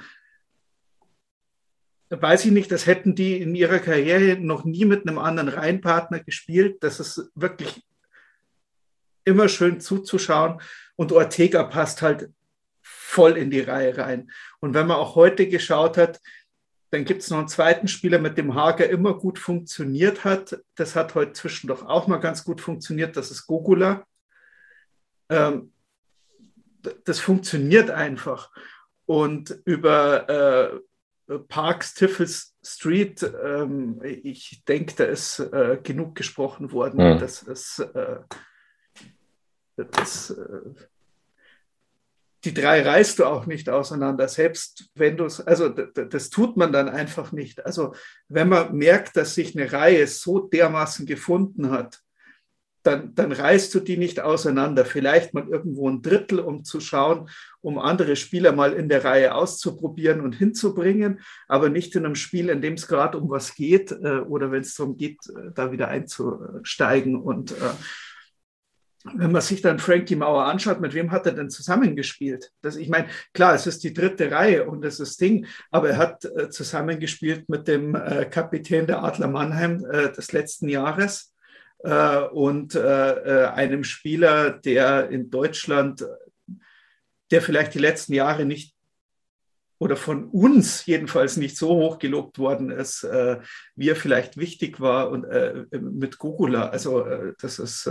weiß 2.10 2.44
ich 2.46 2.50
nicht, 2.50 2.72
das 2.72 2.86
hätten 2.86 3.14
die 3.14 3.40
in 3.40 3.54
ihrer 3.54 3.78
Karriere 3.78 4.38
noch 4.40 4.64
nie 4.64 4.84
mit 4.84 5.06
einem 5.06 5.18
anderen 5.18 5.48
Reihenpartner 5.48 6.20
gespielt. 6.20 6.82
Das 6.82 6.98
ist 6.98 7.30
wirklich 7.34 7.82
immer 9.24 9.48
schön 9.48 9.80
zuzuschauen. 9.80 10.60
Und 10.96 11.12
Ortega 11.12 11.62
passt 11.64 12.02
halt 12.02 12.30
voll 12.82 13.36
in 13.36 13.50
die 13.50 13.60
Reihe 13.60 13.96
rein. 13.96 14.30
Und 14.60 14.74
wenn 14.74 14.86
man 14.86 14.96
auch 14.96 15.14
heute 15.14 15.48
geschaut 15.48 15.96
hat, 15.96 16.20
dann 16.90 17.04
gibt 17.04 17.22
es 17.22 17.30
noch 17.30 17.38
einen 17.38 17.48
zweiten 17.48 17.86
Spieler, 17.86 18.18
mit 18.18 18.36
dem 18.36 18.56
Hager 18.56 18.88
immer 18.88 19.14
gut 19.14 19.38
funktioniert 19.38 20.24
hat. 20.24 20.60
Das 20.74 20.96
hat 20.96 21.14
heute 21.14 21.32
zwischendurch 21.32 21.82
auch 21.82 22.08
mal 22.08 22.18
ganz 22.18 22.44
gut 22.44 22.60
funktioniert. 22.60 23.16
Das 23.16 23.30
ist 23.30 23.46
Gogula. 23.46 24.04
Ähm, 25.28 25.72
das 27.04 27.20
funktioniert 27.20 27.90
einfach. 27.90 28.50
Und 29.06 29.60
über 29.64 30.28
äh, 30.28 30.80
Parks, 31.38 31.94
Tiffels 31.94 32.56
Street, 32.62 33.22
ähm, 33.42 34.00
ich 34.02 34.62
denke, 34.66 34.94
da 34.96 35.04
ist 35.04 35.38
äh, 35.38 35.78
genug 35.82 36.14
gesprochen 36.14 36.72
worden. 36.72 37.14
Mhm. 37.14 37.18
Das 37.18 37.42
ist, 37.42 37.78
äh, 37.78 38.18
das, 39.76 40.30
äh, 40.30 40.60
die 42.44 42.54
drei 42.54 42.82
reißt 42.82 43.18
du 43.18 43.26
auch 43.26 43.46
nicht 43.46 43.68
auseinander, 43.68 44.26
selbst 44.28 44.90
wenn 44.94 45.16
du 45.16 45.24
es, 45.26 45.40
also 45.40 45.68
das 45.68 46.30
tut 46.30 46.56
man 46.56 46.72
dann 46.72 46.88
einfach 46.88 47.32
nicht. 47.32 47.64
Also 47.64 47.94
wenn 48.28 48.48
man 48.48 48.74
merkt, 48.74 49.16
dass 49.16 49.34
sich 49.34 49.56
eine 49.56 49.70
Reihe 49.72 50.06
so 50.06 50.40
dermaßen 50.40 51.06
gefunden 51.06 51.70
hat, 51.70 52.00
dann, 52.82 53.14
dann 53.14 53.32
reißt 53.32 53.74
du 53.74 53.80
die 53.80 53.96
nicht 53.96 54.20
auseinander. 54.20 54.84
Vielleicht 54.84 55.34
mal 55.34 55.46
irgendwo 55.48 55.88
ein 55.88 56.02
Drittel, 56.02 56.38
um 56.38 56.64
zu 56.64 56.80
schauen, 56.80 57.28
um 57.60 57.78
andere 57.78 58.16
Spieler 58.16 58.52
mal 58.52 58.72
in 58.72 58.88
der 58.88 59.04
Reihe 59.04 59.34
auszuprobieren 59.34 60.20
und 60.20 60.34
hinzubringen, 60.34 61.20
aber 61.46 61.68
nicht 61.68 61.94
in 61.94 62.06
einem 62.06 62.14
Spiel, 62.14 62.48
in 62.48 62.62
dem 62.62 62.74
es 62.74 62.86
gerade 62.86 63.18
um 63.18 63.28
was 63.28 63.54
geht 63.54 63.92
äh, 63.92 64.20
oder 64.20 64.50
wenn 64.50 64.62
es 64.62 64.74
darum 64.74 64.96
geht, 64.96 65.18
äh, 65.28 65.50
da 65.54 65.72
wieder 65.72 65.88
einzusteigen 65.88 67.16
und 67.16 67.52
äh, 67.52 67.54
wenn 69.14 69.32
man 69.32 69.40
sich 69.40 69.62
dann 69.62 69.78
Frankie 69.78 70.14
Mauer 70.14 70.44
anschaut, 70.44 70.78
mit 70.78 70.92
wem 70.92 71.10
hat 71.10 71.24
er 71.24 71.32
denn 71.32 71.48
zusammengespielt? 71.48 72.52
Das, 72.60 72.76
ich 72.76 72.90
meine, 72.90 73.08
klar, 73.32 73.54
es 73.54 73.66
ist 73.66 73.82
die 73.82 73.94
dritte 73.94 74.30
Reihe 74.30 74.66
und 74.66 74.82
das 74.84 75.00
ist 75.00 75.18
Ding, 75.18 75.46
aber 75.70 75.88
er 75.88 75.96
hat 75.96 76.28
zusammengespielt 76.50 77.48
mit 77.48 77.66
dem 77.66 77.94
Kapitän 78.30 78.86
der 78.86 79.02
Adler 79.02 79.28
Mannheim 79.28 79.82
des 80.14 80.32
letzten 80.32 80.68
Jahres 80.68 81.32
äh, 81.82 82.18
und 82.18 82.74
äh, 82.74 82.80
äh, 82.80 83.46
einem 83.46 83.84
Spieler, 83.84 84.50
der 84.50 85.08
in 85.08 85.30
Deutschland, 85.30 86.06
der 87.30 87.42
vielleicht 87.42 87.74
die 87.74 87.78
letzten 87.78 88.12
Jahre 88.12 88.44
nicht 88.44 88.74
oder 89.78 89.96
von 89.96 90.28
uns 90.28 90.84
jedenfalls 90.84 91.38
nicht 91.38 91.56
so 91.56 91.68
hoch 91.70 91.98
gelobt 91.98 92.38
worden 92.38 92.70
ist, 92.70 93.02
wie 93.02 93.88
er 93.88 93.96
vielleicht 93.96 94.36
wichtig 94.36 94.78
war 94.78 95.08
und 95.08 95.24
mit 95.70 96.18
Gugula. 96.18 96.68
Also 96.68 97.32
das 97.40 97.58
ist 97.58 97.90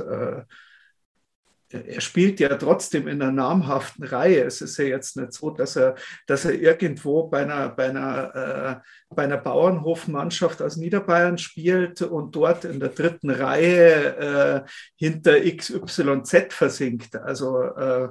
er 1.71 2.01
spielt 2.01 2.39
ja 2.39 2.49
trotzdem 2.55 3.07
in 3.07 3.21
einer 3.21 3.31
namhaften 3.31 4.03
Reihe. 4.03 4.43
Es 4.43 4.61
ist 4.61 4.77
ja 4.77 4.85
jetzt 4.85 5.17
nicht 5.17 5.33
so, 5.33 5.51
dass 5.51 5.75
er, 5.75 5.95
dass 6.25 6.45
er 6.45 6.59
irgendwo 6.59 7.27
bei 7.27 7.43
einer, 7.43 7.69
bei 7.69 7.89
einer, 7.89 8.81
äh, 8.81 9.15
bei 9.15 9.23
einer 9.23 9.37
Bauernhofmannschaft 9.37 10.61
aus 10.61 10.77
Niederbayern 10.77 11.37
spielt 11.37 12.01
und 12.01 12.35
dort 12.35 12.65
in 12.65 12.79
der 12.79 12.89
dritten 12.89 13.29
Reihe 13.29 14.65
äh, 14.65 14.69
hinter 14.95 15.39
XYZ 15.39 16.53
versinkt. 16.53 17.15
Also 17.15 17.61
äh, 17.61 18.09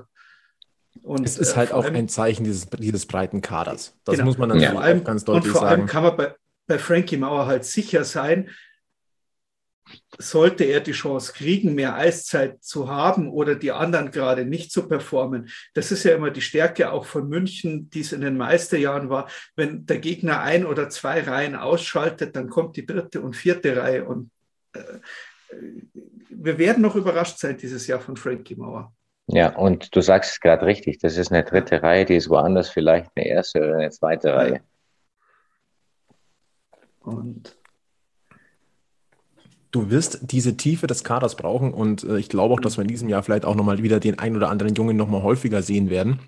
und, 1.03 1.25
es 1.25 1.39
ist 1.39 1.57
halt 1.57 1.73
auch 1.73 1.85
allem, 1.85 1.95
ein 1.95 2.09
Zeichen 2.09 2.45
dieses, 2.45 2.69
dieses 2.71 3.07
breiten 3.07 3.41
Kaders. 3.41 3.97
Das 4.05 4.15
genau, 4.15 4.27
muss 4.27 4.39
man 4.39 4.51
dann 4.51 4.61
ja. 4.61 4.93
ganz 4.95 5.25
deutlich 5.25 5.53
sagen. 5.53 5.55
Und 5.55 5.61
vor 5.61 5.69
allem 5.69 5.87
kann 5.87 6.03
man 6.03 6.17
bei, 6.17 6.35
bei 6.67 6.79
Frankie 6.79 7.17
Mauer 7.17 7.47
halt 7.47 7.65
sicher 7.65 8.05
sein, 8.05 8.51
sollte 10.19 10.65
er 10.65 10.81
die 10.81 10.93
Chance 10.93 11.33
kriegen, 11.33 11.75
mehr 11.75 11.95
Eiszeit 11.95 12.63
zu 12.63 12.89
haben 12.89 13.31
oder 13.31 13.55
die 13.55 13.73
anderen 13.73 14.11
gerade 14.11 14.45
nicht 14.45 14.73
zu 14.73 14.89
performen. 14.89 15.49
Das 15.75 15.93
ist 15.93 16.05
ja 16.05 16.15
immer 16.15 16.31
die 16.31 16.41
Stärke 16.41 16.93
auch 16.93 17.05
von 17.05 17.29
München, 17.29 17.89
die 17.91 18.01
es 18.01 18.13
in 18.13 18.21
den 18.21 18.37
Meisterjahren 18.37 19.11
war. 19.11 19.29
Wenn 19.55 19.87
der 19.87 19.99
Gegner 19.99 20.41
ein 20.41 20.67
oder 20.67 20.89
zwei 20.89 21.21
Reihen 21.21 21.55
ausschaltet, 21.55 22.35
dann 22.35 22.49
kommt 22.49 22.77
die 22.77 22.87
dritte 22.87 23.21
und 23.21 23.37
vierte 23.37 23.77
Reihe. 23.77 24.05
Und 24.05 24.31
äh, 24.73 24.81
wir 26.31 26.59
werden 26.59 26.83
noch 26.83 26.97
überrascht 26.97 27.39
sein 27.39 27.57
dieses 27.57 27.87
Jahr 27.87 28.01
von 28.01 28.17
Frankie 28.17 28.57
Mauer. 28.57 28.93
Ja, 29.31 29.55
und 29.55 29.95
du 29.95 30.01
sagst 30.01 30.33
es 30.33 30.41
gerade 30.41 30.65
richtig, 30.65 30.99
das 30.99 31.19
ist 31.19 31.31
eine 31.31 31.45
dritte 31.45 31.83
Reihe, 31.83 32.07
die 32.07 32.17
ist 32.17 32.31
woanders 32.31 32.71
vielleicht 32.71 33.11
eine 33.15 33.27
erste 33.27 33.59
oder 33.59 33.77
eine 33.77 33.91
zweite 33.91 34.33
Reihe. 34.33 34.61
Und 37.01 37.58
du 39.71 39.91
wirst 39.91 40.21
diese 40.23 40.57
Tiefe 40.57 40.87
des 40.87 41.05
Kaders 41.05 41.37
brauchen 41.37 41.73
und 41.73 42.05
äh, 42.05 42.19
ich 42.19 42.29
glaube 42.29 42.55
auch, 42.55 42.61
dass 42.61 42.77
wir 42.79 42.83
in 42.83 42.89
diesem 42.89 43.09
Jahr 43.09 43.23
vielleicht 43.23 43.45
auch 43.45 43.55
nochmal 43.55 43.83
wieder 43.83 44.01
den 44.01 44.19
ein 44.19 44.37
oder 44.37 44.51
anderen 44.51 44.75
Jungen 44.75 44.97
nochmal 44.97 45.23
häufiger 45.23 45.63
sehen 45.63 45.91
werden. 45.91 46.21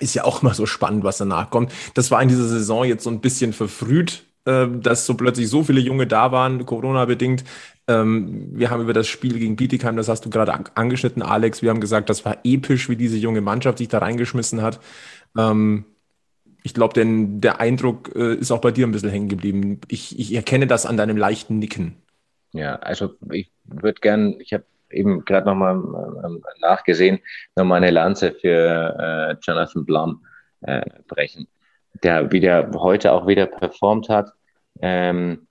Ist 0.00 0.14
ja 0.14 0.24
auch 0.24 0.42
mal 0.42 0.54
so 0.54 0.66
spannend, 0.66 1.04
was 1.04 1.18
danach 1.18 1.50
kommt. 1.50 1.72
Das 1.94 2.10
war 2.10 2.20
in 2.20 2.28
dieser 2.28 2.48
Saison 2.48 2.84
jetzt 2.84 3.04
so 3.04 3.10
ein 3.10 3.20
bisschen 3.20 3.52
verfrüht, 3.52 4.24
äh, 4.44 4.66
dass 4.68 5.06
so 5.06 5.14
plötzlich 5.14 5.48
so 5.48 5.62
viele 5.62 5.80
Junge 5.80 6.06
da 6.06 6.32
waren, 6.32 6.66
Corona-bedingt. 6.66 7.44
Ähm, 7.86 8.48
wir 8.52 8.70
haben 8.70 8.82
über 8.82 8.92
das 8.92 9.06
Spiel 9.06 9.38
gegen 9.38 9.56
Bietigheim, 9.56 9.96
das 9.96 10.08
hast 10.08 10.24
du 10.24 10.30
gerade 10.30 10.52
an 10.54 10.64
angeschnitten, 10.74 11.22
Alex. 11.22 11.62
Wir 11.62 11.70
haben 11.70 11.80
gesagt, 11.80 12.10
das 12.10 12.24
war 12.24 12.38
episch, 12.44 12.88
wie 12.88 12.96
diese 12.96 13.18
junge 13.18 13.40
Mannschaft 13.40 13.78
sich 13.78 13.88
da 13.88 13.98
reingeschmissen 13.98 14.62
hat. 14.62 14.80
Ähm, 15.36 15.84
ich 16.64 16.72
glaube, 16.74 16.94
denn 16.94 17.42
der 17.42 17.60
Eindruck 17.60 18.12
äh, 18.16 18.34
ist 18.34 18.50
auch 18.50 18.60
bei 18.60 18.70
dir 18.70 18.86
ein 18.86 18.92
bisschen 18.92 19.10
hängen 19.10 19.28
geblieben. 19.28 19.80
Ich, 19.88 20.18
ich 20.18 20.34
erkenne 20.34 20.66
das 20.66 20.86
an 20.86 20.96
deinem 20.96 21.18
leichten 21.18 21.58
Nicken. 21.58 21.96
Ja, 22.54 22.76
also 22.76 23.16
ich 23.32 23.50
würde 23.64 24.00
gern, 24.00 24.36
ich 24.38 24.52
habe 24.54 24.64
eben 24.90 25.24
gerade 25.24 25.46
nochmal 25.46 25.74
ähm, 26.24 26.42
nachgesehen, 26.60 27.18
nochmal 27.56 27.78
eine 27.78 27.90
Lanze 27.90 28.32
für 28.32 28.96
äh, 28.98 29.36
Jonathan 29.42 29.84
Blum 29.84 30.24
äh, 30.60 30.82
brechen, 31.08 31.48
der 32.04 32.30
wieder 32.30 32.70
heute 32.76 33.12
auch 33.12 33.26
wieder 33.26 33.46
performt 33.46 34.08
hat 34.08 34.32
ähm, 34.80 35.48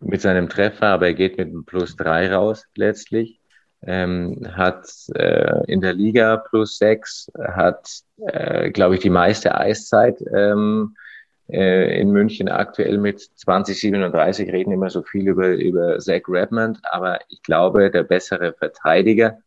mit 0.00 0.20
seinem 0.20 0.50
Treffer, 0.50 0.88
aber 0.88 1.06
er 1.06 1.14
geht 1.14 1.38
mit 1.38 1.48
einem 1.48 1.64
Plus 1.64 1.96
drei 1.96 2.32
raus 2.32 2.66
letztlich. 2.76 3.40
Ähm, 3.86 4.40
hat 4.52 4.86
äh, 5.14 5.70
in 5.70 5.82
der 5.82 5.92
Liga 5.92 6.38
plus 6.38 6.78
sechs, 6.78 7.30
hat, 7.38 7.86
äh, 8.28 8.70
glaube 8.70 8.94
ich, 8.94 9.02
die 9.02 9.10
meiste 9.10 9.54
Eiszeit 9.54 10.22
ähm, 10.34 10.94
äh, 10.96 11.03
in 11.46 12.10
München 12.10 12.48
aktuell 12.48 12.96
mit 12.98 13.20
2037 13.20 14.50
reden 14.50 14.72
immer 14.72 14.88
so 14.88 15.02
viel 15.02 15.28
über, 15.28 15.48
über 15.48 15.98
Zach 15.98 16.22
Redmond, 16.26 16.80
aber 16.90 17.18
ich 17.28 17.42
glaube, 17.42 17.90
der 17.90 18.02
bessere 18.02 18.54
Verteidiger 18.54 19.38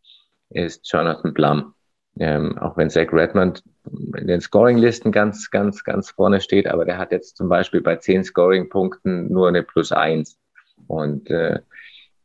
ist 0.49 0.89
Jonathan 0.91 1.33
Blum. 1.33 1.73
Ähm, 2.19 2.57
auch 2.57 2.77
wenn 2.77 2.89
Zach 2.89 3.11
Redmond 3.11 3.63
in 4.15 4.27
den 4.27 4.41
Scoring-Listen 4.41 5.11
ganz, 5.11 5.49
ganz, 5.51 5.83
ganz 5.83 6.11
vorne 6.11 6.41
steht, 6.41 6.67
aber 6.67 6.85
der 6.85 6.97
hat 6.97 7.11
jetzt 7.11 7.37
zum 7.37 7.49
Beispiel 7.49 7.81
bei 7.81 7.95
10 7.95 8.23
Scoring-Punkten 8.23 9.31
nur 9.31 9.47
eine 9.47 9.63
Plus 9.63 9.91
1. 9.91 10.39
Und 10.87 11.29
äh, 11.29 11.59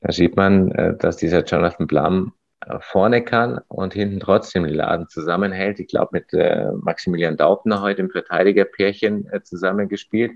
da 0.00 0.12
sieht 0.12 0.36
man, 0.36 0.70
äh, 0.72 0.96
dass 0.96 1.16
dieser 1.16 1.44
Jonathan 1.44 1.86
Blum 1.86 2.32
vorne 2.80 3.24
kann 3.24 3.60
und 3.68 3.94
hinten 3.94 4.20
trotzdem 4.20 4.64
den 4.64 4.74
Laden 4.74 5.08
zusammenhält. 5.08 5.80
Ich 5.80 5.88
glaube, 5.88 6.10
mit 6.12 6.32
äh, 6.32 6.70
Maximilian 6.80 7.36
Daubner 7.36 7.82
heute 7.82 8.02
im 8.02 8.10
Verteidigerpärchen 8.10 9.28
äh, 9.30 9.42
zusammengespielt. 9.42 10.32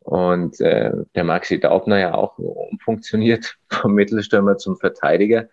Und 0.00 0.60
äh, 0.60 0.92
der 1.14 1.24
Maxi 1.24 1.60
Daubner 1.60 1.98
ja 1.98 2.14
auch 2.14 2.38
umfunktioniert 2.38 3.58
vom 3.68 3.94
Mittelstürmer 3.94 4.56
zum 4.56 4.78
Verteidiger. 4.78 5.48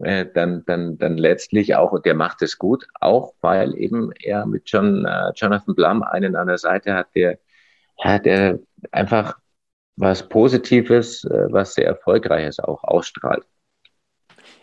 Äh, 0.00 0.26
dann, 0.32 0.64
dann, 0.66 0.96
dann 0.98 1.18
letztlich 1.18 1.74
auch, 1.74 1.92
und 1.92 2.06
der 2.06 2.14
macht 2.14 2.40
es 2.42 2.56
gut, 2.56 2.86
auch 3.00 3.34
weil 3.40 3.76
eben 3.76 4.12
er 4.22 4.46
mit 4.46 4.62
John, 4.66 5.04
äh, 5.04 5.32
Jonathan 5.34 5.74
Blum 5.74 6.02
einen 6.02 6.36
an 6.36 6.46
der 6.46 6.58
Seite 6.58 6.94
hat, 6.94 7.08
der, 7.14 7.38
ja, 8.02 8.18
der 8.18 8.60
einfach 8.92 9.38
was 9.96 10.28
Positives, 10.28 11.24
äh, 11.24 11.46
was 11.50 11.74
sehr 11.74 11.86
Erfolgreiches 11.86 12.60
auch 12.60 12.84
ausstrahlt. 12.84 13.44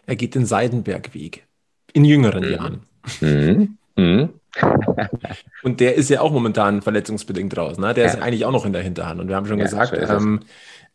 Er 0.05 0.15
geht 0.15 0.35
den 0.35 0.45
Seidenberg-Weg 0.45 1.45
in 1.93 2.05
jüngeren 2.05 2.45
mhm. 2.45 2.51
Jahren. 2.51 2.81
Mhm. 3.21 3.77
Mhm. 3.95 4.29
und 5.63 5.79
der 5.79 5.95
ist 5.95 6.09
ja 6.09 6.21
auch 6.21 6.31
momentan 6.31 6.81
verletzungsbedingt 6.81 7.55
raus. 7.57 7.77
Ne? 7.77 7.93
Der 7.93 8.05
ja. 8.05 8.11
ist 8.11 8.21
eigentlich 8.21 8.45
auch 8.45 8.51
noch 8.51 8.65
in 8.65 8.73
der 8.73 8.81
Hinterhand. 8.81 9.19
Und 9.19 9.27
wir 9.27 9.35
haben 9.35 9.45
schon 9.45 9.59
ja, 9.59 9.65
gesagt, 9.65 9.93
ähm, 9.97 10.41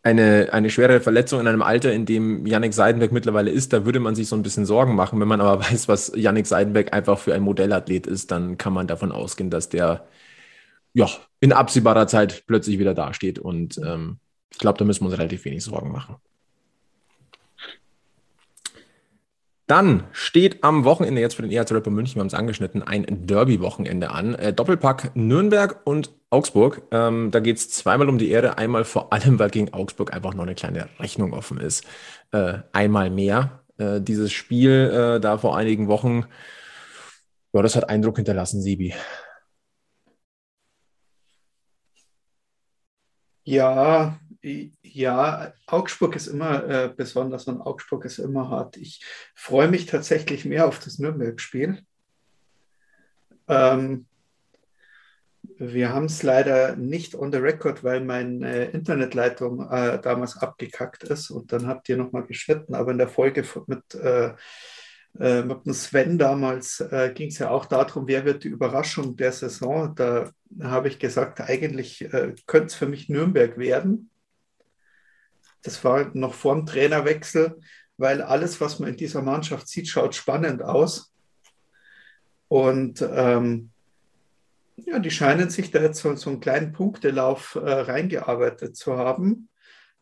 eine, 0.03 0.49
eine 0.53 0.71
schwere 0.71 1.01
Verletzung 1.01 1.41
in 1.41 1.47
einem 1.47 1.63
Alter, 1.63 1.93
in 1.93 2.07
dem 2.07 2.47
Yannick 2.47 2.73
Seidenberg 2.73 3.13
mittlerweile 3.13 3.51
ist, 3.51 3.73
da 3.73 3.85
würde 3.85 4.01
man 4.01 4.15
sich 4.15 4.29
so 4.29 4.37
ein 4.37 4.43
bisschen 4.43 4.65
Sorgen 4.65 4.95
machen. 4.95 5.21
Wenn 5.21 5.29
man 5.29 5.41
aber 5.41 5.61
weiß, 5.71 5.89
was 5.89 6.13
Yannick 6.15 6.47
Seidenberg 6.47 6.93
einfach 6.93 7.19
für 7.19 7.35
ein 7.35 7.43
Modellathlet 7.43 8.07
ist, 8.07 8.31
dann 8.31 8.57
kann 8.57 8.73
man 8.73 8.87
davon 8.87 9.13
ausgehen, 9.13 9.51
dass 9.51 9.69
der 9.69 10.07
ja, 10.93 11.09
in 11.39 11.53
absehbarer 11.53 12.07
Zeit 12.07 12.45
plötzlich 12.47 12.79
wieder 12.79 12.95
dasteht. 12.95 13.39
Und 13.39 13.79
ähm, 13.79 14.19
ich 14.51 14.59
glaube, 14.59 14.79
da 14.79 14.85
müssen 14.85 15.03
wir 15.03 15.11
uns 15.11 15.19
relativ 15.19 15.45
wenig 15.45 15.63
Sorgen 15.63 15.93
machen. 15.93 16.17
Dann 19.71 20.03
steht 20.11 20.65
am 20.65 20.83
Wochenende 20.85 21.21
jetzt 21.21 21.37
für 21.37 21.43
den 21.43 21.53
EHC 21.53 21.71
Rapper 21.71 21.91
München, 21.93 22.17
wir 22.17 22.23
haben 22.23 22.27
es 22.27 22.35
angeschnitten, 22.35 22.83
ein 22.83 23.07
Derby-Wochenende 23.09 24.11
an. 24.11 24.35
Äh, 24.35 24.53
Doppelpack 24.53 25.13
Nürnberg 25.15 25.83
und 25.87 26.11
Augsburg. 26.29 26.83
Ähm, 26.91 27.31
da 27.31 27.39
geht 27.39 27.57
es 27.59 27.71
zweimal 27.71 28.09
um 28.09 28.19
die 28.19 28.31
Ehre. 28.31 28.59
Einmal 28.59 28.85
vor 28.85 29.13
allem, 29.13 29.39
weil 29.39 29.51
gegen 29.51 29.73
Augsburg 29.73 30.13
einfach 30.13 30.35
noch 30.35 30.43
eine 30.43 30.57
kleine 30.57 30.89
Rechnung 30.99 31.33
offen 31.35 31.61
ist. 31.61 31.85
Äh, 32.33 32.59
einmal 32.73 33.11
mehr. 33.11 33.63
äh, 33.79 34.01
dieses 34.01 34.33
Spiel 34.33 34.91
äh, 35.17 35.21
da 35.21 35.39
vor 35.39 35.57
einigen 35.57 35.87
Wochen, 35.87 36.25
ja, 37.53 37.63
das 37.63 37.77
hat 37.77 37.89
Eindruck 37.89 38.17
hinterlassen, 38.17 38.61
Sibi. 38.63 38.93
Ja, 43.45 44.19
ja, 44.43 45.53
Augsburg 45.67 46.17
ist 46.17 46.27
immer 46.27 46.65
äh, 46.69 46.93
besonders 46.95 47.47
und 47.47 47.61
Augsburg 47.61 48.05
ist 48.05 48.19
immer 48.19 48.49
hart. 48.49 48.77
Ich 48.77 49.05
freue 49.35 49.69
mich 49.69 49.87
tatsächlich 49.87 50.45
mehr 50.45 50.67
auf 50.67 50.79
das 50.79 50.99
Nürnberg-Spiel. 50.99 51.83
Ähm, 53.49 54.07
wir 55.59 55.93
haben 55.93 56.07
es 56.07 56.23
leider 56.23 56.77
nicht 56.77 57.15
on 57.15 57.33
the 57.33 57.39
record, 57.39 57.85
weil 57.85 58.01
meine 58.01 58.67
Internetleitung 58.67 59.71
äh, 59.71 60.01
damals 60.01 60.39
abgekackt 60.39 61.05
ist 61.05 61.31
und 61.31 61.53
dann 61.53 61.67
habt 61.67 61.89
ihr 61.89 61.97
nochmal 61.97 62.25
geschnitten. 62.25 62.75
Aber 62.75 62.93
in 62.93 62.99
der 62.99 63.09
Folge 63.09 63.45
mit, 63.67 63.95
äh, 63.95 64.33
äh, 65.19 65.43
mit 65.43 65.67
dem 65.67 65.75
Sven 65.75 66.19
damals 66.19 66.81
äh, 66.81 67.13
ging 67.15 67.29
es 67.29 67.39
ja 67.39 67.51
auch 67.51 67.67
darum, 67.67 68.07
wer 68.07 68.25
wird 68.25 68.45
die 68.45 68.49
Überraschung 68.49 69.17
der 69.17 69.33
Saison. 69.33 69.95
Da 69.95 70.31
habe 70.63 70.89
ich 70.89 70.99
gesagt, 70.99 71.41
eigentlich 71.41 72.03
äh, 72.13 72.35
könnte 72.47 72.69
es 72.69 72.75
für 72.75 72.87
mich 72.87 73.09
Nürnberg 73.09 73.59
werden. 73.59 74.11
Das 75.63 75.85
war 75.85 76.11
noch 76.15 76.35
vor 76.35 76.55
dem 76.55 76.67
Trainerwechsel, 76.67 77.61
weil 77.97 78.23
alles, 78.23 78.61
was 78.61 78.79
man 78.79 78.91
in 78.91 78.97
dieser 78.97 79.23
Mannschaft 79.23 79.69
sieht, 79.69 79.89
schaut 79.89 80.15
spannend 80.15 80.63
aus. 80.63 81.13
Und 82.49 83.03
ähm, 83.03 83.71
ja, 84.77 84.99
die 84.99 85.11
scheinen 85.11 85.51
sich 85.51 85.71
da 85.71 85.81
jetzt 85.81 86.01
so, 86.01 86.15
so 86.17 86.31
einen 86.31 86.41
kleinen 86.41 86.73
Punktelauf 86.73 87.55
äh, 87.55 87.71
reingearbeitet 87.71 88.77
zu 88.77 88.97
haben, 88.97 89.49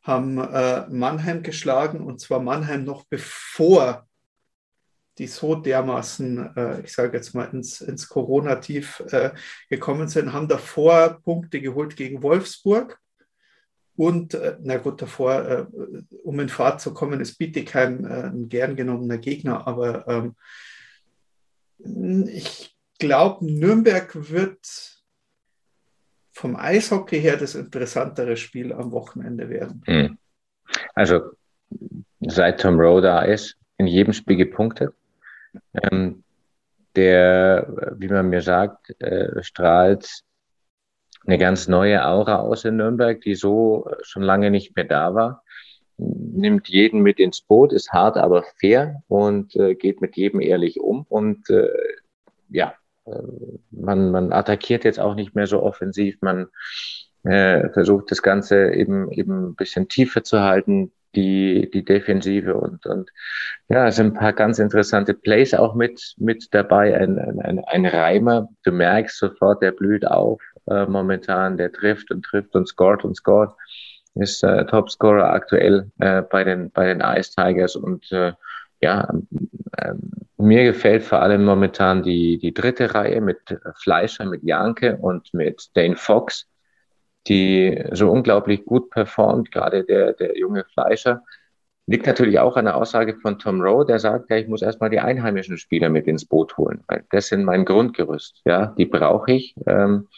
haben 0.02 0.38
äh, 0.38 0.86
Mannheim 0.88 1.42
geschlagen 1.42 2.00
und 2.00 2.20
zwar 2.20 2.40
Mannheim 2.40 2.84
noch 2.84 3.04
bevor 3.04 4.08
die 5.18 5.26
so 5.26 5.56
dermaßen, 5.56 6.56
äh, 6.56 6.80
ich 6.82 6.92
sage 6.92 7.16
jetzt 7.16 7.34
mal, 7.34 7.46
ins, 7.46 7.80
ins 7.80 8.08
Corona-Tief 8.08 9.00
äh, 9.10 9.30
gekommen 9.68 10.08
sind, 10.08 10.32
haben 10.32 10.48
davor 10.48 11.20
Punkte 11.24 11.60
geholt 11.60 11.96
gegen 11.96 12.22
Wolfsburg. 12.22 13.00
Und, 13.98 14.34
äh, 14.34 14.56
na 14.62 14.76
gut, 14.76 15.02
davor, 15.02 15.48
äh, 15.48 15.66
um 16.22 16.38
in 16.38 16.48
Fahrt 16.48 16.80
zu 16.80 16.94
kommen, 16.94 17.20
ist 17.20 17.36
Bietigheim 17.36 18.04
ein 18.04 18.48
gern 18.48 18.76
genommener 18.76 19.18
Gegner, 19.18 19.66
aber 19.66 20.06
ähm, 20.06 20.36
ich 22.28 22.76
glaube, 23.00 23.44
Nürnberg 23.44 24.30
wird 24.30 24.60
vom 26.30 26.54
Eishockey 26.54 27.20
her 27.20 27.36
das 27.36 27.56
interessantere 27.56 28.36
Spiel 28.36 28.72
am 28.72 28.92
Wochenende 28.92 29.48
werden. 29.48 29.82
Hm. 29.86 30.18
Also 30.94 31.32
seit 32.20 32.60
Tom 32.60 32.78
Rowe 32.78 33.00
da 33.00 33.22
ist, 33.22 33.56
in 33.78 33.88
jedem 33.88 34.12
Spiel 34.12 34.36
gepunktet. 34.36 34.94
Ähm, 35.82 36.22
der, 36.94 37.94
wie 37.96 38.08
man 38.08 38.28
mir 38.28 38.42
sagt, 38.42 38.94
äh, 39.00 39.42
strahlt 39.42 40.22
eine 41.28 41.38
ganz 41.38 41.68
neue 41.68 42.04
Aura 42.06 42.36
aus 42.36 42.64
in 42.64 42.76
Nürnberg, 42.76 43.20
die 43.20 43.34
so 43.34 43.88
schon 44.02 44.22
lange 44.22 44.50
nicht 44.50 44.74
mehr 44.74 44.86
da 44.86 45.14
war. 45.14 45.44
Nimmt 45.98 46.68
jeden 46.68 47.02
mit 47.02 47.20
ins 47.20 47.42
Boot, 47.42 47.72
ist 47.72 47.92
hart, 47.92 48.16
aber 48.16 48.44
fair 48.58 49.02
und 49.08 49.54
äh, 49.56 49.74
geht 49.74 50.00
mit 50.00 50.16
jedem 50.16 50.40
ehrlich 50.40 50.80
um. 50.80 51.04
Und 51.08 51.50
äh, 51.50 51.68
ja, 52.48 52.74
äh, 53.04 53.10
man, 53.70 54.10
man 54.10 54.32
attackiert 54.32 54.84
jetzt 54.84 54.98
auch 54.98 55.14
nicht 55.14 55.34
mehr 55.34 55.46
so 55.46 55.62
offensiv, 55.62 56.16
man 56.22 56.46
äh, 57.24 57.68
versucht 57.70 58.10
das 58.10 58.22
Ganze 58.22 58.72
eben, 58.72 59.12
eben 59.12 59.50
ein 59.50 59.54
bisschen 59.54 59.88
tiefer 59.88 60.24
zu 60.24 60.40
halten, 60.40 60.92
die, 61.14 61.70
die 61.72 61.84
Defensive. 61.84 62.54
Und, 62.54 62.86
und 62.86 63.10
ja, 63.68 63.88
es 63.88 63.96
sind 63.96 64.08
ein 64.08 64.18
paar 64.18 64.32
ganz 64.32 64.58
interessante 64.58 65.14
Plays 65.14 65.54
auch 65.54 65.74
mit, 65.74 66.14
mit 66.18 66.48
dabei. 66.52 66.96
Ein, 66.96 67.18
ein, 67.18 67.64
ein 67.64 67.86
Reimer, 67.86 68.48
du 68.64 68.72
merkst 68.72 69.18
sofort, 69.18 69.62
der 69.62 69.72
blüht 69.72 70.06
auf 70.06 70.40
äh, 70.66 70.86
momentan, 70.86 71.56
der 71.56 71.72
trifft 71.72 72.10
und 72.10 72.24
trifft 72.24 72.54
und 72.54 72.68
scored 72.68 73.04
und 73.04 73.16
scored, 73.16 73.50
ist 74.14 74.42
äh, 74.42 74.66
Topscorer 74.66 75.30
aktuell 75.32 75.90
äh, 75.98 76.22
bei 76.22 76.44
den, 76.44 76.70
bei 76.70 76.86
den 76.86 77.00
Ice 77.00 77.32
Tigers. 77.34 77.76
Und 77.76 78.10
äh, 78.12 78.32
ja, 78.80 79.08
ähm, 79.78 80.10
mir 80.36 80.64
gefällt 80.64 81.02
vor 81.02 81.20
allem 81.20 81.44
momentan 81.44 82.02
die, 82.02 82.38
die 82.38 82.54
dritte 82.54 82.94
Reihe 82.94 83.20
mit 83.20 83.38
Fleischer, 83.76 84.24
mit 84.24 84.44
Janke 84.44 84.96
und 84.96 85.34
mit 85.34 85.70
Dane 85.74 85.96
Fox, 85.96 86.46
die 87.28 87.84
so 87.92 88.10
unglaublich 88.10 88.64
gut 88.64 88.90
performt, 88.90 89.52
gerade 89.52 89.84
der, 89.84 90.12
der 90.12 90.38
junge 90.38 90.64
Fleischer. 90.64 91.22
Liegt 91.86 92.06
natürlich 92.06 92.38
auch 92.38 92.56
an 92.56 92.66
der 92.66 92.76
Aussage 92.76 93.16
von 93.16 93.38
Tom 93.38 93.62
Rowe, 93.62 93.86
der 93.86 93.98
sagt, 93.98 94.28
ja, 94.28 94.36
ich 94.36 94.46
muss 94.46 94.60
erstmal 94.60 94.90
die 94.90 95.00
einheimischen 95.00 95.56
Spieler 95.56 95.88
mit 95.88 96.06
ins 96.06 96.26
Boot 96.26 96.56
holen, 96.58 96.84
weil 96.86 97.04
das 97.10 97.28
sind 97.28 97.44
mein 97.44 97.64
Grundgerüst, 97.64 98.42
ja, 98.44 98.74
die 98.76 98.84
brauche 98.84 99.32
ich. 99.32 99.54
Ähm, 99.66 100.08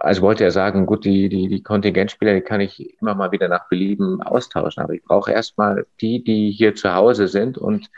also 0.00 0.22
wollte 0.22 0.44
er 0.44 0.52
sagen, 0.52 0.86
gut, 0.86 1.04
die, 1.04 1.28
die, 1.28 1.48
die 1.48 1.62
Kontingentspieler, 1.62 2.34
die 2.34 2.40
kann 2.40 2.60
ich 2.60 3.00
immer 3.00 3.14
mal 3.14 3.32
wieder 3.32 3.48
nach 3.48 3.68
Belieben 3.68 4.22
austauschen, 4.22 4.82
aber 4.82 4.94
ich 4.94 5.02
brauche 5.02 5.32
erstmal 5.32 5.86
die, 6.00 6.22
die 6.22 6.52
hier 6.52 6.74
zu 6.76 6.94
Hause 6.94 7.26
sind 7.26 7.58
und 7.58 7.90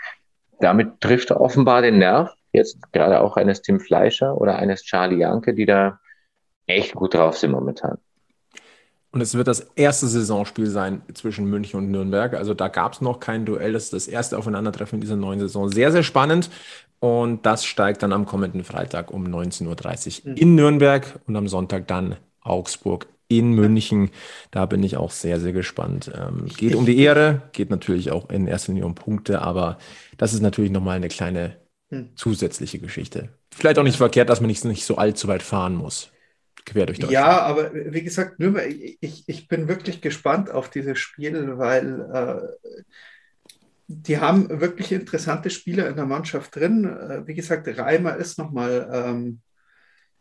damit 0.61 1.01
trifft 1.01 1.31
er 1.31 1.41
offenbar 1.41 1.83
den 1.83 1.99
Nerv, 1.99 2.35
jetzt 2.53 2.93
gerade 2.93 3.21
auch 3.21 3.37
eines 3.37 3.63
Tim 3.63 3.81
Fleischer 3.81 4.41
oder 4.41 4.57
eines 4.57 4.83
Charlie 4.83 5.19
Janke, 5.19 5.55
die 5.55 5.67
da 5.67 6.01
echt 6.71 6.95
gut 6.95 7.15
drauf 7.15 7.37
sind 7.37 7.53
momentan. 7.53 7.99
Und 9.13 9.21
es 9.21 9.35
wird 9.35 9.49
das 9.49 9.61
erste 9.75 10.07
Saisonspiel 10.07 10.67
sein 10.67 11.03
zwischen 11.15 11.47
München 11.47 11.79
und 11.79 11.91
Nürnberg. 11.91 12.35
Also 12.35 12.55
da 12.55 12.69
gab 12.69 12.93
es 12.93 13.01
noch 13.01 13.19
kein 13.19 13.45
Duell. 13.45 13.73
Das 13.73 13.85
ist 13.85 13.93
das 13.93 14.07
erste 14.07 14.39
Aufeinandertreffen 14.39 14.99
in 14.99 15.01
dieser 15.01 15.17
neuen 15.17 15.41
Saison. 15.41 15.69
Sehr, 15.69 15.91
sehr 15.91 16.05
spannend. 16.05 16.49
Und 17.01 17.45
das 17.45 17.65
steigt 17.65 18.03
dann 18.03 18.13
am 18.13 18.25
kommenden 18.25 18.63
Freitag 18.63 19.11
um 19.11 19.27
19.30 19.27 20.27
Uhr 20.27 20.31
mhm. 20.31 20.37
in 20.37 20.55
Nürnberg 20.55 21.19
und 21.27 21.35
am 21.35 21.49
Sonntag 21.49 21.89
dann 21.89 22.17
Augsburg 22.43 23.09
in 23.27 23.53
München. 23.53 24.11
Da 24.51 24.67
bin 24.67 24.83
ich 24.83 24.97
auch 24.97 25.11
sehr, 25.11 25.41
sehr 25.41 25.53
gespannt. 25.53 26.13
Ähm, 26.15 26.47
geht 26.47 26.75
um 26.75 26.87
die 26.87 26.99
Ehre, 26.99 27.43
geht 27.53 27.71
natürlich 27.71 28.13
auch 28.13 28.29
in 28.31 28.47
erster 28.47 28.73
Linie 28.73 28.87
um 28.87 28.95
Punkte, 28.95 29.41
aber 29.43 29.79
das 30.19 30.35
ist 30.35 30.43
natürlich 30.43 30.71
nochmal 30.71 30.97
eine 30.97 31.09
kleine 31.09 31.57
hm. 31.89 32.11
zusätzliche 32.17 32.79
Geschichte. 32.79 33.31
Vielleicht 33.51 33.79
auch 33.79 33.85
nicht 33.85 33.97
verkehrt, 33.97 34.29
dass 34.29 34.41
man 34.41 34.49
nicht, 34.49 34.65
nicht 34.65 34.85
so 34.85 34.97
allzu 34.97 35.27
weit 35.27 35.43
fahren 35.43 35.75
muss. 35.75 36.11
Quer 36.65 36.87
durch 36.87 36.99
Deutschland. 36.99 37.13
Ja, 37.13 37.41
aber 37.43 37.73
wie 37.75 38.03
gesagt, 38.03 38.39
Nürnberg, 38.39 38.69
ich, 38.69 39.25
ich 39.27 39.49
bin 39.49 39.69
wirklich 39.69 40.01
gespannt 40.01 40.51
auf 40.51 40.71
dieses 40.71 40.99
Spiel, 40.99 41.59
weil 41.59 42.01
äh, 42.13 42.71
die 43.87 44.19
haben 44.19 44.61
wirklich 44.61 44.93
interessante 44.93 45.51
Spieler 45.51 45.89
in 45.89 45.97
der 45.97 46.07
Mannschaft 46.07 46.55
drin. 46.57 46.85
Äh, 46.85 47.27
wie 47.27 47.35
gesagt, 47.35 47.67
Reimer 47.79 48.17
ist 48.17 48.39
nochmal 48.39 48.89
ähm, 48.93 49.41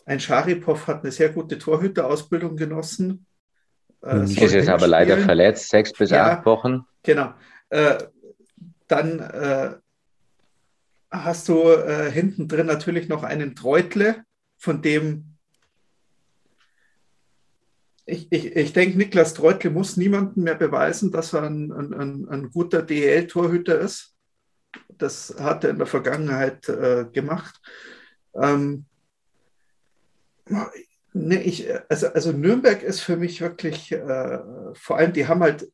ein 0.05 0.19
Scharipov 0.19 0.87
hat 0.87 1.03
eine 1.03 1.11
sehr 1.11 1.29
gute 1.29 1.59
Torhüterausbildung 1.59 2.57
genossen. 2.57 3.27
Äh, 4.03 4.23
ist 4.23 4.39
jetzt 4.39 4.69
aber 4.69 4.87
leider 4.87 5.17
verletzt, 5.19 5.69
sechs 5.69 5.93
bis 5.93 6.09
ja, 6.09 6.37
acht 6.37 6.45
Wochen. 6.45 6.85
Genau. 7.03 7.33
Äh, 7.69 7.97
dann 8.87 9.19
äh, 9.19 9.75
hast 11.11 11.47
du 11.47 11.71
hinten 12.09 12.47
drin 12.47 12.65
natürlich 12.65 13.07
noch 13.07 13.23
einen 13.23 13.55
Treutle, 13.55 14.23
von 14.59 14.81
dem 14.81 15.37
ich, 18.09 18.27
ich, 18.31 18.55
ich 18.55 18.73
denke, 18.73 18.97
Niklas 18.97 19.33
Treutle 19.33 19.69
muss 19.69 19.97
niemandem 19.97 20.43
mehr 20.43 20.55
beweisen, 20.55 21.11
dass 21.11 21.33
er 21.33 21.43
ein, 21.43 21.71
ein, 21.71 22.27
ein 22.29 22.49
guter 22.51 22.81
DEL-Torhüter 22.81 23.79
ist. 23.79 24.15
Das 24.97 25.35
hat 25.39 25.63
er 25.63 25.71
in 25.71 25.77
der 25.77 25.87
Vergangenheit 25.87 26.67
äh, 26.69 27.05
gemacht. 27.11 27.59
Ähm, 28.35 28.85
Ne, 31.13 31.41
ich, 31.41 31.67
also, 31.89 32.07
also 32.07 32.31
Nürnberg 32.31 32.83
ist 32.83 33.01
für 33.01 33.17
mich 33.17 33.41
wirklich, 33.41 33.91
äh, 33.91 34.39
vor 34.73 34.97
allem, 34.97 35.13
die 35.13 35.27
haben 35.27 35.41
halt, 35.41 35.71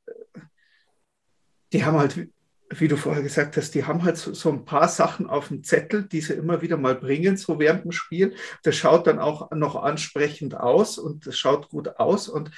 die 1.74 1.84
haben 1.84 1.98
halt, 1.98 2.30
wie 2.70 2.88
du 2.88 2.98
vorher 2.98 3.22
gesagt 3.22 3.58
hast, 3.58 3.76
die 3.76 3.86
haben 3.86 4.04
halt 4.04 4.18
so, 4.18 4.34
so, 4.34 4.52
ein 4.52 4.66
paar 4.66 4.88
Sachen 4.88 5.28
auf 5.28 5.50
dem 5.50 5.64
Zettel, 5.64 6.04
die 6.04 6.22
sie 6.22 6.34
immer 6.34 6.62
wieder 6.62 6.78
mal 6.78 6.96
bringen, 6.96 7.38
so 7.38 7.60
während 7.60 7.84
dem 7.84 7.92
Spiel. 7.92 8.36
Das 8.64 8.76
schaut 8.76 9.08
dann 9.08 9.20
auch 9.20 9.52
noch 9.52 9.76
ansprechend 9.76 10.56
aus 10.56 10.98
und 10.98 11.28
das 11.28 11.38
schaut 11.38 11.70
gut 11.70 12.00
aus. 12.00 12.28
Und 12.28 12.52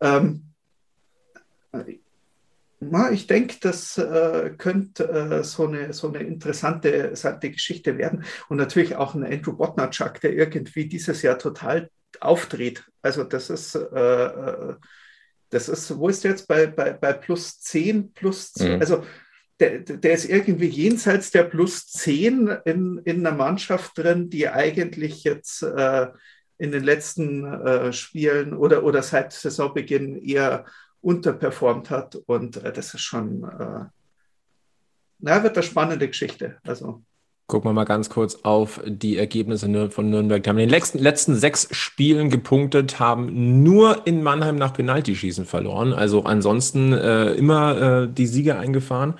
ähm, 0.00 0.52
na, 2.80 3.10
ich 3.10 3.26
denke, 3.26 3.56
das 3.60 3.98
äh, 3.98 4.54
könnte 4.56 5.08
äh, 5.08 5.44
so, 5.44 5.66
eine, 5.66 5.92
so 5.92 6.08
eine 6.08 6.20
interessante, 6.20 6.88
interessante 6.88 7.50
Geschichte 7.50 7.98
werden. 7.98 8.24
Und 8.48 8.56
natürlich 8.56 8.96
auch 8.96 9.14
ein 9.14 9.24
Andrew 9.24 9.52
Botnachuk, 9.52 10.20
der 10.20 10.32
irgendwie 10.32 10.86
dieses 10.86 11.22
Jahr 11.22 11.38
total 11.38 11.90
aufdreht. 12.20 12.84
Also 13.02 13.24
das 13.24 13.50
ist, 13.50 13.74
äh, 13.74 14.24
äh 14.24 14.74
das 15.50 15.68
ist, 15.68 15.98
wo 15.98 16.08
ist 16.08 16.22
der 16.22 16.30
jetzt 16.30 16.46
bei, 16.46 16.68
bei, 16.68 16.92
bei 16.92 17.12
plus 17.12 17.58
10, 17.60 18.12
plus 18.12 18.52
10? 18.52 18.74
Mhm. 18.74 18.80
Also 18.80 19.04
der, 19.60 19.80
der 19.80 20.12
ist 20.12 20.28
irgendwie 20.28 20.68
jenseits 20.68 21.30
der 21.30 21.44
plus 21.44 21.86
10 21.88 22.48
in, 22.64 23.00
in 23.04 23.26
einer 23.26 23.36
Mannschaft 23.36 23.96
drin, 23.98 24.30
die 24.30 24.48
eigentlich 24.48 25.24
jetzt 25.24 25.62
äh, 25.62 26.08
in 26.58 26.72
den 26.72 26.82
letzten 26.82 27.44
äh, 27.44 27.92
Spielen 27.92 28.54
oder, 28.54 28.84
oder 28.84 29.02
seit 29.02 29.32
Saisonbeginn 29.32 30.16
eher 30.16 30.64
unterperformt 31.02 31.90
hat. 31.90 32.16
Und 32.26 32.56
äh, 32.58 32.72
das 32.72 32.94
ist 32.94 33.02
schon, 33.02 33.44
äh, 33.44 33.84
na, 35.18 35.42
wird 35.42 35.56
eine 35.56 35.62
spannende 35.62 36.08
Geschichte. 36.08 36.56
Also. 36.64 37.02
Gucken 37.46 37.70
wir 37.70 37.74
mal 37.74 37.84
ganz 37.84 38.08
kurz 38.10 38.36
auf 38.44 38.80
die 38.86 39.16
Ergebnisse 39.16 39.90
von 39.90 40.08
Nürnberg. 40.08 40.42
Die 40.42 40.48
haben 40.48 40.58
in 40.58 40.68
den 40.68 40.70
letzten, 40.70 40.98
letzten 40.98 41.34
sechs 41.34 41.66
Spielen 41.72 42.30
gepunktet, 42.30 43.00
haben 43.00 43.62
nur 43.62 44.06
in 44.06 44.22
Mannheim 44.22 44.56
nach 44.56 44.72
Penaltyschießen 44.72 45.46
verloren. 45.46 45.92
Also 45.92 46.22
ansonsten 46.22 46.92
äh, 46.92 47.32
immer 47.32 48.02
äh, 48.02 48.08
die 48.08 48.26
Siege 48.26 48.56
eingefahren. 48.56 49.14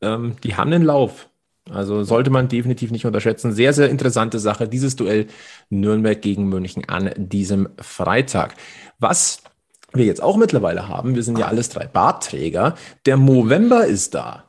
Ähm, 0.00 0.36
die 0.42 0.56
haben 0.56 0.70
den 0.70 0.82
Lauf. 0.82 1.28
Also 1.68 2.02
sollte 2.02 2.30
man 2.30 2.48
definitiv 2.48 2.90
nicht 2.90 3.06
unterschätzen. 3.06 3.52
Sehr, 3.52 3.72
sehr 3.72 3.90
interessante 3.90 4.38
Sache. 4.38 4.68
Dieses 4.68 4.96
Duell 4.96 5.26
Nürnberg 5.68 6.20
gegen 6.20 6.48
München 6.48 6.88
an 6.88 7.10
diesem 7.16 7.68
Freitag. 7.80 8.54
Was 8.98 9.42
wir 9.92 10.04
jetzt 10.04 10.22
auch 10.22 10.36
mittlerweile 10.36 10.88
haben, 10.88 11.14
wir 11.14 11.22
sind 11.22 11.38
ja 11.38 11.46
alles 11.46 11.68
drei 11.68 11.86
Bartträger. 11.86 12.74
Der 13.06 13.16
Movember 13.16 13.86
ist 13.86 14.14
da. 14.14 14.44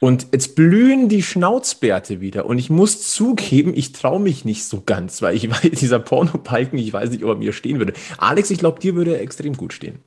Und 0.00 0.28
jetzt 0.32 0.56
blühen 0.56 1.08
die 1.10 1.22
Schnauzbärte 1.22 2.20
wieder. 2.20 2.46
Und 2.46 2.58
ich 2.58 2.70
muss 2.70 3.12
zugeben, 3.12 3.72
ich 3.74 3.92
traue 3.92 4.18
mich 4.18 4.46
nicht 4.46 4.64
so 4.64 4.82
ganz, 4.84 5.20
weil 5.20 5.36
ich 5.36 5.50
weiß, 5.50 5.78
dieser 5.78 5.98
Pornopalken, 5.98 6.78
ich 6.78 6.92
weiß 6.92 7.10
nicht, 7.10 7.22
ob 7.22 7.30
er 7.30 7.36
mir 7.36 7.52
stehen 7.52 7.78
würde. 7.78 7.92
Alex, 8.18 8.50
ich 8.50 8.58
glaube, 8.58 8.80
dir 8.80 8.94
würde 8.94 9.14
er 9.14 9.20
extrem 9.20 9.56
gut 9.56 9.72
stehen. 9.72 10.02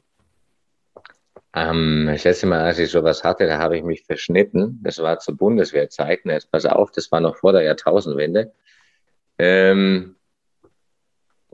Ähm, 1.56 2.06
das 2.08 2.24
letzte 2.24 2.48
Mal, 2.48 2.62
als 2.62 2.80
ich 2.80 2.90
sowas 2.90 3.24
hatte, 3.24 3.48
da 3.48 3.60
habe 3.60 3.78
ich 3.78 3.84
mich 3.84 4.06
verschnitten. 4.06 4.80
Das 4.84 5.00
war 5.00 5.20
zu 5.20 5.36
Bundeswehrzeiten. 5.36 6.32
Jetzt 6.32 6.52
pass 6.52 6.66
auf, 6.66 6.92
das 6.92 7.12
war 7.12 7.22
noch 7.22 7.38
vor 7.38 7.54
der 7.54 7.64
Jahrtausendwende. 7.64 8.52
Ähm, 9.38 10.16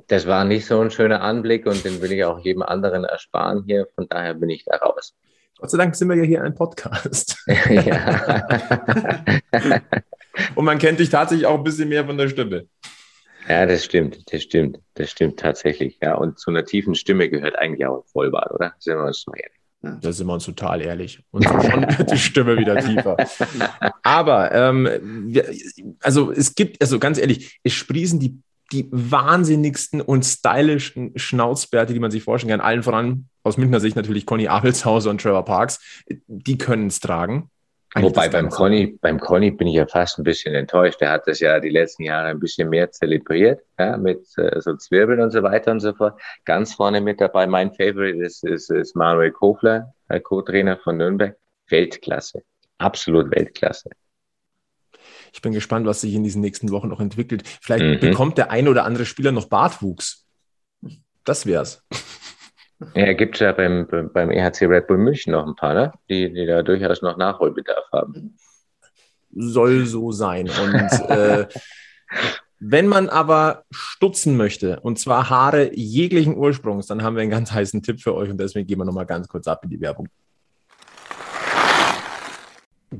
das 0.07 0.25
war 0.25 0.45
nicht 0.45 0.65
so 0.65 0.79
ein 0.79 0.91
schöner 0.91 1.21
Anblick 1.21 1.65
und 1.65 1.83
den 1.83 2.01
will 2.01 2.11
ich 2.11 2.23
auch 2.23 2.39
jedem 2.39 2.63
anderen 2.63 3.03
ersparen 3.03 3.63
hier. 3.65 3.87
Von 3.95 4.07
daher 4.09 4.33
bin 4.33 4.49
ich 4.49 4.65
da 4.65 4.77
raus. 4.77 5.15
Gott 5.59 5.69
sei 5.69 5.77
Dank 5.77 5.95
sind 5.95 6.07
wir 6.07 6.15
ja 6.15 6.23
hier 6.23 6.43
ein 6.43 6.55
Podcast. 6.55 7.37
Und 10.55 10.65
man 10.65 10.77
kennt 10.77 10.99
dich 10.99 11.09
tatsächlich 11.09 11.47
auch 11.47 11.57
ein 11.57 11.63
bisschen 11.63 11.89
mehr 11.89 12.05
von 12.05 12.17
der 12.17 12.29
Stimme. 12.29 12.67
Ja, 13.47 13.65
das 13.65 13.85
stimmt, 13.85 14.31
das 14.31 14.43
stimmt, 14.43 14.79
das 14.93 15.09
stimmt 15.09 15.39
tatsächlich. 15.39 15.97
Ja, 16.01 16.15
und 16.15 16.37
zu 16.37 16.51
einer 16.51 16.65
tiefen 16.65 16.95
Stimme 16.95 17.29
gehört 17.29 17.57
eigentlich 17.57 17.85
auch 17.87 17.97
ein 17.97 18.07
Vollbart, 18.11 18.51
oder? 18.51 18.73
Sind 18.77 18.97
wir 18.97 19.05
uns 19.05 19.23
doch 19.25 19.33
ehrlich. 19.35 19.58
Da 19.81 20.11
sind 20.11 20.27
wir 20.27 20.33
uns 20.33 20.43
total 20.43 20.81
ehrlich. 20.81 21.23
Und 21.31 21.47
so 21.47 21.53
schon 21.61 21.83
wird 21.97 22.11
die 22.11 22.17
Stimme 22.17 22.57
wieder 22.57 22.77
tiefer. 22.77 23.15
Aber, 24.03 24.51
ähm, 24.51 25.33
also 26.01 26.31
es 26.31 26.53
gibt, 26.55 26.81
also 26.81 26.99
ganz 26.99 27.17
ehrlich, 27.17 27.59
es 27.63 27.73
sprießen 27.73 28.19
die 28.19 28.39
die 28.71 28.87
wahnsinnigsten 28.91 30.01
und 30.01 30.23
stylischen 30.23 31.17
Schnauzbärte, 31.17 31.93
die 31.93 31.99
man 31.99 32.11
sich 32.11 32.23
vorstellen 32.23 32.51
kann. 32.51 32.61
Allen 32.61 32.83
voran 32.83 33.27
aus 33.43 33.57
Münchner 33.57 33.79
Sicht 33.79 33.95
natürlich 33.95 34.25
Conny 34.25 34.47
Abelshauser 34.47 35.09
und 35.09 35.21
Trevor 35.21 35.43
Parks. 35.43 36.03
Die 36.27 36.57
können 36.57 36.87
es 36.87 36.99
tragen. 36.99 37.49
Wobei 37.95 38.29
beim 38.29 38.49
Conny, 38.49 38.97
beim 39.01 39.19
Conny 39.19 39.49
bin 39.49 39.67
ich 39.67 39.75
ja 39.75 39.87
fast 39.87 40.19
ein 40.19 40.23
bisschen 40.23 40.53
enttäuscht. 40.53 41.01
Er 41.01 41.11
hat 41.11 41.27
das 41.27 41.39
ja 41.39 41.59
die 41.59 41.69
letzten 41.69 42.03
Jahre 42.03 42.27
ein 42.27 42.39
bisschen 42.39 42.69
mehr 42.69 42.91
zelebriert, 42.91 43.61
ja, 43.79 43.97
mit 43.97 44.25
äh, 44.37 44.61
so 44.61 44.75
Zwirbeln 44.75 45.21
und 45.21 45.31
so 45.31 45.41
weiter 45.41 45.71
und 45.71 45.79
so 45.79 45.93
fort. 45.93 46.19
Ganz 46.45 46.75
vorne 46.75 47.01
mit 47.01 47.19
dabei, 47.19 47.47
mein 47.47 47.71
Favorite 47.71 48.23
ist, 48.23 48.43
ist, 48.43 48.69
ist 48.69 48.95
Manuel 48.95 49.31
Kofler, 49.31 49.93
Co-Trainer 50.23 50.77
von 50.77 50.97
Nürnberg. 50.97 51.35
Weltklasse. 51.67 52.43
Absolut 52.77 53.31
Weltklasse. 53.31 53.89
Ich 55.33 55.41
bin 55.41 55.53
gespannt, 55.53 55.85
was 55.85 56.01
sich 56.01 56.13
in 56.13 56.23
diesen 56.23 56.41
nächsten 56.41 56.71
Wochen 56.71 56.87
noch 56.87 56.99
entwickelt. 56.99 57.43
Vielleicht 57.61 57.85
mhm. 57.85 57.99
bekommt 57.99 58.37
der 58.37 58.51
eine 58.51 58.69
oder 58.69 58.85
andere 58.85 59.05
Spieler 59.05 59.31
noch 59.31 59.45
Bartwuchs. 59.45 60.25
Das 61.23 61.45
wär's. 61.45 61.83
Ja, 62.95 63.13
gibt 63.13 63.35
es 63.35 63.41
ja 63.41 63.51
beim, 63.51 63.87
beim 64.13 64.31
EHC 64.31 64.63
Red 64.63 64.87
Bull 64.87 64.97
München 64.97 65.33
noch 65.33 65.45
ein 65.45 65.55
paar, 65.55 65.73
ne? 65.73 65.91
die, 66.09 66.31
die 66.31 66.45
da 66.45 66.63
durchaus 66.63 67.01
noch 67.01 67.17
Nachholbedarf 67.17 67.85
haben. 67.91 68.37
Soll 69.31 69.85
so 69.85 70.11
sein. 70.11 70.49
Und 70.49 71.09
äh, 71.09 71.47
wenn 72.59 72.87
man 72.87 73.09
aber 73.09 73.63
stutzen 73.69 74.37
möchte, 74.37 74.79
und 74.79 74.97
zwar 74.97 75.29
Haare 75.29 75.75
jeglichen 75.75 76.37
Ursprungs, 76.37 76.87
dann 76.87 77.03
haben 77.03 77.15
wir 77.15 77.21
einen 77.21 77.31
ganz 77.31 77.51
heißen 77.51 77.83
Tipp 77.83 78.01
für 78.01 78.15
euch 78.15 78.29
und 78.29 78.39
deswegen 78.39 78.67
gehen 78.67 78.79
wir 78.79 78.85
nochmal 78.85 79.05
ganz 79.05 79.27
kurz 79.27 79.47
ab 79.47 79.63
in 79.63 79.69
die 79.69 79.81
Werbung. 79.81 80.07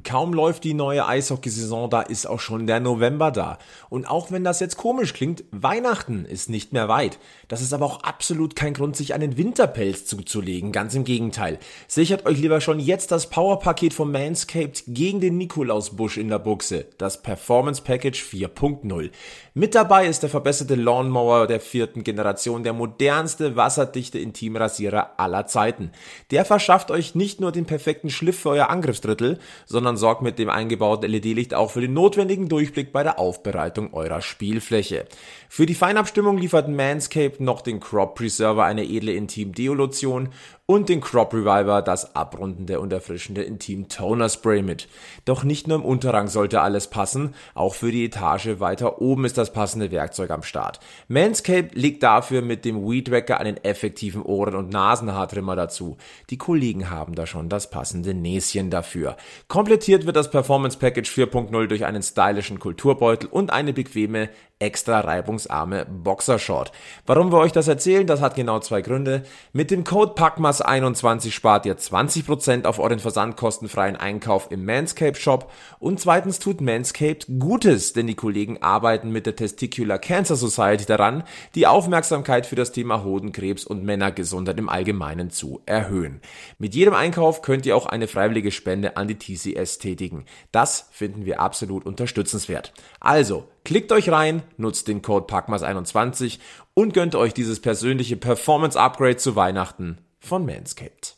Kaum 0.03 0.35
läuft 0.35 0.65
die 0.65 0.75
neue 0.75 1.07
Eishockeysaison, 1.07 1.89
da 1.89 2.01
ist 2.01 2.27
auch 2.27 2.39
schon 2.39 2.67
der 2.67 2.79
November 2.79 3.31
da. 3.31 3.57
Und 3.89 4.07
auch 4.07 4.31
wenn 4.31 4.43
das 4.43 4.59
jetzt 4.59 4.77
komisch 4.77 5.13
klingt, 5.13 5.43
Weihnachten 5.49 6.25
ist 6.25 6.47
nicht 6.47 6.73
mehr 6.73 6.87
weit. 6.87 7.17
Das 7.47 7.61
ist 7.61 7.73
aber 7.73 7.87
auch 7.87 8.03
absolut 8.03 8.55
kein 8.55 8.75
Grund, 8.75 8.95
sich 8.95 9.15
einen 9.15 9.35
Winterpelz 9.35 10.05
zuzulegen. 10.05 10.71
Ganz 10.71 10.93
im 10.93 11.05
Gegenteil. 11.05 11.57
Sichert 11.87 12.27
euch 12.27 12.37
lieber 12.37 12.61
schon 12.61 12.79
jetzt 12.79 13.11
das 13.11 13.31
Powerpaket 13.31 13.95
von 13.95 14.11
Manscaped 14.11 14.83
gegen 14.85 15.21
den 15.21 15.39
Nikolausbusch 15.39 16.17
in 16.17 16.29
der 16.29 16.37
Buchse. 16.37 16.85
Das 16.99 17.23
Performance 17.23 17.81
Package 17.81 18.23
4.0. 18.23 19.09
Mit 19.55 19.73
dabei 19.73 20.05
ist 20.05 20.21
der 20.21 20.29
verbesserte 20.29 20.75
Lawnmower 20.75 21.47
der 21.47 21.59
vierten 21.59 22.03
Generation, 22.03 22.63
der 22.63 22.73
modernste 22.73 23.55
wasserdichte 23.55 24.19
Intimrasierer 24.19 25.19
aller 25.19 25.47
Zeiten. 25.47 25.91
Der 26.29 26.45
verschafft 26.45 26.91
euch 26.91 27.15
nicht 27.15 27.41
nur 27.41 27.51
den 27.51 27.65
perfekten 27.65 28.11
Schliff 28.11 28.39
für 28.39 28.49
euer 28.49 28.69
Angriffsdrittel, 28.69 29.39
sondern 29.65 29.78
sorgt 29.97 30.21
mit 30.21 30.39
dem 30.39 30.49
eingebauten 30.49 31.09
LED-Licht 31.09 31.53
auch 31.53 31.71
für 31.71 31.81
den 31.81 31.93
notwendigen 31.93 32.49
Durchblick 32.49 32.91
bei 32.91 33.03
der 33.03 33.19
Aufbereitung 33.19 33.93
eurer 33.93 34.21
Spielfläche. 34.21 35.05
Für 35.47 35.65
die 35.65 35.75
Feinabstimmung 35.75 36.37
liefert 36.37 36.67
Manscaped 36.69 37.39
noch 37.39 37.61
den 37.61 37.79
Crop 37.79 38.15
Preserver, 38.15 38.65
eine 38.65 38.85
edle 38.85 39.13
Intim-Deolution 39.13 40.29
und 40.69 40.87
den 40.87 41.01
Crop 41.01 41.33
Reviver, 41.33 41.81
das 41.81 42.15
abrundende 42.15 42.79
und 42.79 42.93
erfrischende 42.93 43.41
Intim 43.41 43.89
Toner 43.89 44.29
Spray 44.29 44.61
mit. 44.61 44.87
Doch 45.25 45.43
nicht 45.43 45.67
nur 45.67 45.77
im 45.77 45.83
Unterrang 45.83 46.27
sollte 46.27 46.61
alles 46.61 46.91
passen, 46.91 47.33
auch 47.55 47.73
für 47.73 47.91
die 47.91 48.05
Etage 48.05 48.59
weiter 48.59 49.01
oben 49.01 49.25
ist 49.25 49.39
das 49.39 49.51
passende 49.51 49.89
Werkzeug 49.89 50.29
am 50.29 50.43
Start. 50.43 50.79
Manscaped 51.07 51.73
legt 51.73 52.03
dafür 52.03 52.43
mit 52.43 52.65
dem 52.65 52.87
Weed 52.87 53.09
Wacker 53.09 53.39
einen 53.39 53.57
effektiven 53.57 54.21
Ohren- 54.21 54.53
und 54.53 54.69
Nasenhaartrimmer 54.69 55.55
dazu. 55.55 55.97
Die 56.29 56.37
Kollegen 56.37 56.91
haben 56.91 57.15
da 57.15 57.25
schon 57.25 57.49
das 57.49 57.71
passende 57.71 58.13
Näschen 58.13 58.69
dafür. 58.69 59.17
Komplettiert 59.47 60.05
wird 60.05 60.17
das 60.17 60.29
Performance 60.29 60.77
Package 60.77 61.09
4.0 61.09 61.65
durch 61.65 61.85
einen 61.85 62.03
stylischen 62.03 62.59
Kulturbeutel 62.59 63.27
und 63.27 63.51
eine 63.51 63.73
bequeme 63.73 64.29
extra 64.59 64.99
reibungsarme 64.99 65.85
Boxershort. 65.85 66.73
Warum 67.05 67.31
wir 67.31 67.37
euch 67.37 67.53
das 67.53 67.69
erzählen, 67.69 68.05
das 68.05 68.19
hat 68.19 68.35
genau 68.35 68.59
zwei 68.59 68.81
Gründe. 68.81 69.23
Mit 69.53 69.71
dem 69.71 69.85
Code 69.85 70.13
PACMAS21 70.13 71.31
spart 71.31 71.65
ihr 71.65 71.77
20% 71.77 72.65
auf 72.65 72.79
euren 72.79 72.99
versandkostenfreien 72.99 73.95
Einkauf 73.95 74.51
im 74.51 74.65
Manscaped 74.65 75.17
Shop 75.17 75.49
und 75.79 76.01
zweitens 76.01 76.39
tut 76.39 76.59
Manscaped 76.59 77.27
Gutes, 77.39 77.93
denn 77.93 78.07
die 78.07 78.15
Kollegen 78.15 78.61
arbeiten 78.61 79.11
mit 79.11 79.25
der 79.25 79.37
Testicular 79.37 79.97
Cancer 79.97 80.35
Society 80.35 80.85
daran, 80.85 81.23
die 81.55 81.65
Aufmerksamkeit 81.65 82.45
für 82.45 82.55
das 82.55 82.73
Thema 82.73 83.05
Hodenkrebs 83.05 83.63
und 83.63 83.85
Männergesundheit 83.85 84.59
im 84.59 84.67
Allgemeinen 84.67 85.29
zu 85.29 85.61
erhöhen. 85.65 86.19
Mit 86.57 86.75
jedem 86.75 86.95
Einkauf 86.95 87.41
könnt 87.41 87.65
ihr 87.65 87.77
auch 87.77 87.85
eine 87.85 88.09
freiwillige 88.09 88.51
Spende 88.51 88.97
an 88.97 89.07
die 89.07 89.17
TCS 89.17 89.77
tätigen. 89.77 90.25
Das 90.51 90.89
finden 90.91 91.25
wir 91.25 91.39
absolut 91.39 91.85
unterstützenswert. 91.85 92.73
Also, 92.99 93.47
Klickt 93.69 93.91
euch 93.91 94.09
rein, 94.09 94.41
nutzt 94.57 94.87
den 94.87 95.03
Code 95.03 95.27
PACMAS21 95.31 96.39
und 96.73 96.91
gönnt 96.91 97.13
euch 97.13 97.35
dieses 97.35 97.59
persönliche 97.59 98.17
Performance 98.17 98.75
Upgrade 98.75 99.17
zu 99.17 99.35
Weihnachten 99.35 99.99
von 100.17 100.43
Manscaped. 100.43 101.15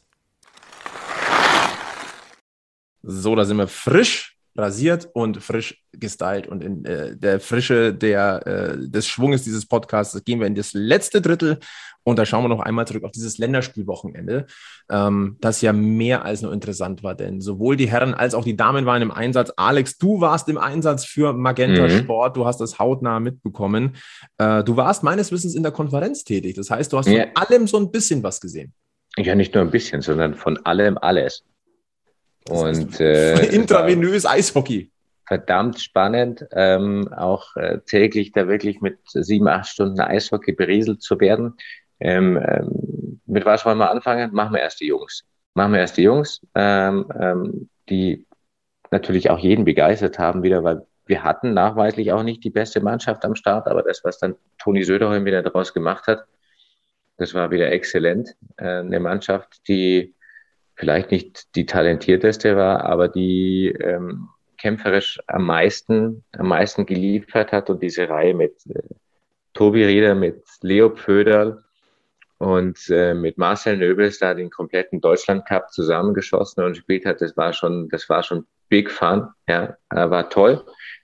So, 3.04 3.36
da 3.36 3.46
sind 3.46 3.56
wir 3.56 3.70
frisch 3.70 4.38
rasiert 4.56 5.10
und 5.14 5.42
frisch 5.42 5.84
gestylt 5.94 6.48
und 6.48 6.64
in 6.64 6.86
äh, 6.86 7.16
der 7.16 7.40
Frische 7.40 7.94
der, 7.94 8.46
äh, 8.46 8.90
des 8.90 9.08
Schwunges 9.08 9.44
dieses 9.44 9.66
Podcasts 9.66 10.24
gehen 10.24 10.40
wir 10.40 10.48
in 10.48 10.56
das 10.56 10.74
letzte 10.74 11.22
Drittel 11.22 11.60
und 12.04 12.18
da 12.18 12.26
schauen 12.26 12.44
wir 12.44 12.50
noch 12.50 12.60
einmal 12.60 12.88
zurück 12.88 13.04
auf 13.04 13.12
dieses 13.12 13.38
Länderspielwochenende, 13.38 14.48
ähm, 14.90 15.38
das 15.40 15.62
ja 15.62 15.72
mehr 15.72 16.26
als 16.26 16.42
nur 16.42 16.52
interessant 16.52 17.04
war, 17.04 17.16
denn 17.16 17.42
sowohl 17.42 17.76
die 17.78 17.90
Herren 17.90 18.14
als 18.14 18.34
auch 18.34 18.44
die 18.44 18.56
Damen 18.56 18.86
waren 18.86 19.02
im 19.02 19.12
Einsatz. 19.12 19.52
Alex, 19.56 19.98
du 19.98 20.20
warst 20.20 20.50
im 20.50 20.58
Einsatz 20.58 21.06
für 21.06 21.34
Magenta 21.34 21.84
mhm. 21.84 22.00
Sport, 22.00 22.38
du 22.38 22.46
hast 22.46 22.60
das 22.60 22.80
hautnah 22.80 23.20
mitbekommen. 23.20 23.96
Äh, 24.38 24.64
du 24.64 24.76
warst 24.78 25.04
meines 25.04 25.32
Wissens 25.32 25.56
in 25.56 25.64
der 25.64 25.72
Konferenz 25.72 26.24
tätig, 26.24 26.56
das 26.56 26.72
heißt, 26.72 26.92
du 26.92 26.98
hast 26.98 27.08
ja. 27.08 27.24
von 27.24 27.36
allem 27.36 27.68
so 27.68 27.78
ein 27.78 27.92
bisschen 27.92 28.24
was 28.24 28.42
gesehen. 28.42 28.74
Ja, 29.18 29.36
nicht 29.36 29.54
nur 29.54 29.64
ein 29.64 29.72
bisschen, 29.72 30.02
sondern 30.02 30.36
von 30.36 30.58
allem 30.66 30.98
alles. 30.98 31.44
Und 32.50 33.00
äh, 33.00 33.46
intravenös 33.56 34.26
Eishockey. 34.26 34.92
Verdammt 35.28 35.80
spannend, 35.80 36.46
ähm, 36.52 37.08
auch 37.14 37.56
äh, 37.56 37.80
täglich 37.86 38.34
da 38.34 38.48
wirklich 38.48 38.82
mit 38.82 38.98
sieben, 39.06 39.48
acht 39.48 39.68
Stunden 39.68 40.00
Eishockey 40.00 40.52
berieselt 40.52 41.02
zu 41.02 41.20
werden. 41.20 41.56
Ähm, 42.00 42.38
ähm, 42.38 43.22
mit 43.26 43.46
was 43.46 43.66
wollen 43.66 43.78
wir 43.78 43.92
anfangen? 43.92 44.34
Machen 44.34 44.54
wir 44.54 44.62
erst 44.62 44.82
die 44.82 44.88
Jungs. 44.88 45.24
Machen 45.54 45.74
wir 45.74 45.80
erst 45.80 45.98
die 45.98 46.04
Jungs, 46.04 46.42
ähm, 46.56 47.06
ähm, 47.18 47.70
die 47.90 48.26
natürlich 48.90 49.30
auch 49.30 49.40
jeden 49.40 49.64
begeistert 49.64 50.20
haben 50.20 50.44
wieder, 50.44 50.64
weil 50.64 50.86
wir 51.06 51.24
hatten 51.24 51.54
nachweislich 51.54 52.12
auch 52.12 52.24
nicht 52.24 52.44
die 52.44 52.50
beste 52.50 52.82
Mannschaft 52.82 53.24
am 53.26 53.36
Start, 53.36 53.68
aber 53.68 53.84
das, 53.84 54.04
was 54.04 54.20
dann 54.20 54.36
Toni 54.58 54.84
Söderholm 54.84 55.26
wieder 55.26 55.42
daraus 55.42 55.74
gemacht 55.74 56.08
hat, 56.08 56.26
das 57.18 57.34
war 57.34 57.52
wieder 57.52 57.72
exzellent. 57.72 58.36
Äh, 58.58 58.80
eine 58.80 59.00
Mannschaft, 59.00 59.68
die 59.68 60.16
vielleicht 60.76 61.12
nicht 61.12 61.56
die 61.56 61.66
talentierteste 61.66 62.56
war, 62.56 62.86
aber 62.86 63.08
die 63.08 63.68
ähm, 63.68 64.30
kämpferisch 64.58 65.20
am 65.28 65.46
meisten, 65.46 66.24
am 66.34 66.48
meisten 66.48 66.86
geliefert 66.86 67.52
hat 67.52 67.70
und 67.70 67.82
diese 67.82 68.08
Reihe 68.10 68.34
mit 68.34 68.56
äh, 68.68 68.82
Tobi 69.54 69.84
Rieder, 69.86 70.16
mit 70.16 70.44
Leo 70.62 70.90
Pföderl 70.90 71.64
und 72.38 72.90
äh, 72.90 73.14
mit 73.14 73.38
Marcel 73.38 73.78
Nöbels 73.78 74.20
da 74.20 74.34
den 74.34 74.50
kompletten 74.50 75.02
Deutschland 75.02 75.46
Cup 75.46 75.72
zusammengeschossen 75.72 76.64
und 76.64 76.74
gespielt 76.74 77.06
hat, 77.06 77.22
das 77.22 77.36
war 77.38 77.54
schon, 77.54 77.90
das 77.90 78.08
war 78.10 78.24
schon 78.24 78.46
big 78.70 78.90
fun, 78.90 79.28
ja, 79.48 79.76
äh, 79.90 80.10
war 80.10 80.30
toll. 80.30 80.64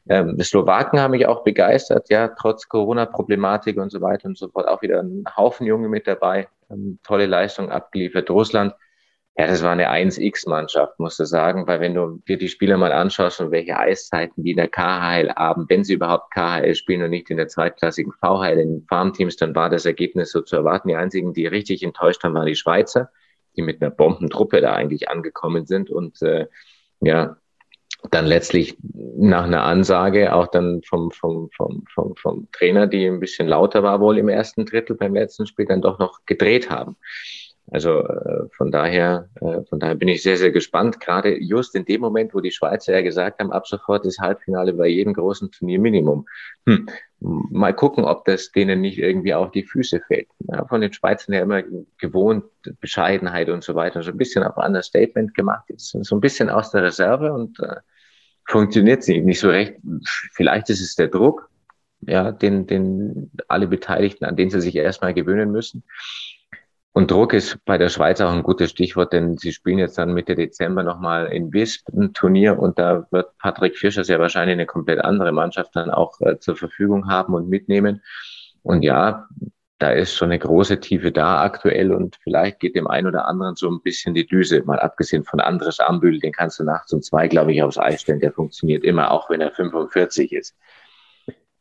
Ähm, 0.09 0.38
die 0.38 0.43
Slowaken 0.43 0.99
haben 0.99 1.11
mich 1.11 1.28
auch 1.28 1.43
begeistert, 1.43 2.09
ja, 2.09 2.30
trotz 2.30 2.68
Corona-Problematik 2.70 3.78
und 3.78 3.91
so 3.91 4.01
weiter 4.01 4.28
und 4.28 4.38
so 4.38 4.47
fort. 4.47 4.68
Auch 4.68 4.82
wieder 4.82 5.01
ein 5.01 5.26
Haufen 5.36 5.68
Junge 5.68 5.89
mit 5.89 6.07
dabei, 6.07 6.47
ähm, 6.70 6.99
tolle 7.03 7.26
Leistung 7.26 7.70
abgeliefert. 7.70 8.30
Russland 8.30 8.74
ja, 9.39 9.45
das 9.45 9.61
war 9.61 9.71
eine 9.71 9.91
1X-Mannschaft, 9.91 10.99
musst 10.99 11.19
du 11.19 11.25
sagen, 11.25 11.67
weil 11.67 11.79
wenn 11.79 11.93
du 11.93 12.19
dir 12.27 12.39
die 12.39 12.47
Spieler 12.47 12.77
mal 12.77 12.91
anschaust 12.91 13.39
und 13.39 13.51
welche 13.51 13.77
Eiszeiten 13.77 14.43
die 14.43 14.51
in 14.51 14.57
der 14.57 14.67
KHL 14.67 15.31
haben, 15.35 15.65
wenn 15.69 15.83
sie 15.83 15.93
überhaupt 15.93 16.31
KHL 16.31 16.73
spielen 16.73 17.03
und 17.03 17.11
nicht 17.11 17.29
in 17.29 17.38
der 17.38 17.47
zweitklassigen 17.47 18.13
VHL 18.13 18.57
in 18.57 18.85
Farmteams, 18.89 19.35
dann 19.35 19.53
war 19.53 19.69
das 19.69 19.85
Ergebnis 19.85 20.31
so 20.31 20.41
zu 20.41 20.55
erwarten. 20.55 20.88
Die 20.88 20.95
einzigen, 20.95 21.33
die 21.33 21.45
richtig 21.45 21.83
enttäuscht 21.83 22.23
haben, 22.23 22.33
waren 22.33 22.47
die 22.47 22.55
Schweizer, 22.55 23.11
die 23.55 23.61
mit 23.61 23.79
einer 23.79 23.91
Bombentruppe 23.91 24.59
da 24.59 24.73
eigentlich 24.73 25.07
angekommen 25.07 25.67
sind 25.67 25.91
und 25.91 26.19
äh, 26.23 26.47
ja, 27.01 27.38
dann 28.09 28.25
letztlich 28.25 28.75
nach 28.81 29.43
einer 29.43 29.63
Ansage 29.63 30.33
auch 30.33 30.47
dann 30.47 30.81
vom, 30.83 31.11
vom, 31.11 31.49
vom, 31.55 31.83
vom, 31.93 32.15
vom 32.15 32.47
Trainer, 32.51 32.88
die 32.88 33.05
ein 33.05 33.19
bisschen 33.19 33.47
lauter 33.47 33.83
war 33.83 33.99
wohl 33.99 34.17
im 34.17 34.29
ersten 34.29 34.65
Drittel 34.65 34.95
beim 34.95 35.13
letzten 35.13 35.45
Spiel, 35.45 35.65
dann 35.67 35.81
doch 35.81 35.99
noch 35.99 36.21
gedreht 36.25 36.71
haben. 36.71 36.95
Also 37.70 37.99
äh, 37.99 38.47
von 38.55 38.72
daher, 38.72 39.30
äh, 39.41 39.61
von 39.63 39.80
daher 39.80 39.95
bin 39.95 40.07
ich 40.07 40.24
sehr, 40.24 40.38
sehr 40.38 40.51
gespannt. 40.51 41.01
Gerade 41.01 41.38
just 41.38 41.76
in 41.76 41.84
dem 41.84 41.99
Moment, 41.99 42.34
wo 42.34 42.39
die 42.39 42.51
Schweizer 42.51 42.93
ja 42.93 43.01
gesagt 43.01 43.39
haben, 43.39 43.51
ab 43.51 43.68
sofort 43.68 44.05
ist 44.05 44.20
Halbfinale 44.20 44.74
bei 44.74 44.88
jedem 44.88 45.13
großen 45.13 45.51
Turnier 45.51 45.80
Minimum. 45.80 46.26
Hm. 46.65 46.88
Mal 47.20 47.74
gucken, 47.74 48.05
ob 48.05 48.26
das 48.26 48.51
denen 48.51 48.82
nicht 48.82 48.99
irgendwie 48.99 49.34
auf 49.34 49.51
die 49.51 49.63
Füße 49.63 50.01
fällt. 50.07 50.28
Ja, 50.39 50.65
von 50.65 50.82
den 50.82 50.93
Schweizern 50.93 51.34
ja 51.34 51.41
immer 51.41 51.63
gewohnt, 51.97 52.45
Bescheidenheit 52.80 53.49
und 53.49 53.63
so 53.63 53.76
weiter, 53.76 54.01
so 54.01 54.11
ein 54.11 54.18
bisschen 54.18 54.43
auf 54.43 54.55
Understatement 54.55 55.34
gemacht. 55.34 55.65
Jetzt 55.68 55.89
so 55.89 56.15
ein 56.15 56.22
bisschen 56.22 56.49
aus 56.49 56.72
der 56.72 56.84
Reserve 56.84 57.34
und 57.34 57.59
äh, 57.59 57.78
funktioniert 58.47 59.03
sie 59.03 59.20
nicht 59.22 59.39
so 59.39 59.49
recht. 59.49 59.76
Vielleicht 60.34 60.70
ist 60.70 60.82
es 60.82 60.95
der 60.95 61.07
Druck, 61.09 61.49
ja, 62.01 62.32
den, 62.32 62.65
den 62.68 63.32
alle 63.47 63.68
Beteiligten, 63.68 64.26
an 64.26 64.38
den 64.38 64.49
sie 64.49 64.61
sich 64.61 64.76
erstmal 64.76 65.13
gewöhnen 65.13 65.51
müssen. 65.51 65.84
Und 66.97 67.11
Druck 67.11 67.33
ist 67.33 67.63
bei 67.63 67.77
der 67.77 67.89
Schweiz 67.89 68.19
auch 68.21 68.31
ein 68.31 68.41
gutes 68.41 68.71
Stichwort, 68.71 69.13
denn 69.13 69.37
sie 69.37 69.53
spielen 69.53 69.77
jetzt 69.77 69.99
dann 69.99 70.15
Mitte 70.15 70.33
Dezember 70.33 70.81
nochmal 70.81 71.27
in 71.27 71.53
Wisp 71.53 71.87
ein 71.89 72.11
Turnier 72.11 72.57
und 72.57 72.79
da 72.79 73.05
wird 73.11 73.37
Patrick 73.37 73.77
Fischer 73.77 74.03
sehr 74.03 74.17
wahrscheinlich 74.17 74.53
eine 74.53 74.65
komplett 74.65 75.05
andere 75.05 75.31
Mannschaft 75.31 75.75
dann 75.75 75.91
auch 75.91 76.19
äh, 76.21 76.39
zur 76.39 76.55
Verfügung 76.55 77.07
haben 77.07 77.35
und 77.35 77.49
mitnehmen. 77.49 78.01
Und 78.63 78.81
ja, 78.81 79.27
da 79.77 79.91
ist 79.91 80.15
schon 80.15 80.31
eine 80.31 80.39
große 80.39 80.79
Tiefe 80.79 81.11
da 81.11 81.43
aktuell 81.43 81.93
und 81.93 82.15
vielleicht 82.23 82.59
geht 82.61 82.75
dem 82.75 82.87
einen 82.87 83.05
oder 83.05 83.27
anderen 83.27 83.55
so 83.55 83.69
ein 83.69 83.83
bisschen 83.83 84.15
die 84.15 84.25
Düse, 84.25 84.63
mal 84.63 84.79
abgesehen 84.79 85.23
von 85.23 85.39
Andres 85.39 85.79
Ambühl, 85.79 86.19
den 86.19 86.31
kannst 86.31 86.59
du 86.59 86.63
nachts 86.63 86.91
um 86.93 87.03
zwei, 87.03 87.27
glaube 87.27 87.53
ich, 87.53 87.61
aufs 87.61 87.77
Eis 87.77 88.01
stellen, 88.01 88.21
der 88.21 88.31
funktioniert 88.31 88.83
immer, 88.83 89.11
auch 89.11 89.29
wenn 89.29 89.41
er 89.41 89.51
45 89.51 90.33
ist. 90.33 90.57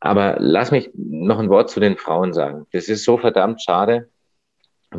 Aber 0.00 0.36
lass 0.38 0.70
mich 0.70 0.90
noch 0.94 1.40
ein 1.40 1.50
Wort 1.50 1.68
zu 1.68 1.78
den 1.78 1.98
Frauen 1.98 2.32
sagen. 2.32 2.66
Das 2.72 2.88
ist 2.88 3.04
so 3.04 3.18
verdammt 3.18 3.60
schade, 3.60 4.08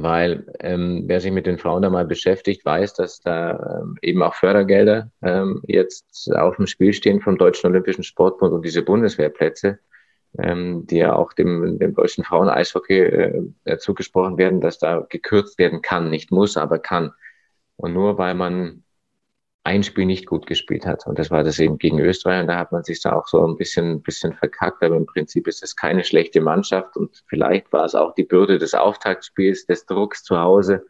weil 0.04 0.46
ähm, 0.60 1.04
wer 1.08 1.20
sich 1.20 1.32
mit 1.32 1.46
den 1.46 1.58
Frauen 1.58 1.82
da 1.82 1.90
mal 1.90 2.06
beschäftigt, 2.06 2.66
weiß, 2.66 2.94
dass 2.94 3.20
da 3.20 3.82
ähm, 3.82 3.98
eben 4.02 4.24
auch 4.24 4.34
Fördergelder 4.34 5.12
ähm, 5.22 5.62
jetzt 5.68 6.32
auf 6.34 6.56
dem 6.58 6.68
Spiel 6.68 6.94
stehen 6.94 7.22
vom 7.22 7.38
Deutschen 7.38 7.68
Olympischen 7.68 8.04
Sportbund 8.04 8.54
und 8.54 8.66
diese 8.66 8.82
Bundeswehrplätze, 8.82 9.80
ähm, 10.40 10.86
die 10.88 10.98
ja 10.98 11.16
auch 11.16 11.34
dem, 11.34 11.80
dem 11.80 11.94
deutschen 11.94 12.24
Frauen-Eishockey 12.24 13.00
äh, 13.66 13.78
zugesprochen 13.78 14.38
werden, 14.38 14.62
dass 14.62 14.80
da 14.80 15.06
gekürzt 15.10 15.58
werden 15.58 15.82
kann, 15.82 16.10
nicht 16.10 16.32
muss, 16.32 16.58
aber 16.58 16.80
kann. 16.80 17.12
Und 17.76 17.94
nur 17.94 18.18
weil 18.18 18.34
man 18.34 18.84
ein 19.68 19.84
Spiel 19.84 20.06
nicht 20.06 20.26
gut 20.26 20.48
gespielt 20.48 20.86
hat. 20.86 21.06
Und 21.08 21.20
das 21.20 21.30
war 21.30 21.44
das 21.44 21.60
eben 21.60 21.78
gegen 21.78 22.00
Österreich. 22.00 22.40
Und 22.40 22.48
da 22.48 22.58
hat 22.58 22.72
man 22.72 22.86
sich 22.86 23.02
da 23.02 23.12
auch 23.12 23.28
so 23.28 23.46
ein 23.46 23.58
bisschen, 23.58 24.02
bisschen 24.02 24.34
verkackt. 24.34 24.82
Aber 24.82 24.96
im 24.96 25.06
Prinzip 25.06 25.46
ist 25.46 25.62
es 25.62 25.76
keine 25.76 26.06
schlechte 26.06 26.40
Mannschaft. 26.40 26.96
Und 26.96 27.22
vielleicht 27.28 27.74
war 27.74 27.84
es 27.84 27.94
auch 27.94 28.16
die 28.16 28.24
Bürde 28.24 28.60
des 28.60 28.74
Auftaktspiels, 28.74 29.66
des 29.66 29.86
Drucks 29.86 30.24
zu 30.24 30.40
Hause. 30.40 30.86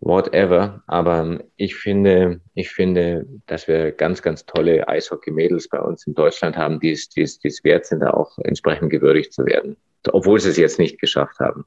Whatever. 0.00 0.82
Aber 0.86 1.40
ich 1.56 1.76
finde, 1.76 2.40
ich 2.54 2.70
finde, 2.70 3.26
dass 3.44 3.68
wir 3.68 3.92
ganz, 3.92 4.22
ganz 4.22 4.46
tolle 4.46 4.88
Eishockey-Mädels 4.88 5.68
bei 5.68 5.80
uns 5.80 6.06
in 6.06 6.14
Deutschland 6.14 6.56
haben, 6.56 6.80
die 6.80 6.92
es, 6.92 7.10
die 7.10 7.20
es, 7.20 7.38
die 7.38 7.48
es 7.48 7.62
wert 7.62 7.84
sind, 7.84 8.00
da 8.00 8.10
auch 8.10 8.38
entsprechend 8.38 8.88
gewürdigt 8.88 9.34
zu 9.34 9.44
werden. 9.44 9.76
Obwohl 10.10 10.40
sie 10.40 10.48
es 10.48 10.56
jetzt 10.56 10.78
nicht 10.78 10.98
geschafft 10.98 11.40
haben. 11.40 11.66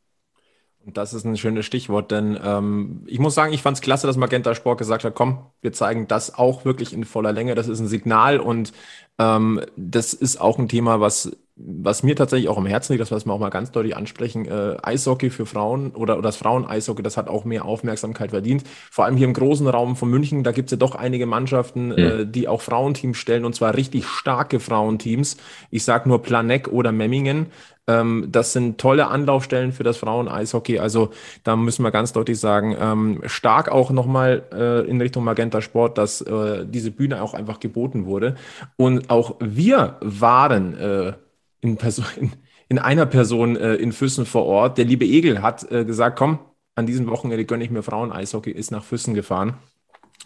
Und 0.85 0.97
das 0.97 1.13
ist 1.13 1.25
ein 1.25 1.37
schönes 1.37 1.65
Stichwort, 1.65 2.09
denn 2.09 2.39
ähm, 2.43 3.03
ich 3.05 3.19
muss 3.19 3.35
sagen, 3.35 3.53
ich 3.53 3.61
fand 3.61 3.77
es 3.77 3.81
klasse, 3.81 4.07
dass 4.07 4.17
Magenta 4.17 4.55
Sport 4.55 4.79
gesagt 4.79 5.03
hat, 5.03 5.13
komm, 5.13 5.45
wir 5.61 5.73
zeigen 5.73 6.07
das 6.07 6.33
auch 6.33 6.65
wirklich 6.65 6.91
in 6.93 7.05
voller 7.05 7.31
Länge. 7.31 7.53
Das 7.53 7.67
ist 7.67 7.79
ein 7.79 7.87
Signal 7.87 8.39
und 8.39 8.73
ähm, 9.19 9.61
das 9.75 10.13
ist 10.13 10.41
auch 10.41 10.57
ein 10.57 10.67
Thema, 10.67 10.99
was, 10.99 11.37
was 11.63 12.03
mir 12.03 12.15
tatsächlich 12.15 12.49
auch 12.49 12.57
am 12.57 12.65
Herzen 12.65 12.93
liegt, 12.93 13.01
das 13.01 13.11
was 13.11 13.25
wir 13.25 13.33
auch 13.33 13.39
mal 13.39 13.49
ganz 13.49 13.71
deutlich 13.71 13.95
ansprechen. 13.95 14.45
Äh, 14.45 14.77
Eishockey 14.81 15.29
für 15.29 15.45
Frauen 15.45 15.91
oder, 15.91 16.13
oder 16.17 16.23
das 16.23 16.37
Frauen-Eishockey, 16.37 17.03
das 17.03 17.17
hat 17.17 17.27
auch 17.27 17.45
mehr 17.45 17.65
Aufmerksamkeit 17.65 18.31
verdient. 18.31 18.63
Vor 18.89 19.05
allem 19.05 19.17
hier 19.17 19.27
im 19.27 19.33
großen 19.33 19.67
Raum 19.67 19.95
von 19.95 20.09
München, 20.09 20.43
da 20.43 20.51
gibt 20.51 20.67
es 20.67 20.71
ja 20.71 20.77
doch 20.77 20.95
einige 20.95 21.25
Mannschaften, 21.25 21.89
mhm. 21.89 21.97
äh, 21.97 22.25
die 22.25 22.47
auch 22.47 22.61
Frauenteams 22.61 23.17
stellen 23.17 23.45
und 23.45 23.53
zwar 23.53 23.75
richtig 23.75 24.05
starke 24.07 24.59
Frauenteams. 24.59 25.37
Ich 25.69 25.83
sage 25.83 26.09
nur 26.09 26.21
Planeck 26.21 26.67
oder 26.69 26.91
Memmingen. 26.91 27.47
Ähm, 27.87 28.27
das 28.31 28.53
sind 28.53 28.79
tolle 28.79 29.07
Anlaufstellen 29.07 29.71
für 29.71 29.83
das 29.83 29.97
Frauen-Eishockey. 29.97 30.79
Also 30.79 31.09
da 31.43 31.55
müssen 31.55 31.83
wir 31.83 31.91
ganz 31.91 32.13
deutlich 32.13 32.39
sagen, 32.39 32.75
ähm, 32.79 33.21
stark 33.25 33.69
auch 33.71 33.91
nochmal 33.91 34.43
äh, 34.53 34.87
in 34.89 35.01
Richtung 35.01 35.23
Magenta 35.23 35.61
Sport, 35.61 35.97
dass 35.97 36.21
äh, 36.21 36.65
diese 36.65 36.91
Bühne 36.91 37.21
auch 37.21 37.33
einfach 37.33 37.59
geboten 37.59 38.05
wurde. 38.05 38.35
Und 38.77 39.09
auch 39.09 39.35
wir 39.39 39.97
waren 40.01 40.77
äh, 40.77 41.13
in, 41.61 41.77
Person, 41.77 42.05
in, 42.17 42.31
in, 42.69 42.79
einer 42.79 43.05
Person 43.05 43.55
äh, 43.55 43.75
in 43.75 43.91
Füssen 43.91 44.25
vor 44.25 44.45
Ort. 44.45 44.77
Der 44.77 44.85
liebe 44.85 45.05
Egel 45.05 45.41
hat 45.41 45.71
äh, 45.71 45.85
gesagt, 45.85 46.17
komm, 46.17 46.39
an 46.75 46.85
diesem 46.85 47.07
Wochenende 47.07 47.45
gönne 47.45 47.63
ich 47.63 47.71
mir 47.71 47.83
Frauen-Eishockey, 47.83 48.51
ist 48.51 48.71
nach 48.71 48.83
Füssen 48.83 49.13
gefahren. 49.13 49.57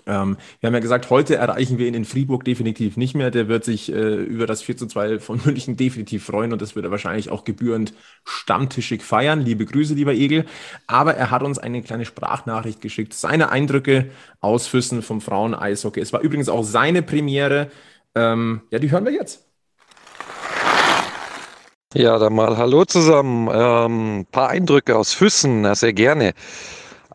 Ähm, 0.05 0.37
wir 0.59 0.67
haben 0.67 0.73
ja 0.73 0.79
gesagt, 0.79 1.09
heute 1.09 1.35
erreichen 1.35 1.77
wir 1.77 1.87
ihn 1.87 1.93
in 1.93 2.05
Fribourg 2.05 2.43
definitiv 2.43 2.97
nicht 2.97 3.15
mehr. 3.15 3.31
Der 3.31 3.47
wird 3.47 3.63
sich 3.63 3.91
äh, 3.91 4.15
über 4.15 4.45
das 4.45 4.61
4 4.61 4.77
zu 4.77 4.87
2 4.87 5.19
von 5.19 5.41
München 5.45 5.77
definitiv 5.77 6.25
freuen 6.25 6.53
und 6.53 6.61
das 6.61 6.75
wird 6.75 6.85
er 6.85 6.91
wahrscheinlich 6.91 7.29
auch 7.29 7.43
gebührend 7.43 7.93
stammtischig 8.25 9.01
feiern. 9.03 9.41
Liebe 9.41 9.65
Grüße, 9.65 9.93
lieber 9.93 10.13
Egel. 10.13 10.45
Aber 10.87 11.15
er 11.15 11.31
hat 11.31 11.43
uns 11.43 11.59
eine 11.59 11.81
kleine 11.81 12.05
Sprachnachricht 12.05 12.81
geschickt. 12.81 13.13
Seine 13.13 13.49
Eindrücke 13.49 14.11
aus 14.41 14.67
Füssen 14.67 15.01
vom 15.01 15.21
Frauen-Eishockey. 15.21 16.01
Es 16.01 16.13
war 16.13 16.21
übrigens 16.21 16.49
auch 16.49 16.63
seine 16.63 17.01
Premiere. 17.01 17.71
Ähm, 18.15 18.61
ja, 18.71 18.79
die 18.79 18.91
hören 18.91 19.05
wir 19.05 19.13
jetzt. 19.13 19.44
Ja, 21.97 22.19
dann 22.19 22.33
mal 22.33 22.57
Hallo 22.57 22.83
zusammen. 22.83 23.49
Ähm, 23.53 24.25
paar 24.29 24.49
Eindrücke 24.49 24.97
aus 24.97 25.13
Füssen, 25.13 25.73
sehr 25.75 25.93
gerne. 25.93 26.33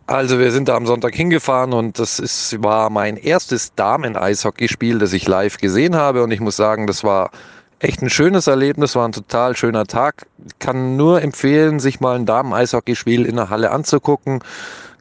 Also 0.07 0.39
wir 0.39 0.53
sind 0.53 0.69
da 0.69 0.75
am 0.75 0.87
Sonntag 0.87 1.15
hingefahren 1.15 1.75
und 1.75 1.99
das 1.99 2.19
ist, 2.19 2.63
war 2.63 2.89
mein 2.89 3.19
erstes 3.19 3.75
Damen-Eishockeyspiel, 3.75 4.99
das 4.99 5.13
ich 5.13 5.29
live 5.29 5.59
gesehen 5.59 5.97
habe 5.97 6.23
und 6.23 6.31
ich 6.31 6.41
muss 6.41 6.57
sagen, 6.57 6.87
das 6.87 7.05
war 7.05 7.31
echt 7.79 8.01
ein 8.01 8.09
schönes 8.09 8.47
Erlebnis, 8.47 8.97
war 8.97 9.07
ein 9.07 9.13
total 9.13 9.55
schöner 9.55 9.85
Tag. 9.85 10.27
Kann 10.61 10.97
nur 10.97 11.21
empfehlen, 11.21 11.79
sich 11.79 12.01
mal 12.01 12.17
ein 12.17 12.25
Damen-Eishockeyspiel 12.25 13.27
in 13.27 13.37
der 13.37 13.51
Halle 13.51 13.73
anzugucken. 13.73 14.43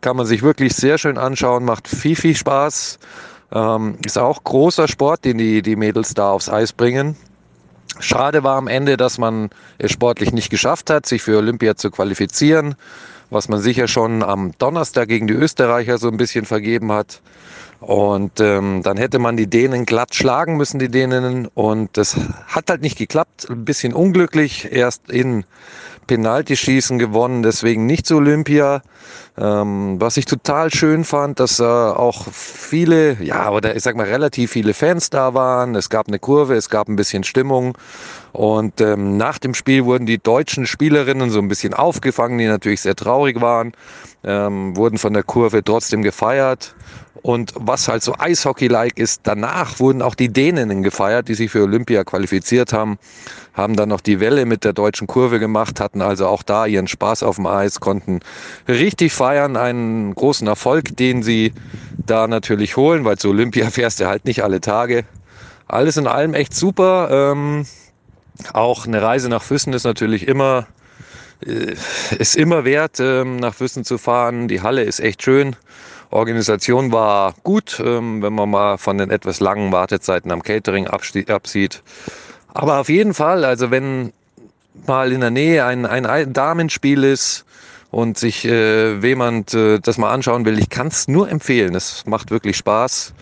Kann 0.01 0.17
man 0.17 0.25
sich 0.25 0.43
wirklich 0.43 0.75
sehr 0.75 0.97
schön 0.97 1.17
anschauen, 1.17 1.63
macht 1.63 1.87
viel, 1.87 2.17
viel 2.17 2.35
Spaß. 2.35 2.99
Ähm, 3.53 3.97
ist 4.05 4.17
auch 4.17 4.43
großer 4.43 4.89
Sport, 4.89 5.23
den 5.23 5.37
die, 5.37 5.61
die 5.61 5.77
Mädels 5.77 6.13
da 6.15 6.31
aufs 6.31 6.49
Eis 6.49 6.73
bringen. 6.73 7.15
Schade 7.99 8.43
war 8.43 8.57
am 8.57 8.67
Ende, 8.67 8.97
dass 8.97 9.17
man 9.17 9.49
es 9.77 9.91
sportlich 9.91 10.31
nicht 10.31 10.49
geschafft 10.49 10.89
hat, 10.89 11.05
sich 11.05 11.21
für 11.21 11.37
Olympia 11.37 11.75
zu 11.75 11.91
qualifizieren 11.91 12.75
was 13.29 13.47
man 13.47 13.59
sicher 13.61 13.87
schon 13.87 14.23
am 14.23 14.51
Donnerstag 14.57 15.07
gegen 15.07 15.27
die 15.27 15.33
Österreicher 15.33 15.97
so 15.97 16.07
ein 16.07 16.17
bisschen 16.17 16.45
vergeben 16.45 16.91
hat. 16.91 17.21
Und 17.79 18.41
ähm, 18.41 18.81
dann 18.83 18.97
hätte 18.97 19.19
man 19.19 19.37
die 19.37 19.47
Dänen 19.47 19.85
glatt 19.85 20.13
schlagen 20.13 20.57
müssen, 20.57 20.79
die 20.79 20.89
Dänen. 20.89 21.47
Und 21.53 21.95
das 21.95 22.17
hat 22.47 22.69
halt 22.69 22.81
nicht 22.81 22.97
geklappt. 22.97 23.47
Ein 23.49 23.63
bisschen 23.63 23.93
unglücklich. 23.93 24.69
Erst 24.71 25.09
in 25.09 25.45
Penaltyschießen 26.09 26.97
gewonnen, 26.97 27.43
deswegen 27.43 27.85
nicht 27.85 28.07
zu 28.07 28.15
Olympia. 28.15 28.81
Ähm, 29.37 30.01
was 30.01 30.17
ich 30.17 30.25
total 30.25 30.73
schön 30.73 31.03
fand, 31.03 31.39
dass 31.39 31.59
äh, 31.59 31.63
auch 31.63 32.25
viele, 32.31 33.21
ja, 33.21 33.51
oder 33.51 33.75
ich 33.75 33.83
sag 33.83 33.95
mal 33.95 34.07
relativ 34.07 34.51
viele 34.51 34.73
Fans 34.73 35.11
da 35.11 35.35
waren. 35.35 35.75
Es 35.75 35.91
gab 35.91 36.07
eine 36.07 36.17
Kurve, 36.17 36.55
es 36.55 36.71
gab 36.71 36.89
ein 36.89 36.95
bisschen 36.95 37.23
Stimmung. 37.23 37.77
Und 38.31 38.81
ähm, 38.81 39.17
nach 39.17 39.37
dem 39.37 39.53
Spiel 39.53 39.85
wurden 39.85 40.07
die 40.07 40.17
deutschen 40.17 40.65
Spielerinnen 40.65 41.29
so 41.29 41.37
ein 41.37 41.47
bisschen 41.47 41.75
aufgefangen, 41.75 42.39
die 42.39 42.47
natürlich 42.47 42.81
sehr 42.81 42.95
traurig 42.95 43.39
waren, 43.39 43.73
ähm, 44.23 44.75
wurden 44.75 44.97
von 44.97 45.13
der 45.13 45.23
Kurve 45.23 45.63
trotzdem 45.63 46.01
gefeiert. 46.01 46.73
Und 47.21 47.53
was 47.55 47.87
halt 47.87 48.03
so 48.03 48.15
Eishockey-like 48.17 48.97
ist, 48.97 49.21
danach 49.23 49.79
wurden 49.79 50.01
auch 50.01 50.15
die 50.15 50.29
Däninnen 50.29 50.83
gefeiert, 50.83 51.27
die 51.27 51.33
sich 51.33 51.51
für 51.51 51.63
Olympia 51.63 52.03
qualifiziert 52.03 52.71
haben, 52.71 52.97
haben 53.53 53.75
dann 53.75 53.89
noch 53.89 54.01
die 54.01 54.19
Welle 54.19 54.45
mit 54.45 54.63
der 54.63 54.73
deutschen 54.73 55.07
Kurve 55.07 55.39
gemacht, 55.39 55.79
hatten 55.79 56.01
also 56.01 56.27
auch 56.27 56.43
da 56.43 56.65
ihren 56.65 56.87
Spaß 56.87 57.23
auf 57.23 57.35
dem 57.35 57.45
Eis, 57.45 57.79
konnten 57.79 58.21
richtig 58.67 59.11
feiern, 59.11 59.57
einen 59.57 60.15
großen 60.15 60.47
Erfolg, 60.47 60.95
den 60.95 61.23
sie 61.23 61.53
da 61.97 62.27
natürlich 62.27 62.77
holen, 62.77 63.03
weil 63.05 63.17
zu 63.17 63.29
Olympia 63.29 63.69
fährst 63.71 63.99
du 63.99 64.07
halt 64.07 64.25
nicht 64.25 64.43
alle 64.43 64.61
Tage. 64.61 65.03
Alles 65.67 65.97
in 65.97 66.07
allem 66.07 66.33
echt 66.33 66.55
super. 66.55 67.09
Ähm, 67.11 67.65
auch 68.53 68.87
eine 68.87 69.01
Reise 69.01 69.29
nach 69.29 69.43
Füssen 69.43 69.73
ist 69.73 69.83
natürlich 69.83 70.27
immer, 70.27 70.67
äh, 71.45 71.75
ist 72.17 72.35
immer 72.35 72.65
wert, 72.65 72.99
ähm, 72.99 73.35
nach 73.35 73.53
Füssen 73.53 73.83
zu 73.83 73.97
fahren. 73.97 74.47
Die 74.47 74.61
Halle 74.61 74.83
ist 74.83 74.99
echt 74.99 75.21
schön. 75.21 75.55
Organisation 76.11 76.91
war 76.91 77.35
gut, 77.43 77.81
ähm, 77.83 78.21
wenn 78.21 78.33
man 78.33 78.49
mal 78.49 78.77
von 78.77 78.97
den 78.97 79.11
etwas 79.11 79.39
langen 79.39 79.71
Wartezeiten 79.71 80.31
am 80.31 80.41
Catering 80.41 80.87
absieht. 80.87 81.83
Aber 82.53 82.79
auf 82.79 82.89
jeden 82.89 83.13
Fall, 83.13 83.45
also 83.45 83.69
wenn 83.69 84.11
mal 84.87 85.11
in 85.11 85.21
der 85.21 85.29
Nähe 85.29 85.65
ein, 85.65 85.85
ein 85.85 86.33
Damenspiel 86.33 87.03
ist 87.03 87.45
und 87.91 88.17
sich 88.17 88.45
äh, 88.45 88.97
jemand 88.99 89.53
äh, 89.53 89.79
das 89.79 89.97
mal 89.97 90.11
anschauen 90.11 90.45
will, 90.45 90.57
ich 90.59 90.69
kann 90.69 90.87
es 90.87 91.07
nur 91.07 91.29
empfehlen. 91.29 91.75
Es 91.75 92.05
macht 92.05 92.31
wirklich 92.31 92.57
Spaß. 92.57 93.13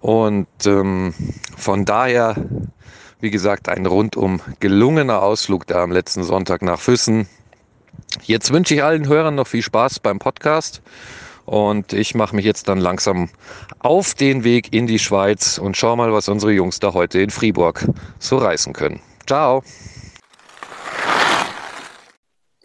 Und 0.00 0.46
ähm, 0.66 1.14
von 1.56 1.84
daher, 1.84 2.36
wie 3.20 3.30
gesagt, 3.30 3.68
ein 3.68 3.86
rundum 3.86 4.40
gelungener 4.60 5.22
Ausflug 5.22 5.66
da 5.66 5.82
am 5.82 5.92
letzten 5.92 6.24
Sonntag 6.24 6.62
nach 6.62 6.78
Füssen. 6.78 7.26
Jetzt 8.22 8.52
wünsche 8.52 8.74
ich 8.74 8.82
allen 8.82 9.08
Hörern 9.08 9.34
noch 9.34 9.46
viel 9.46 9.62
Spaß 9.62 10.00
beim 10.00 10.18
Podcast. 10.18 10.82
Und 11.48 11.94
ich 11.94 12.14
mache 12.14 12.36
mich 12.36 12.44
jetzt 12.44 12.68
dann 12.68 12.78
langsam 12.78 13.30
auf 13.78 14.12
den 14.12 14.44
Weg 14.44 14.74
in 14.74 14.86
die 14.86 14.98
Schweiz 14.98 15.56
und 15.56 15.78
schau 15.78 15.96
mal, 15.96 16.12
was 16.12 16.28
unsere 16.28 16.52
Jungs 16.52 16.78
da 16.78 16.92
heute 16.92 17.20
in 17.20 17.30
Fribourg 17.30 17.88
so 18.18 18.36
reißen 18.36 18.74
können. 18.74 19.00
Ciao. 19.26 19.62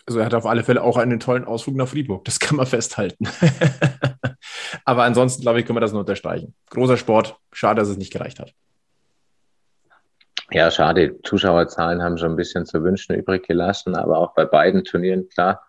Also 0.05 0.19
er 0.19 0.25
hat 0.25 0.33
auf 0.33 0.45
alle 0.45 0.65
Fälle 0.65 0.83
auch 0.83 0.97
einen 0.97 1.21
tollen 1.21 1.45
Ausflug 1.45 1.77
nach 1.77 1.87
Fribourg, 1.87 2.25
das 2.25 2.41
kann 2.41 2.57
man 2.57 2.65
festhalten. 2.65 3.25
Aber 4.83 5.03
ansonsten, 5.03 5.43
glaube 5.43 5.61
ich, 5.61 5.65
können 5.65 5.77
wir 5.77 5.81
das 5.81 5.93
nur 5.93 6.01
unterstreichen. 6.01 6.53
Großer 6.69 6.97
Sport, 6.97 7.37
schade, 7.53 7.79
dass 7.79 7.87
es 7.87 7.95
nicht 7.95 8.11
gereicht 8.11 8.41
hat. 8.41 8.53
Ja, 10.51 10.69
schade. 10.71 11.21
Zuschauerzahlen 11.23 12.03
haben 12.03 12.17
schon 12.17 12.31
ein 12.31 12.35
bisschen 12.35 12.65
zu 12.65 12.83
wünschen 12.83 13.15
übrig 13.15 13.47
gelassen, 13.47 13.95
aber 13.95 14.17
auch 14.17 14.33
bei 14.33 14.43
beiden 14.43 14.83
Turnieren, 14.83 15.29
klar, 15.29 15.61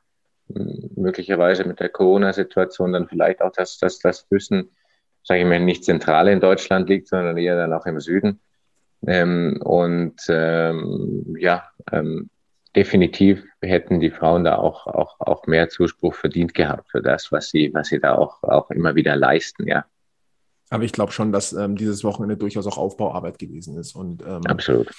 möglicherweise 0.48 1.64
mit 1.64 1.80
der 1.80 1.88
Corona-Situation 1.88 2.92
dann 2.92 3.08
vielleicht 3.08 3.42
auch, 3.42 3.52
dass, 3.52 3.78
dass 3.78 3.98
das 3.98 4.20
Füssen, 4.20 4.70
sage 5.22 5.40
ich 5.40 5.46
mal, 5.46 5.60
nicht 5.60 5.84
zentral 5.84 6.28
in 6.28 6.40
Deutschland 6.40 6.88
liegt, 6.88 7.08
sondern 7.08 7.36
eher 7.36 7.56
dann 7.56 7.72
auch 7.72 7.86
im 7.86 8.00
Süden. 8.00 8.40
Ähm, 9.06 9.60
und 9.62 10.16
ähm, 10.28 11.36
ja, 11.38 11.64
ähm, 11.92 12.30
definitiv 12.76 13.44
hätten 13.60 14.00
die 14.00 14.10
Frauen 14.10 14.44
da 14.44 14.56
auch, 14.56 14.86
auch, 14.86 15.20
auch 15.20 15.46
mehr 15.46 15.68
Zuspruch 15.68 16.14
verdient 16.14 16.54
gehabt 16.54 16.90
für 16.90 17.02
das, 17.02 17.30
was 17.32 17.50
sie, 17.50 17.72
was 17.72 17.88
sie 17.88 18.00
da 18.00 18.14
auch, 18.14 18.42
auch 18.42 18.70
immer 18.70 18.94
wieder 18.94 19.16
leisten, 19.16 19.66
ja. 19.66 19.84
Aber 20.70 20.82
ich 20.84 20.92
glaube 20.92 21.12
schon, 21.12 21.30
dass 21.30 21.52
ähm, 21.52 21.76
dieses 21.76 22.02
Wochenende 22.04 22.36
durchaus 22.36 22.66
auch 22.66 22.78
Aufbauarbeit 22.78 23.38
gewesen 23.38 23.76
ist. 23.76 23.94
Und, 23.94 24.22
ähm, 24.22 24.40
Absolut 24.46 24.90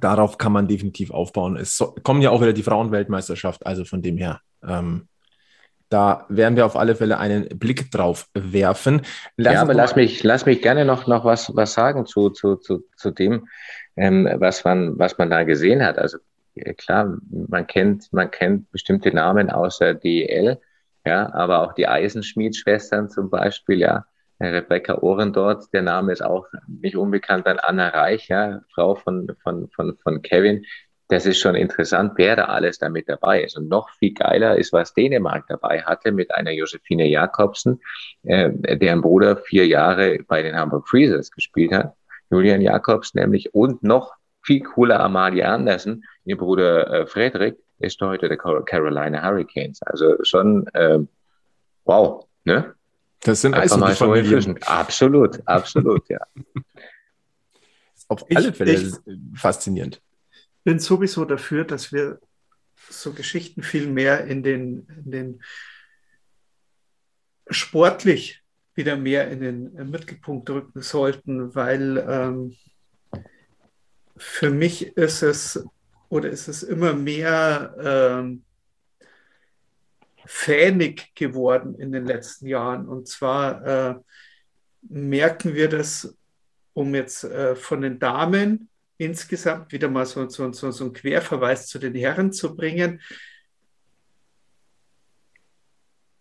darauf 0.00 0.38
kann 0.38 0.52
man 0.52 0.68
definitiv 0.68 1.10
aufbauen. 1.10 1.56
Es 1.56 1.76
so, 1.76 1.94
kommen 2.02 2.22
ja 2.22 2.30
auch 2.30 2.40
wieder 2.40 2.52
die 2.52 2.62
Frauenweltmeisterschaft, 2.62 3.66
also 3.66 3.84
von 3.84 4.02
dem 4.02 4.16
her. 4.16 4.40
Ähm, 4.66 5.08
da 5.88 6.26
werden 6.28 6.56
wir 6.56 6.66
auf 6.66 6.76
alle 6.76 6.96
Fälle 6.96 7.18
einen 7.18 7.48
Blick 7.58 7.90
drauf 7.90 8.28
werfen. 8.34 9.02
Lass 9.36 9.54
ja, 9.54 9.62
aber 9.62 9.74
lass 9.74 9.94
mich, 9.94 10.22
lass 10.24 10.46
mich 10.46 10.62
gerne 10.62 10.84
noch, 10.84 11.06
noch 11.06 11.24
was, 11.24 11.54
was 11.54 11.74
sagen 11.74 12.06
zu, 12.06 12.30
zu, 12.30 12.56
zu, 12.56 12.84
zu 12.96 13.10
dem, 13.10 13.48
ähm, 13.96 14.28
was, 14.38 14.64
man, 14.64 14.98
was 14.98 15.18
man 15.18 15.30
da 15.30 15.44
gesehen 15.44 15.84
hat. 15.84 15.98
Also 15.98 16.18
klar, 16.78 17.16
man 17.30 17.66
kennt, 17.66 18.12
man 18.12 18.30
kennt 18.30 18.70
bestimmte 18.70 19.14
Namen 19.14 19.50
außer 19.50 19.94
DL, 19.94 20.58
ja, 21.04 21.32
aber 21.32 21.62
auch 21.62 21.74
die 21.74 21.86
Eisenschmied-Schwestern 21.86 23.10
zum 23.10 23.30
Beispiel, 23.30 23.78
ja, 23.78 24.06
Rebecca 24.52 24.98
Ohren 24.98 25.32
dort. 25.32 25.72
Der 25.72 25.82
Name 25.82 26.12
ist 26.12 26.22
auch 26.22 26.46
nicht 26.66 26.96
unbekannt, 26.96 27.46
dann 27.46 27.58
Anna 27.58 27.88
Reich, 27.88 28.28
ja, 28.28 28.60
Frau 28.74 28.94
von, 28.94 29.28
von, 29.42 29.68
von, 29.68 29.96
von 29.96 30.22
Kevin. 30.22 30.64
Das 31.08 31.26
ist 31.26 31.38
schon 31.38 31.54
interessant, 31.54 32.14
wer 32.16 32.34
da 32.34 32.46
alles 32.46 32.78
da 32.78 32.88
mit 32.88 33.08
dabei 33.08 33.42
ist. 33.42 33.56
Und 33.58 33.68
noch 33.68 33.90
viel 33.90 34.14
geiler 34.14 34.56
ist, 34.56 34.72
was 34.72 34.94
Dänemark 34.94 35.44
dabei 35.48 35.82
hatte 35.82 36.12
mit 36.12 36.34
einer 36.34 36.52
Josephine 36.52 37.06
Jakobsen, 37.06 37.80
äh, 38.22 38.50
deren 38.76 39.02
Bruder 39.02 39.36
vier 39.36 39.66
Jahre 39.66 40.18
bei 40.26 40.42
den 40.42 40.56
Hamburg 40.56 40.88
Freezers 40.88 41.30
gespielt 41.30 41.72
hat. 41.72 41.94
Julian 42.30 42.62
Jakobs 42.62 43.14
nämlich 43.14 43.54
und 43.54 43.82
noch 43.82 44.14
viel 44.42 44.62
cooler 44.62 45.00
Amalie 45.00 45.46
Andersen, 45.46 46.04
ihr 46.24 46.36
Bruder 46.36 46.90
äh, 46.90 47.06
Frederik, 47.06 47.56
ist 47.78 48.00
heute 48.00 48.28
der 48.28 48.38
Carolina 48.38 49.22
Hurricanes. 49.22 49.82
Also 49.82 50.16
schon, 50.22 50.66
äh, 50.74 50.98
wow, 51.84 52.26
ne? 52.44 52.74
Das 53.24 53.40
sind 53.40 53.54
Eishockey-Familien. 53.54 54.62
Absolut, 54.62 55.40
absolut, 55.46 56.08
ja. 56.08 56.20
Auf 58.08 58.24
alle 58.34 58.52
Fälle 58.52 58.72
ich, 58.74 58.94
faszinierend. 59.34 60.00
Ich 60.30 60.64
bin 60.64 60.78
sowieso 60.78 61.24
dafür, 61.24 61.64
dass 61.64 61.90
wir 61.90 62.20
so 62.90 63.12
Geschichten 63.12 63.62
viel 63.62 63.86
mehr 63.86 64.26
in 64.26 64.42
den, 64.42 64.86
in 65.04 65.10
den 65.10 65.42
sportlich 67.48 68.42
wieder 68.74 68.96
mehr 68.96 69.30
in 69.30 69.40
den 69.40 69.90
Mittelpunkt 69.90 70.50
rücken 70.50 70.82
sollten, 70.82 71.54
weil 71.54 72.04
ähm, 72.06 72.56
für 74.16 74.50
mich 74.50 74.96
ist 74.96 75.22
es 75.22 75.64
oder 76.08 76.28
ist 76.28 76.48
es 76.48 76.62
immer 76.62 76.92
mehr 76.92 77.74
ähm, 77.80 78.44
fähig 80.26 81.14
geworden 81.14 81.74
in 81.74 81.92
den 81.92 82.06
letzten 82.06 82.46
Jahren. 82.46 82.88
Und 82.88 83.08
zwar 83.08 83.64
äh, 83.66 83.94
merken 84.82 85.54
wir 85.54 85.68
das, 85.68 86.16
um 86.72 86.94
jetzt 86.94 87.24
äh, 87.24 87.56
von 87.56 87.80
den 87.80 87.98
Damen 87.98 88.68
insgesamt 88.96 89.72
wieder 89.72 89.88
mal 89.88 90.06
so, 90.06 90.28
so, 90.28 90.52
so, 90.52 90.70
so 90.70 90.84
einen 90.84 90.92
Querverweis 90.92 91.66
zu 91.66 91.78
den 91.78 91.94
Herren 91.94 92.32
zu 92.32 92.54
bringen. 92.54 93.00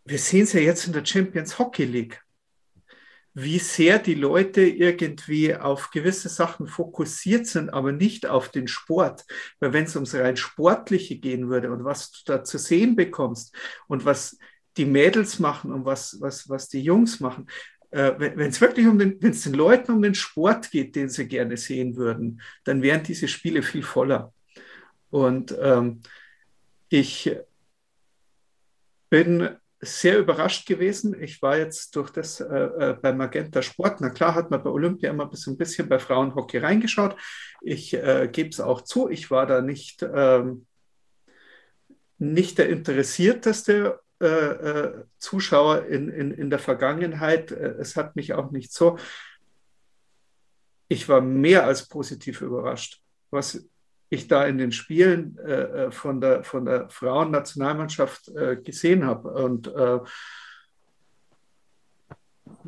Wir 0.06 0.20
sehen 0.20 0.44
es 0.44 0.54
ja 0.54 0.60
jetzt 0.60 0.88
in 0.88 0.94
der 0.94 1.06
Champions 1.06 1.58
Hockey 1.60 1.86
League 1.86 2.22
wie 3.34 3.60
sehr 3.60 3.98
die 3.98 4.14
Leute 4.14 4.62
irgendwie 4.62 5.56
auf 5.56 5.90
gewisse 5.90 6.30
Sachen 6.30 6.68
fokussiert 6.68 7.48
sind, 7.48 7.72
aber 7.72 7.92
nicht 7.92 8.28
auf 8.28 8.50
den 8.50 8.68
Sport. 8.68 9.26
Weil 9.60 9.74
wenn 9.74 9.86
es 9.86 9.96
ums 9.96 10.14
rein 10.14 10.38
Sportliche 10.38 11.18
gehen 11.18 11.50
würde 11.50 11.72
und 11.72 11.84
was 11.84 12.12
du 12.12 12.20
da 12.26 12.44
zu 12.44 12.60
sehen 12.60 12.96
bekommst 12.96 13.56
und 13.88 14.06
was 14.06 14.38
die 14.78 14.86
Mädels 14.86 15.40
machen 15.40 15.72
und 15.72 15.86
was, 15.86 16.18
was, 16.20 16.48
was 16.50 16.70
die 16.70 16.82
Jungs 16.82 17.20
machen, 17.20 17.48
äh, 17.90 18.14
wenn 18.18 18.50
es 18.50 18.62
wirklich 18.62 18.88
um 18.88 19.00
den, 19.00 19.22
wenn 19.22 19.32
es 19.32 19.44
den 19.44 19.54
Leuten 19.54 19.92
um 19.92 20.02
den 20.02 20.16
Sport 20.16 20.70
geht, 20.72 20.96
den 20.96 21.10
sie 21.10 21.28
gerne 21.28 21.58
sehen 21.58 21.96
würden, 21.96 22.42
dann 22.64 22.82
wären 22.82 23.04
diese 23.04 23.28
Spiele 23.28 23.64
viel 23.64 23.84
voller. 23.84 24.34
Und 25.10 25.56
ähm, 25.60 26.02
ich 26.90 27.36
bin 29.10 29.58
sehr 29.86 30.20
überrascht 30.20 30.68
gewesen. 30.68 31.20
Ich 31.22 31.42
war 31.42 31.58
jetzt 31.58 31.96
durch 31.96 32.10
das 32.10 32.40
äh, 32.40 32.46
äh, 32.46 32.98
bei 33.02 33.14
Magenta 33.14 33.62
Sport. 33.62 34.02
Na 34.02 34.10
klar 34.10 34.36
hat 34.36 34.52
man 34.52 34.64
bei 34.64 34.70
Olympia 34.70 35.10
immer 35.10 35.30
ein 35.32 35.58
bisschen 35.58 35.90
bei 35.90 36.00
Frauenhockey 36.00 36.58
reingeschaut. 36.58 37.16
Ich 37.62 37.94
äh, 37.94 38.30
gebe 38.32 38.50
es 38.50 38.60
auch 38.60 38.82
zu, 38.82 39.10
ich 39.10 39.32
war 39.32 39.46
da 39.46 39.62
nicht, 39.62 40.04
ähm, 40.04 40.66
nicht 42.18 42.58
der 42.58 42.70
interessierteste 42.70 44.00
äh, 44.22 44.26
äh 44.26 45.04
Zuschauer 45.18 45.86
in, 45.86 46.10
in, 46.10 46.32
in 46.32 46.50
der 46.50 46.60
Vergangenheit. 46.60 47.52
Äh, 47.52 47.76
es 47.80 47.96
hat 47.96 48.16
mich 48.16 48.34
auch 48.34 48.52
nicht 48.52 48.74
so. 48.74 48.98
Ich 50.88 51.10
war 51.10 51.22
mehr 51.22 51.66
als 51.66 51.88
positiv 51.88 52.42
überrascht, 52.42 53.02
was 53.32 53.66
ich 54.14 54.28
da 54.28 54.46
in 54.46 54.58
den 54.58 54.72
Spielen 54.72 55.38
äh, 55.46 55.86
äh, 55.86 55.92
von 55.92 56.22
der, 56.22 56.44
von 56.44 56.66
der 56.66 56.90
Frauennationalmannschaft 56.90 58.30
äh, 58.30 58.58
gesehen 58.58 59.06
habe. 59.06 59.30
Und 59.30 59.68
äh, 59.68 60.00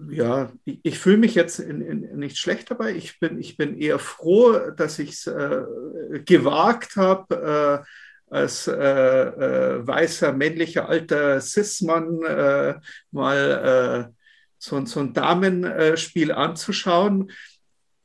ja, 0.10 0.52
ich, 0.66 0.80
ich 0.84 1.00
fühle 1.00 1.18
mich 1.18 1.36
jetzt 1.36 1.60
in, 1.60 1.82
in, 1.82 2.18
nicht 2.18 2.38
schlecht 2.38 2.72
dabei. 2.72 2.96
Ich 2.96 3.20
bin, 3.20 3.40
ich 3.40 3.58
bin 3.58 3.78
eher 3.78 4.00
froh, 4.00 4.72
dass 4.76 5.00
ich 5.00 5.12
es 5.12 5.28
äh, 5.28 5.64
gewagt 6.26 6.96
habe, 6.96 7.86
als 8.30 8.68
äh, 8.68 8.74
äh, 8.74 9.88
weißer, 9.88 10.34
männlicher, 10.34 10.90
alter 10.90 11.40
Cis-Mann 11.40 12.82
mal 13.12 14.14
so, 14.58 14.84
so, 14.86 15.00
ein 15.00 15.14
Damenspiel 15.14 16.32
anzuschauen. 16.32 17.32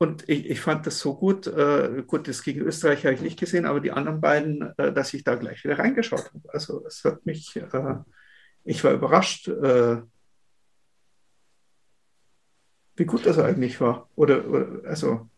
Und 0.01 0.27
ich, 0.27 0.49
ich, 0.49 0.59
fand 0.59 0.87
das 0.87 0.97
so 0.97 1.13
gut. 1.13 1.45
Äh, 1.45 2.01
gut, 2.07 2.27
das 2.27 2.41
gegen 2.41 2.61
Österreich 2.61 3.05
habe 3.05 3.13
ich 3.13 3.21
nicht 3.21 3.39
gesehen, 3.39 3.67
aber 3.67 3.79
die 3.79 3.91
anderen 3.91 4.19
beiden, 4.19 4.73
äh, 4.79 4.91
dass 4.91 5.13
ich 5.13 5.23
da 5.23 5.35
gleich 5.35 5.63
wieder 5.63 5.77
reingeschaut 5.77 6.25
habe. 6.33 6.51
Also 6.51 6.83
es 6.87 7.03
hat 7.03 7.23
mich, 7.23 7.61
ich 8.63 8.83
war 8.83 8.93
überrascht, 8.93 9.47
wie 9.47 10.01
gut 13.05 13.27
das 13.27 13.37
eigentlich 13.37 13.79
war. 13.79 14.09
Oder, 14.15 14.49
oder 14.49 14.89
also. 14.89 15.29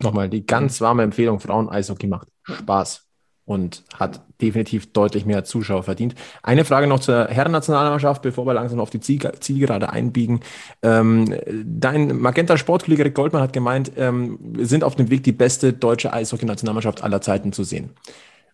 Nochmal 0.00 0.28
die 0.28 0.46
ganz 0.46 0.80
warme 0.80 1.02
Empfehlung: 1.02 1.40
Frauen-Eishockey 1.40 2.06
macht 2.06 2.28
Spaß 2.44 3.05
und 3.46 3.84
hat 3.94 4.20
definitiv 4.42 4.92
deutlich 4.92 5.24
mehr 5.24 5.44
Zuschauer 5.44 5.84
verdient. 5.84 6.14
Eine 6.42 6.64
Frage 6.64 6.88
noch 6.88 7.00
zur 7.00 7.28
Herrennationalmannschaft, 7.28 8.20
bevor 8.20 8.44
wir 8.44 8.54
langsam 8.54 8.80
auf 8.80 8.90
die 8.90 9.00
Zielgerade 9.00 9.88
einbiegen. 9.90 10.40
Ähm, 10.82 11.32
dein 11.64 12.18
Magenta 12.18 12.58
Sportkollege 12.58 13.04
Rick 13.04 13.14
Goldmann 13.14 13.42
hat 13.42 13.52
gemeint, 13.52 13.92
ähm, 13.96 14.38
wir 14.40 14.66
sind 14.66 14.84
auf 14.84 14.96
dem 14.96 15.10
Weg, 15.10 15.22
die 15.22 15.32
beste 15.32 15.72
deutsche 15.72 16.12
Eishockey-Nationalmannschaft 16.12 17.02
aller 17.02 17.20
Zeiten 17.20 17.52
zu 17.52 17.62
sehen. 17.62 17.90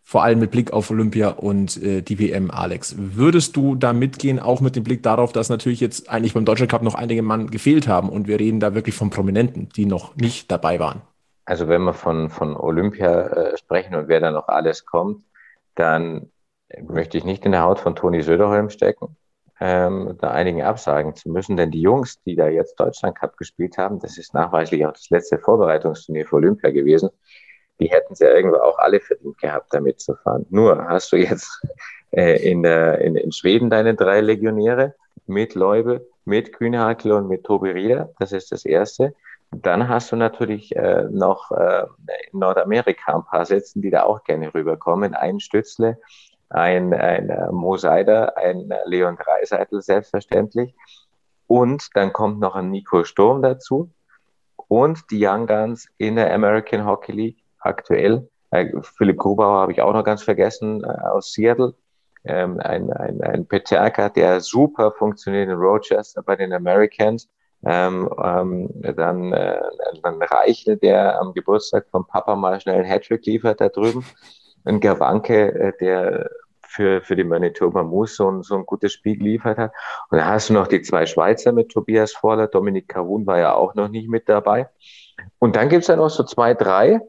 Vor 0.05 0.25
allem 0.25 0.41
mit 0.41 0.51
Blick 0.51 0.73
auf 0.73 0.91
Olympia 0.91 1.31
und 1.31 1.83
äh, 1.83 2.03
die 2.03 2.19
WM, 2.19 2.51
Alex. 2.51 2.97
Würdest 2.99 3.57
du 3.57 3.77
da 3.77 3.95
mitgehen, 3.95 4.41
auch 4.41 4.61
mit 4.61 4.77
dem 4.77 4.85
Blick 4.85 5.03
darauf, 5.03 5.33
dass 5.33 5.49
natürlich 5.49 5.81
jetzt 5.81 6.11
eigentlich 6.11 6.35
beim 6.35 6.45
Deutschen 6.45 6.69
Cup 6.69 6.83
noch 6.83 6.97
einige 6.97 7.23
Mann 7.23 7.51
gefehlt 7.51 7.89
haben 7.89 8.11
und 8.11 8.29
wir 8.29 8.39
reden 8.39 8.61
da 8.61 8.75
wirklich 8.75 8.95
von 8.95 9.11
Prominenten, 9.11 9.71
die 9.75 9.87
noch 9.87 10.17
nicht 10.17 10.51
dabei 10.51 10.79
waren? 10.81 11.01
Also 11.45 11.69
wenn 11.69 11.83
wir 11.83 11.95
von, 11.95 12.31
von 12.31 12.57
Olympia 12.57 13.27
äh, 13.27 13.57
sprechen 13.57 13.95
und 13.95 14.09
wer 14.09 14.21
da 14.21 14.31
noch 14.31 14.49
alles 14.49 14.87
kommt, 14.87 15.25
dann 15.75 16.31
möchte 16.81 17.19
ich 17.19 17.25
nicht 17.25 17.45
in 17.45 17.53
der 17.53 17.63
Haut 17.63 17.79
von 17.79 17.97
Toni 17.97 18.23
Söderholm 18.23 18.71
stecken, 18.71 19.17
ähm, 19.61 20.17
da 20.21 20.31
einigen 20.31 20.63
absagen 20.63 21.15
zu 21.15 21.31
müssen. 21.31 21.57
Denn 21.57 21.71
die 21.71 21.83
Jungs, 21.83 22.23
die 22.23 22.37
da 22.37 22.49
jetzt 22.49 22.79
Deutschland 22.79 23.19
Cup 23.19 23.37
gespielt 23.37 23.79
haben, 23.79 23.99
das 24.01 24.19
ist 24.19 24.35
nachweislich 24.35 24.87
auch 24.87 24.93
das 24.93 25.11
letzte 25.11 25.39
Vorbereitungsturnier 25.39 26.27
für 26.27 26.37
Olympia 26.37 26.71
gewesen, 26.71 27.11
die 27.81 27.89
hätten 27.89 28.13
es 28.13 28.21
ja 28.21 28.31
irgendwo 28.31 28.59
auch 28.59 28.79
alle 28.79 29.01
verdient 29.01 29.39
gehabt, 29.39 29.73
da 29.73 29.81
mitzufahren. 29.81 30.47
Nur 30.51 30.85
hast 30.89 31.13
du 31.13 31.17
jetzt 31.17 31.63
äh, 32.11 32.51
in, 32.51 32.65
äh, 32.65 32.97
in, 33.05 33.17
in 33.17 33.33
Schweden 33.33 33.71
deine 33.71 33.95
drei 33.95 34.21
Legionäre 34.21 34.95
mit 35.27 35.55
Leube, 35.55 36.07
mit 36.25 36.53
Kühnhakel 36.53 37.13
und 37.13 37.29
mit 37.29 37.45
Tobi 37.45 37.71
Rieder. 37.71 38.13
Das 38.19 38.33
ist 38.33 38.53
das 38.53 38.65
Erste. 38.65 39.15
Dann 39.55 39.89
hast 39.89 40.11
du 40.11 40.17
natürlich 40.17 40.75
äh, 40.77 41.05
noch 41.11 41.51
äh, 41.53 41.85
in 42.33 42.39
Nordamerika 42.39 43.15
ein 43.15 43.25
paar 43.25 43.45
Sätzen, 43.45 43.83
die 43.83 43.91
da 43.91 44.05
auch 44.05 44.25
gerne 44.25 44.53
rüberkommen. 44.55 45.15
Ein 45.15 45.41
Stützle, 45.41 45.99
ein, 46.49 46.95
ein 46.95 47.29
äh, 47.29 47.53
Mo 47.53 47.77
Seider, 47.77 48.37
ein 48.39 48.71
äh, 48.71 48.79
Leon 48.87 49.17
Dreiseitel 49.17 49.83
selbstverständlich. 49.83 50.75
Und 51.47 51.91
dann 51.95 52.15
kommt 52.15 52.41
noch 52.41 52.55
ein 52.55 52.71
Nico 52.71 53.05
Sturm 53.05 53.43
dazu 53.43 53.91
und 54.69 55.11
die 55.11 55.23
Young 55.23 55.47
Guns 55.47 55.87
in 55.99 56.17
der 56.17 56.33
American 56.33 56.87
Hockey 56.87 57.13
League 57.13 57.39
aktuell. 57.59 58.27
Äh, 58.53 58.71
Philipp 58.81 59.19
Grubauer 59.19 59.61
habe 59.61 59.73
ich 59.73 59.83
auch 59.83 59.93
noch 59.93 60.05
ganz 60.05 60.23
vergessen 60.23 60.83
äh, 60.83 60.87
aus 60.87 61.31
Seattle. 61.33 61.75
Ähm, 62.25 62.59
ein, 62.61 62.91
ein, 62.91 63.21
ein 63.21 63.47
Peterka, 63.47 64.09
der 64.09 64.41
super 64.41 64.93
funktioniert 64.93 65.51
in 65.51 65.57
Rochester 65.57 66.23
bei 66.23 66.37
den 66.37 66.55
Americans 66.55 67.29
ähm, 67.65 68.11
ähm, 68.23 68.71
dann, 68.97 69.33
äh, 69.33 69.61
dann 70.03 70.23
Reichel, 70.23 70.77
der 70.77 71.21
am 71.21 71.33
Geburtstag 71.33 71.87
vom 71.91 72.07
Papa 72.07 72.35
mal 72.35 72.61
schnell 72.61 72.77
einen 72.77 72.85
Hattrick 72.85 73.25
liefert 73.27 73.61
da 73.61 73.69
drüben. 73.69 74.05
Ein 74.65 74.81
Gawanke, 74.81 75.53
äh, 75.53 75.73
der 75.81 76.31
für, 76.73 77.03
für 77.03 77.17
die 77.17 77.25
Manitoba 77.25 77.83
Moose 77.83 78.15
so 78.15 78.31
ein, 78.31 78.43
so 78.43 78.57
ein 78.57 78.67
gutes 78.67 78.93
Spiel 78.93 79.19
geliefert 79.19 79.59
hat. 79.59 79.73
Und 80.11 80.19
dann 80.19 80.27
hast 80.27 80.49
du 80.49 80.55
noch 80.55 80.67
die 80.67 80.83
zwei 80.83 81.07
Schweizer 81.07 81.53
mit 81.53 81.71
Tobias 81.71 82.13
Vorler. 82.13 82.49
Dominik 82.49 82.89
Karun 82.89 83.27
war 83.27 83.39
ja 83.39 83.55
auch 83.55 83.75
noch 83.75 83.89
nicht 83.89 84.09
mit 84.09 84.29
dabei. 84.29 84.69
Und 85.39 85.57
dann 85.57 85.69
gibt's 85.69 85.89
ja 85.89 85.97
noch 85.97 86.09
so 86.09 86.25
zwei, 86.25 86.55
drei, 86.55 87.01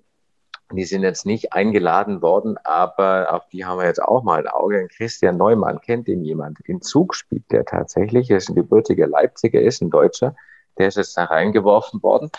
die 0.75 0.85
sind 0.85 1.03
jetzt 1.03 1.25
nicht 1.25 1.53
eingeladen 1.53 2.21
worden, 2.21 2.57
aber 2.63 3.33
auf 3.33 3.47
die 3.49 3.65
haben 3.65 3.79
wir 3.79 3.85
jetzt 3.85 4.01
auch 4.01 4.23
mal 4.23 4.39
ein 4.39 4.47
Auge. 4.47 4.87
Christian 4.95 5.37
Neumann 5.37 5.81
kennt 5.81 6.07
ihn 6.07 6.23
jemand. 6.23 6.59
In 6.61 6.81
Zug 6.81 7.15
spielt 7.15 7.51
der 7.51 7.65
tatsächlich. 7.65 8.29
Er 8.29 8.37
ist 8.37 8.49
ein 8.49 8.55
gebürtiger 8.55 9.07
Leipziger, 9.07 9.61
ist 9.61 9.81
ein 9.81 9.89
Deutscher. 9.89 10.35
Der 10.77 10.87
ist 10.87 10.97
jetzt 10.97 11.17
da 11.17 11.25
reingeworfen 11.25 12.01
worden. 12.01 12.31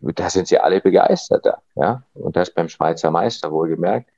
Da 0.00 0.30
sind 0.30 0.48
sie 0.48 0.58
alle 0.58 0.80
begeistert 0.80 1.46
ja. 1.74 2.02
Und 2.14 2.36
das 2.36 2.52
beim 2.52 2.68
Schweizer 2.68 3.10
Meister 3.10 3.50
wohlgemerkt. 3.50 4.10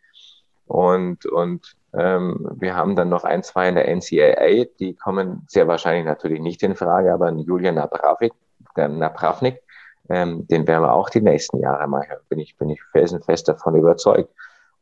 Und, 0.67 1.27
und 1.27 1.77
ähm, 1.95 2.49
wir 2.59 2.75
haben 2.75 2.97
dann 2.97 3.09
noch 3.09 3.25
ein, 3.25 3.43
zwei 3.43 3.69
in 3.69 3.75
der 3.75 3.89
NCAA, 3.95 4.67
die 4.79 4.95
kommen 4.95 5.45
sehr 5.49 5.69
wahrscheinlich 5.69 6.07
natürlich 6.07 6.41
nicht 6.41 6.63
in 6.63 6.77
Frage, 6.77 7.13
aber 7.13 7.31
Julian 7.33 7.75
Napravnik, 7.75 8.33
der 8.77 8.89
Napravnik, 8.89 9.62
ähm, 10.13 10.47
den 10.47 10.67
werden 10.67 10.83
wir 10.83 10.93
auch 10.93 11.09
die 11.09 11.23
nächsten 11.23 11.59
Jahre 11.59 11.89
mal 11.89 12.07
hören, 12.07 12.21
bin 12.29 12.39
ich, 12.39 12.57
bin 12.59 12.69
ich 12.69 12.83
felsenfest 12.93 13.49
davon 13.49 13.75
überzeugt. 13.75 14.31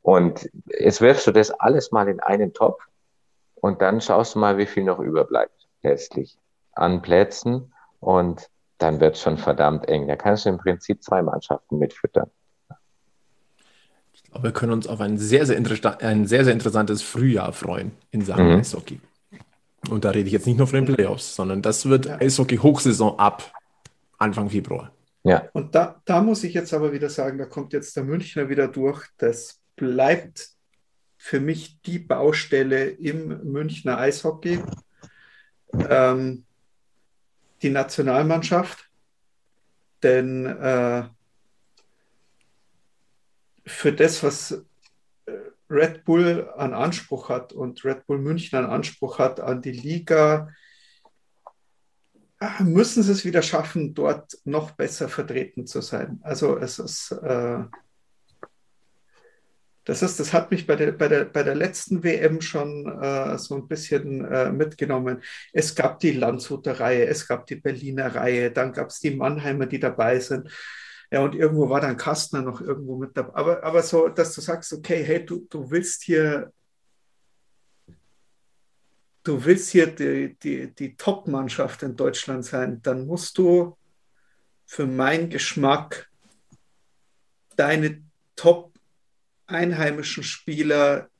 Und 0.02 0.50
jetzt 0.66 1.00
wirfst 1.00 1.26
du 1.26 1.30
das 1.30 1.52
alles 1.52 1.92
mal 1.92 2.08
in 2.08 2.18
einen 2.20 2.52
Topf 2.52 2.82
und 3.54 3.80
dann 3.80 4.00
schaust 4.00 4.34
du 4.34 4.40
mal, 4.40 4.58
wie 4.58 4.66
viel 4.66 4.82
noch 4.82 4.98
überbleibt 4.98 5.68
letztlich 5.82 6.36
an 6.72 7.00
Plätzen 7.00 7.72
und 8.00 8.48
dann 8.78 8.98
wird 8.98 9.14
es 9.14 9.22
schon 9.22 9.38
verdammt 9.38 9.88
eng. 9.88 10.08
Da 10.08 10.16
kannst 10.16 10.46
du 10.46 10.48
im 10.48 10.58
Prinzip 10.58 11.02
zwei 11.02 11.22
Mannschaften 11.22 11.78
mitfüttern. 11.78 12.30
Ich 14.12 14.24
glaube, 14.24 14.48
wir 14.48 14.52
können 14.52 14.72
uns 14.72 14.88
auf 14.88 15.00
ein 15.00 15.16
sehr, 15.16 15.46
sehr, 15.46 15.56
ein 15.56 16.26
sehr, 16.26 16.44
sehr 16.44 16.52
interessantes 16.52 17.02
Frühjahr 17.02 17.52
freuen 17.52 17.92
in 18.10 18.22
Sachen 18.22 18.48
mhm. 18.48 18.60
Eishockey. 18.60 19.00
Und 19.90 20.04
da 20.04 20.10
rede 20.10 20.26
ich 20.26 20.32
jetzt 20.32 20.46
nicht 20.46 20.58
nur 20.58 20.66
von 20.66 20.84
den 20.84 20.94
Playoffs, 20.94 21.36
sondern 21.36 21.62
das 21.62 21.88
wird. 21.88 22.08
Eishockey-Hochsaison 22.08 23.18
ab 23.18 23.52
Anfang 24.18 24.50
Februar. 24.50 24.90
Ja. 25.22 25.48
Und 25.52 25.74
da, 25.74 26.00
da 26.04 26.22
muss 26.22 26.44
ich 26.44 26.54
jetzt 26.54 26.72
aber 26.72 26.92
wieder 26.92 27.10
sagen, 27.10 27.38
da 27.38 27.44
kommt 27.44 27.72
jetzt 27.72 27.96
der 27.96 28.04
Münchner 28.04 28.48
wieder 28.48 28.68
durch. 28.68 29.06
Das 29.18 29.60
bleibt 29.76 30.50
für 31.18 31.40
mich 31.40 31.80
die 31.82 31.98
Baustelle 31.98 32.88
im 32.88 33.52
Münchner 33.52 33.98
Eishockey. 33.98 34.62
Ähm, 35.88 36.44
die 37.62 37.70
Nationalmannschaft. 37.70 38.88
Denn 40.02 40.46
äh, 40.46 41.04
für 43.66 43.92
das, 43.92 44.22
was 44.22 44.64
äh, 45.26 45.32
Red 45.68 46.04
Bull 46.04 46.50
an 46.56 46.72
Anspruch 46.72 47.28
hat 47.28 47.52
und 47.52 47.84
Red 47.84 48.06
Bull 48.06 48.18
München 48.18 48.58
an 48.58 48.70
Anspruch 48.70 49.18
hat 49.18 49.40
an 49.40 49.62
die 49.62 49.72
Liga, 49.72 50.48
müssen 52.60 53.02
sie 53.02 53.12
es 53.12 53.24
wieder 53.24 53.42
schaffen, 53.42 53.94
dort 53.94 54.38
noch 54.44 54.70
besser 54.72 55.08
vertreten 55.08 55.66
zu 55.66 55.80
sein. 55.82 56.20
Also 56.22 56.56
es 56.56 56.78
ist, 56.78 57.12
äh, 57.12 57.64
das 59.84 60.02
ist, 60.02 60.20
das 60.20 60.32
hat 60.32 60.50
mich 60.50 60.66
bei 60.66 60.76
der, 60.76 60.92
bei 60.92 61.08
der, 61.08 61.24
bei 61.24 61.42
der 61.42 61.54
letzten 61.54 62.02
WM 62.02 62.40
schon 62.40 62.86
äh, 63.00 63.36
so 63.38 63.56
ein 63.56 63.68
bisschen 63.68 64.24
äh, 64.24 64.52
mitgenommen. 64.52 65.22
Es 65.52 65.74
gab 65.74 65.98
die 66.00 66.12
Landshuter 66.12 66.80
Reihe, 66.80 67.06
es 67.06 67.26
gab 67.26 67.46
die 67.46 67.56
Berliner 67.56 68.14
Reihe, 68.14 68.50
dann 68.50 68.72
gab 68.72 68.88
es 68.88 69.00
die 69.00 69.14
Mannheimer, 69.14 69.66
die 69.66 69.80
dabei 69.80 70.18
sind. 70.20 70.48
Ja, 71.10 71.22
und 71.22 71.34
irgendwo 71.34 71.68
war 71.68 71.80
dann 71.80 71.96
Kastner 71.96 72.40
noch 72.40 72.60
irgendwo 72.60 72.96
mit 72.96 73.16
dabei. 73.16 73.34
Aber, 73.34 73.64
aber 73.64 73.82
so, 73.82 74.08
dass 74.08 74.34
du 74.34 74.40
sagst, 74.40 74.72
okay, 74.72 75.02
hey, 75.02 75.26
du, 75.26 75.46
du 75.50 75.70
willst 75.70 76.04
hier 76.04 76.52
du 79.22 79.44
willst 79.44 79.70
hier 79.70 79.86
die, 79.88 80.36
die, 80.42 80.74
die 80.74 80.96
Top-Mannschaft 80.96 81.82
in 81.82 81.96
Deutschland 81.96 82.44
sein, 82.44 82.80
dann 82.82 83.06
musst 83.06 83.38
du 83.38 83.76
für 84.66 84.86
meinen 84.86 85.30
Geschmack 85.30 86.10
deine 87.56 88.02
Top-einheimischen 88.36 90.22
Spieler 90.22 91.10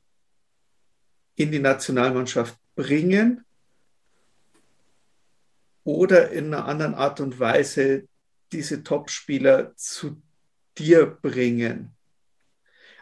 in 1.35 1.51
die 1.51 1.59
Nationalmannschaft 1.59 2.59
bringen 2.75 3.45
oder 5.85 6.31
in 6.31 6.53
einer 6.55 6.67
anderen 6.67 6.95
Art 6.95 7.21
und 7.21 7.39
Weise 7.39 8.07
diese 8.53 8.83
Top-Spieler 8.83 9.75
zu 9.77 10.23
dir 10.79 11.07
bringen. 11.07 11.95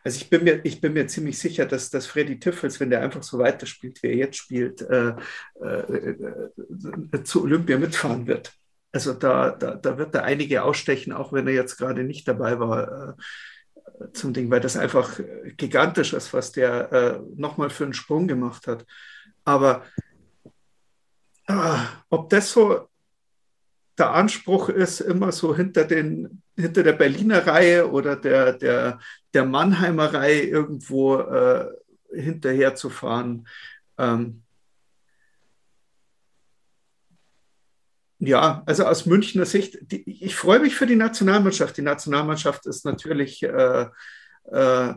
Also 0.05 0.17
ich 0.17 0.31
bin 0.31 0.45
mir, 0.45 0.61
ich 0.65 0.81
bin 0.81 0.93
mir 0.93 1.07
ziemlich 1.07 1.39
sicher, 1.39 1.67
dass, 1.67 1.91
dass 1.91 2.07
Freddy 2.07 2.39
Tiffels, 2.39 2.81
wenn 2.81 2.91
der 2.91 3.01
einfach 3.01 3.23
so 3.23 3.39
weiterspielt, 3.39 4.03
wie 4.03 4.09
er 4.09 4.17
jetzt 4.17 4.37
spielt, 4.37 4.83
äh, 4.83 5.15
äh, 5.61 6.11
äh, 7.13 7.23
zu 7.25 7.43
Olympia 7.43 7.79
mitfahren 7.79 8.27
wird. 8.27 8.53
Also 8.93 9.13
da, 9.13 9.51
da, 9.51 9.75
da 9.75 9.99
wird 9.99 10.15
er 10.15 10.25
einige 10.25 10.63
ausstechen, 10.63 11.13
auch 11.13 11.33
wenn 11.33 11.47
er 11.47 11.55
jetzt 11.55 11.77
gerade 11.77 12.05
nicht 12.05 12.27
dabei 12.27 12.59
war 12.59 13.17
äh, 14.01 14.13
zum 14.13 14.33
Ding, 14.33 14.51
weil 14.51 14.61
das 14.61 14.77
einfach 14.77 15.21
gigantisch 15.57 16.13
ist, 16.13 16.33
was 16.33 16.53
der 16.53 16.93
äh, 16.93 17.21
nochmal 17.37 17.71
für 17.71 17.85
einen 17.85 17.95
Sprung 17.95 18.29
gemacht 18.29 18.67
hat. 18.67 18.87
Aber 19.45 19.85
ah, 21.47 21.87
ob 22.09 22.31
das 22.31 22.53
so 22.53 22.89
der 23.99 24.13
Anspruch 24.13 24.69
ist, 24.69 25.01
immer 25.01 25.33
so 25.33 25.55
hinter, 25.57 25.85
den, 25.85 26.43
hinter 26.59 26.83
der 26.83 26.93
Berliner 26.93 27.47
Reihe 27.47 27.91
oder 27.91 28.17
der, 28.17 28.53
der, 28.53 28.99
der 29.33 29.45
Mannheimer 29.45 30.13
Reihe 30.13 30.43
irgendwo 30.43 31.17
äh, 31.19 31.69
hinterher 32.13 32.75
zu 32.75 32.91
fahren. 32.91 33.47
Ähm, 33.97 34.43
ja, 38.19 38.63
also 38.67 38.85
aus 38.85 39.07
Münchner 39.07 39.47
Sicht, 39.47 39.79
die, 39.83 40.03
ich 40.25 40.35
freue 40.35 40.59
mich 40.59 40.75
für 40.75 40.87
die 40.87 40.97
Nationalmannschaft. 40.97 41.77
Die 41.77 41.83
Nationalmannschaft 41.83 42.67
ist 42.67 42.85
natürlich 42.85 43.43
äh, 43.45 43.87
äh, 44.51 44.95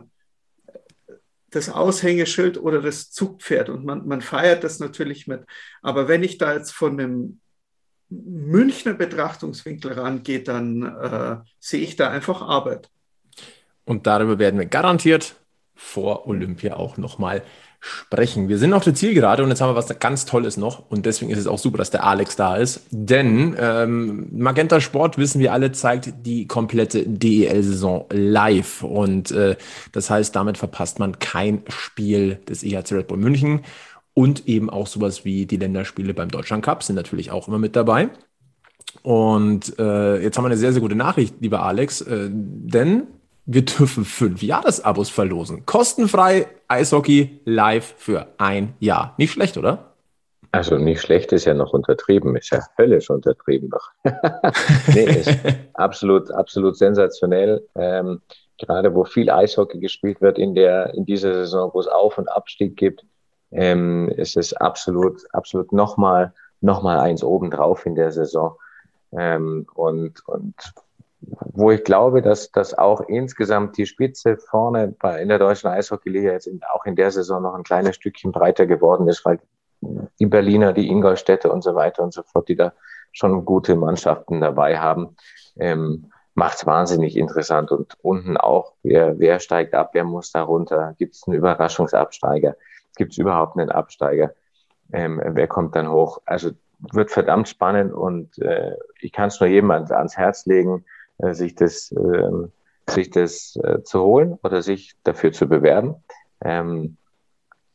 das 1.50 1.68
Aushängeschild 1.68 2.58
oder 2.58 2.82
das 2.82 3.10
Zugpferd 3.10 3.68
und 3.68 3.84
man, 3.84 4.08
man 4.08 4.22
feiert 4.22 4.64
das 4.64 4.80
natürlich 4.80 5.28
mit. 5.28 5.44
Aber 5.82 6.08
wenn 6.08 6.24
ich 6.24 6.38
da 6.38 6.54
jetzt 6.54 6.72
von 6.72 6.98
einem 6.98 7.40
Münchner 8.24 8.94
Betrachtungswinkel 8.94 9.92
rangehe, 9.92 10.42
dann 10.42 10.82
äh, 10.82 11.36
sehe 11.58 11.80
ich 11.80 11.96
da 11.96 12.10
einfach 12.10 12.42
Arbeit. 12.42 12.90
Und 13.84 14.06
darüber 14.06 14.38
werden 14.38 14.58
wir 14.58 14.66
garantiert 14.66 15.36
vor 15.74 16.26
Olympia 16.28 16.76
auch 16.76 16.96
nochmal 16.96 17.42
sprechen. 17.84 18.48
Wir 18.48 18.58
sind 18.58 18.74
auf 18.74 18.84
der 18.84 18.94
Zielgerade 18.94 19.42
und 19.42 19.48
jetzt 19.48 19.60
haben 19.60 19.70
wir 19.70 19.74
was 19.74 19.98
ganz 19.98 20.24
Tolles 20.24 20.56
noch 20.56 20.88
und 20.88 21.04
deswegen 21.04 21.32
ist 21.32 21.38
es 21.38 21.48
auch 21.48 21.58
super, 21.58 21.78
dass 21.78 21.90
der 21.90 22.04
Alex 22.04 22.36
da 22.36 22.54
ist, 22.54 22.82
denn 22.90 23.56
ähm, 23.58 24.28
Magenta 24.30 24.80
Sport, 24.80 25.18
wissen 25.18 25.40
wir 25.40 25.52
alle, 25.52 25.72
zeigt 25.72 26.14
die 26.24 26.46
komplette 26.46 27.04
DEL-Saison 27.04 28.06
live 28.12 28.84
und 28.84 29.32
äh, 29.32 29.56
das 29.90 30.10
heißt, 30.10 30.36
damit 30.36 30.58
verpasst 30.58 31.00
man 31.00 31.18
kein 31.18 31.64
Spiel 31.68 32.36
des 32.48 32.62
EHC 32.62 32.92
Red 32.92 33.08
Bull 33.08 33.18
München 33.18 33.62
und 34.14 34.46
eben 34.48 34.70
auch 34.70 34.86
sowas 34.86 35.24
wie 35.24 35.46
die 35.46 35.56
Länderspiele 35.56 36.14
beim 36.14 36.30
Deutschland 36.30 36.64
Cup 36.64 36.82
sind 36.82 36.96
natürlich 36.96 37.30
auch 37.30 37.48
immer 37.48 37.58
mit 37.58 37.76
dabei. 37.76 38.10
Und 39.02 39.78
äh, 39.78 40.22
jetzt 40.22 40.36
haben 40.36 40.44
wir 40.44 40.48
eine 40.48 40.56
sehr, 40.56 40.72
sehr 40.72 40.82
gute 40.82 40.94
Nachricht, 40.94 41.36
lieber 41.40 41.62
Alex, 41.62 42.02
äh, 42.02 42.28
denn 42.30 43.06
wir 43.46 43.64
dürfen 43.64 44.04
fünf 44.04 44.42
Jahresabos 44.42 45.10
verlosen. 45.10 45.66
Kostenfrei 45.66 46.46
Eishockey 46.68 47.40
live 47.44 47.94
für 47.96 48.28
ein 48.38 48.74
Jahr. 48.78 49.14
Nicht 49.18 49.32
schlecht, 49.32 49.56
oder? 49.56 49.92
Also 50.52 50.76
nicht 50.76 51.00
schlecht 51.00 51.32
ist 51.32 51.46
ja 51.46 51.54
noch 51.54 51.72
untertrieben, 51.72 52.36
ist 52.36 52.50
ja 52.50 52.60
höllisch 52.76 53.08
untertrieben 53.08 53.70
noch. 53.70 53.90
nee, 54.94 55.04
ist 55.04 55.34
absolut, 55.74 56.30
absolut 56.30 56.76
sensationell. 56.76 57.66
Ähm, 57.74 58.20
gerade 58.58 58.94
wo 58.94 59.04
viel 59.04 59.30
Eishockey 59.30 59.80
gespielt 59.80 60.20
wird 60.20 60.38
in 60.38 60.54
der, 60.54 60.92
in 60.94 61.06
dieser 61.06 61.32
Saison, 61.32 61.70
wo 61.72 61.80
es 61.80 61.88
Auf- 61.88 62.18
und 62.18 62.28
Abstieg 62.28 62.76
gibt, 62.76 63.04
ähm, 63.52 64.08
ist 64.08 64.36
es 64.36 64.54
absolut, 64.54 65.22
absolut 65.32 65.72
nochmal, 65.72 66.32
nochmal 66.60 66.98
eins 66.98 67.22
obendrauf 67.22 67.86
in 67.86 67.94
der 67.94 68.12
Saison. 68.12 68.56
Ähm, 69.12 69.66
und, 69.74 70.26
und 70.26 70.54
wo 71.20 71.70
ich 71.70 71.84
glaube, 71.84 72.22
dass, 72.22 72.50
dass 72.50 72.74
auch 72.74 73.00
insgesamt 73.02 73.76
die 73.76 73.86
Spitze 73.86 74.36
vorne 74.36 74.94
bei, 74.98 75.22
in 75.22 75.28
der 75.28 75.38
deutschen 75.38 75.68
Eishockeyliga 75.68 76.32
jetzt 76.32 76.46
in, 76.46 76.60
auch 76.72 76.84
in 76.84 76.96
der 76.96 77.10
Saison 77.10 77.42
noch 77.42 77.54
ein 77.54 77.62
kleines 77.62 77.96
Stückchen 77.96 78.32
breiter 78.32 78.66
geworden 78.66 79.06
ist, 79.08 79.24
weil 79.24 79.38
die 80.18 80.26
Berliner, 80.26 80.72
die 80.72 80.88
Ingolstädte 80.88 81.50
und 81.50 81.62
so 81.62 81.74
weiter 81.74 82.02
und 82.02 82.12
so 82.12 82.22
fort, 82.22 82.48
die 82.48 82.56
da 82.56 82.72
schon 83.12 83.44
gute 83.44 83.76
Mannschaften 83.76 84.40
dabei 84.40 84.78
haben, 84.78 85.16
ähm, 85.58 86.10
macht 86.34 86.58
es 86.58 86.66
wahnsinnig 86.66 87.16
interessant. 87.16 87.70
Und 87.70 87.94
unten 88.00 88.36
auch, 88.36 88.74
wer, 88.82 89.18
wer 89.18 89.38
steigt 89.38 89.74
ab, 89.74 89.90
wer 89.92 90.04
muss 90.04 90.32
da 90.32 90.42
runter? 90.42 90.94
Gibt 90.98 91.14
es 91.14 91.26
einen 91.26 91.36
Überraschungsabsteiger? 91.36 92.56
Gibt 92.96 93.12
es 93.12 93.18
überhaupt 93.18 93.58
einen 93.58 93.70
Absteiger? 93.70 94.34
Ähm, 94.92 95.20
wer 95.24 95.48
kommt 95.48 95.74
dann 95.76 95.90
hoch? 95.90 96.20
Also 96.24 96.50
wird 96.90 97.10
verdammt 97.10 97.48
spannend 97.48 97.92
und 97.92 98.38
äh, 98.38 98.76
ich 99.00 99.12
kann 99.12 99.28
es 99.28 99.40
nur 99.40 99.48
jedem 99.48 99.70
ans, 99.70 99.90
ans 99.90 100.16
Herz 100.16 100.46
legen, 100.46 100.84
äh, 101.18 101.32
sich 101.32 101.54
das, 101.54 101.92
äh, 101.92 102.90
sich 102.90 103.10
das 103.10 103.56
äh, 103.62 103.82
zu 103.82 104.02
holen 104.02 104.38
oder 104.42 104.62
sich 104.62 104.94
dafür 105.04 105.32
zu 105.32 105.48
bewerben, 105.48 105.94
ähm, 106.44 106.96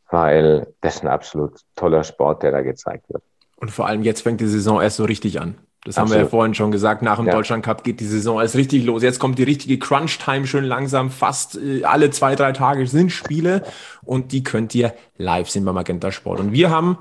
weil 0.09 0.73
das 0.81 0.95
ist 0.95 1.03
ein 1.03 1.07
absolut 1.07 1.61
toller 1.75 2.03
Sport, 2.03 2.43
der 2.43 2.51
da 2.51 2.61
gezeigt 2.61 3.09
wird. 3.09 3.23
Und 3.55 3.71
vor 3.71 3.87
allem 3.87 4.03
jetzt 4.03 4.21
fängt 4.21 4.41
die 4.41 4.47
Saison 4.47 4.81
erst 4.81 4.97
so 4.97 5.05
richtig 5.05 5.39
an. 5.39 5.55
Das 5.83 5.97
Absolut. 5.97 6.09
haben 6.09 6.17
wir 6.17 6.23
ja 6.23 6.29
vorhin 6.29 6.53
schon 6.53 6.71
gesagt. 6.71 7.01
Nach 7.01 7.17
dem 7.17 7.27
ja. 7.27 7.33
Deutschland 7.33 7.63
Cup 7.63 7.83
geht 7.83 7.99
die 7.99 8.05
Saison 8.05 8.41
erst 8.41 8.55
richtig 8.55 8.83
los. 8.83 9.03
Jetzt 9.03 9.19
kommt 9.19 9.39
die 9.39 9.43
richtige 9.43 9.79
Crunch-Time 9.79 10.45
schön 10.45 10.65
langsam. 10.65 11.09
Fast 11.09 11.57
äh, 11.57 11.83
alle 11.83 12.09
zwei, 12.09 12.35
drei 12.35 12.51
Tage 12.51 12.85
sind 12.87 13.11
Spiele 13.11 13.63
und 14.03 14.31
die 14.31 14.43
könnt 14.43 14.75
ihr 14.75 14.93
live 15.17 15.49
sehen 15.49 15.65
beim 15.65 15.75
Magenta 15.75 16.11
Sport. 16.11 16.39
Und 16.39 16.51
wir 16.51 16.69
haben 16.69 16.97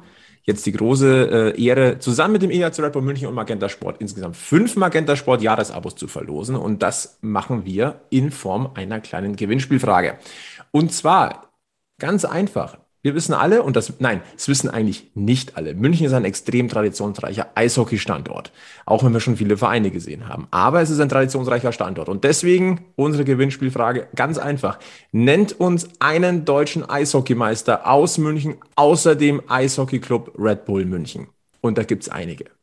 jetzt 0.46 0.64
die 0.64 0.72
große 0.72 1.54
äh, 1.56 1.62
Ehre, 1.62 1.98
zusammen 1.98 2.34
mit 2.34 2.42
dem 2.42 2.50
EHC 2.50 2.80
Red 2.80 2.92
Bull 2.92 3.02
München 3.02 3.26
und 3.26 3.34
Magenta 3.34 3.68
Sport 3.68 3.96
insgesamt 4.00 4.36
fünf 4.36 4.76
Magenta 4.76 5.16
Sport 5.16 5.42
Jahresabos 5.42 5.96
zu 5.96 6.06
verlosen. 6.06 6.54
Und 6.54 6.82
das 6.82 7.18
machen 7.20 7.64
wir 7.64 8.02
in 8.10 8.30
Form 8.30 8.70
einer 8.74 9.00
kleinen 9.00 9.34
Gewinnspielfrage. 9.34 10.18
Und 10.70 10.92
zwar 10.92 11.50
ganz 11.98 12.24
einfach. 12.24 12.78
Wir 13.06 13.14
wissen 13.14 13.34
alle, 13.34 13.62
und 13.62 13.76
das, 13.76 13.92
nein, 14.00 14.20
das 14.34 14.48
wissen 14.48 14.68
eigentlich 14.68 15.12
nicht 15.14 15.56
alle. 15.56 15.74
München 15.74 16.06
ist 16.06 16.12
ein 16.12 16.24
extrem 16.24 16.68
traditionsreicher 16.68 17.46
Eishockey-Standort. 17.54 18.50
Auch 18.84 19.04
wenn 19.04 19.12
wir 19.12 19.20
schon 19.20 19.36
viele 19.36 19.56
Vereine 19.56 19.92
gesehen 19.92 20.28
haben. 20.28 20.48
Aber 20.50 20.80
es 20.80 20.90
ist 20.90 20.98
ein 20.98 21.08
traditionsreicher 21.08 21.70
Standort. 21.70 22.08
Und 22.08 22.24
deswegen 22.24 22.80
unsere 22.96 23.24
Gewinnspielfrage 23.24 24.08
ganz 24.16 24.38
einfach. 24.38 24.80
Nennt 25.12 25.52
uns 25.60 25.88
einen 26.00 26.44
deutschen 26.44 26.90
Eishockeymeister 26.90 27.88
aus 27.88 28.18
München, 28.18 28.56
außer 28.74 29.14
dem 29.14 29.40
Eishockey-Club 29.46 30.32
Red 30.36 30.64
Bull 30.64 30.84
München. 30.84 31.28
Und 31.60 31.78
da 31.78 31.84
gibt's 31.84 32.08
einige. 32.08 32.55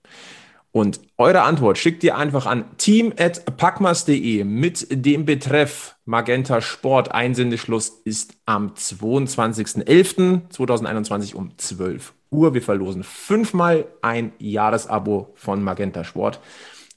Und 0.74 1.00
eure 1.20 1.44
Antwort 1.44 1.78
schickt 1.78 2.04
ihr 2.04 2.18
einfach 2.18 2.48
an 2.48 2.66
team.packmas.de 2.78 4.44
mit 4.44 4.88
dem 4.90 5.24
Betreff 5.24 5.96
Magenta 6.04 6.62
Sport. 6.62 7.12
Einsendeschluss 7.12 7.90
ist 8.06 8.34
am 8.48 8.74
22.11.2021 8.74 11.36
um 11.36 11.56
12 11.56 12.16
Uhr. 12.32 12.56
Wir 12.56 12.64
verlosen 12.64 13.04
fünfmal 13.04 13.86
ein 14.02 14.34
Jahresabo 14.40 15.32
von 15.36 15.62
Magenta 15.62 16.04
Sport. 16.04 16.40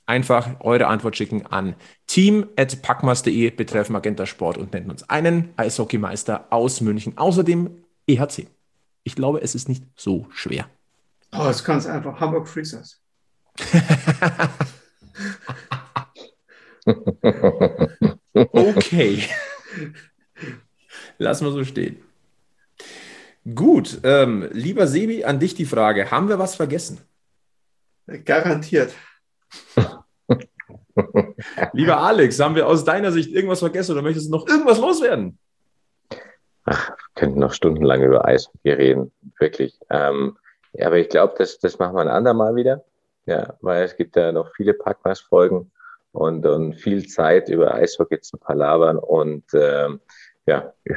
Einfach 0.06 0.58
eure 0.60 0.86
Antwort 0.86 1.18
schicken 1.18 1.44
an 1.44 1.74
team.packmas.de 2.06 3.50
betreff 3.50 3.90
Magenta 3.90 4.24
Sport 4.24 4.56
und 4.56 4.72
nennt 4.72 4.90
uns 4.90 5.06
einen 5.10 5.52
Eishockeymeister 5.58 6.46
aus 6.48 6.80
München, 6.80 7.18
außerdem 7.18 7.76
EHC. 8.06 8.46
Ich 9.04 9.16
glaube, 9.16 9.42
es 9.42 9.54
ist 9.54 9.68
nicht 9.68 9.84
so 9.96 10.28
schwer. 10.30 10.64
Oh, 11.36 11.48
es 11.50 11.62
kann 11.62 11.76
es 11.76 11.86
einfach. 11.86 12.18
Hamburg 12.18 12.48
Freezers. 12.48 13.02
okay. 18.52 19.22
Lassen 21.18 21.44
wir 21.46 21.52
so 21.52 21.64
stehen. 21.64 22.02
Gut, 23.54 24.00
ähm, 24.02 24.48
lieber 24.52 24.86
Sebi, 24.86 25.24
an 25.24 25.38
dich 25.38 25.54
die 25.54 25.64
Frage: 25.64 26.10
Haben 26.10 26.28
wir 26.28 26.38
was 26.38 26.56
vergessen? 26.56 27.00
Garantiert. 28.24 28.92
lieber 31.72 31.98
Alex, 31.98 32.40
haben 32.40 32.54
wir 32.54 32.66
aus 32.66 32.84
deiner 32.84 33.12
Sicht 33.12 33.30
irgendwas 33.30 33.60
vergessen 33.60 33.92
oder 33.92 34.02
möchtest 34.02 34.26
du 34.28 34.32
noch 34.32 34.46
irgendwas 34.48 34.78
loswerden? 34.78 35.38
Ach, 36.64 36.90
wir 36.90 36.96
könnten 37.14 37.38
noch 37.38 37.52
stundenlang 37.52 38.02
über 38.02 38.24
Eishockey 38.24 38.70
reden, 38.70 39.12
wirklich. 39.38 39.78
Ähm, 39.90 40.36
ja, 40.72 40.86
aber 40.88 40.98
ich 40.98 41.08
glaube, 41.08 41.34
das, 41.38 41.58
das 41.58 41.78
machen 41.78 41.94
wir 41.94 42.02
ein 42.02 42.08
andermal 42.08 42.56
wieder. 42.56 42.84
Ja, 43.26 43.56
weil 43.60 43.84
es 43.84 43.96
gibt 43.96 44.16
ja 44.16 44.32
noch 44.32 44.52
viele 44.54 44.72
Packmas-Folgen 44.74 45.72
und, 46.12 46.46
und 46.46 46.74
viel 46.74 47.06
Zeit 47.06 47.48
über 47.48 47.74
Eishockey 47.74 48.20
zu 48.20 48.38
palabern. 48.38 48.98
Und 48.98 49.44
ähm, 49.52 50.00
ja, 50.46 50.72
ich, 50.84 50.96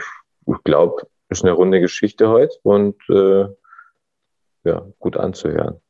glaube, 0.64 1.08
es 1.28 1.40
ist 1.40 1.44
eine 1.44 1.54
runde 1.54 1.82
Geschichte 1.82 2.30
heute 2.30 2.56
und 2.64 2.96
äh, 3.10 3.48
ja, 4.64 4.88
gut 5.00 5.18
anzuhören. 5.18 5.82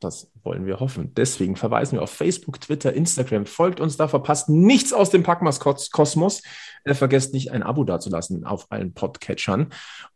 Das 0.00 0.30
wollen 0.42 0.64
wir 0.64 0.80
hoffen. 0.80 1.12
Deswegen 1.14 1.56
verweisen 1.56 1.98
wir 1.98 2.02
auf 2.02 2.10
Facebook, 2.10 2.58
Twitter, 2.60 2.94
Instagram. 2.94 3.44
Folgt 3.44 3.80
uns 3.80 3.98
da, 3.98 4.08
verpasst 4.08 4.48
nichts 4.48 4.94
aus 4.94 5.10
dem 5.10 5.22
Packmas-Kosmos. 5.22 6.42
Äh, 6.84 6.94
vergesst 6.94 7.34
nicht, 7.34 7.50
ein 7.52 7.62
Abo 7.62 7.84
dazulassen 7.84 8.44
auf 8.44 8.66
allen 8.70 8.94
Podcatchern 8.94 9.68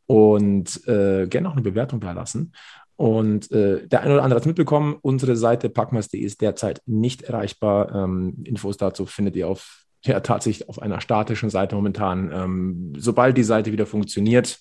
und 0.06 0.86
äh, 0.88 1.26
gerne 1.26 1.48
auch 1.48 1.52
eine 1.52 1.62
Bewertung 1.62 2.00
da 2.00 2.12
lassen. 2.12 2.52
Und 2.96 3.50
äh, 3.50 3.86
der 3.86 4.02
eine 4.02 4.14
oder 4.14 4.22
andere 4.22 4.40
hat 4.40 4.46
mitbekommen, 4.46 4.96
unsere 5.02 5.36
Seite 5.36 5.68
packmas.de 5.68 6.20
ist 6.20 6.40
derzeit 6.40 6.80
nicht 6.86 7.22
erreichbar. 7.22 7.92
Ähm, 7.94 8.44
Infos 8.44 8.76
dazu 8.76 9.06
findet 9.06 9.36
ihr 9.36 9.48
auf, 9.48 9.84
ja, 10.04 10.20
tatsächlich 10.20 10.68
auf 10.68 10.80
einer 10.80 11.00
statischen 11.00 11.50
Seite 11.50 11.74
momentan. 11.74 12.30
Ähm, 12.32 12.92
sobald 12.96 13.36
die 13.36 13.42
Seite 13.42 13.72
wieder 13.72 13.86
funktioniert 13.86 14.58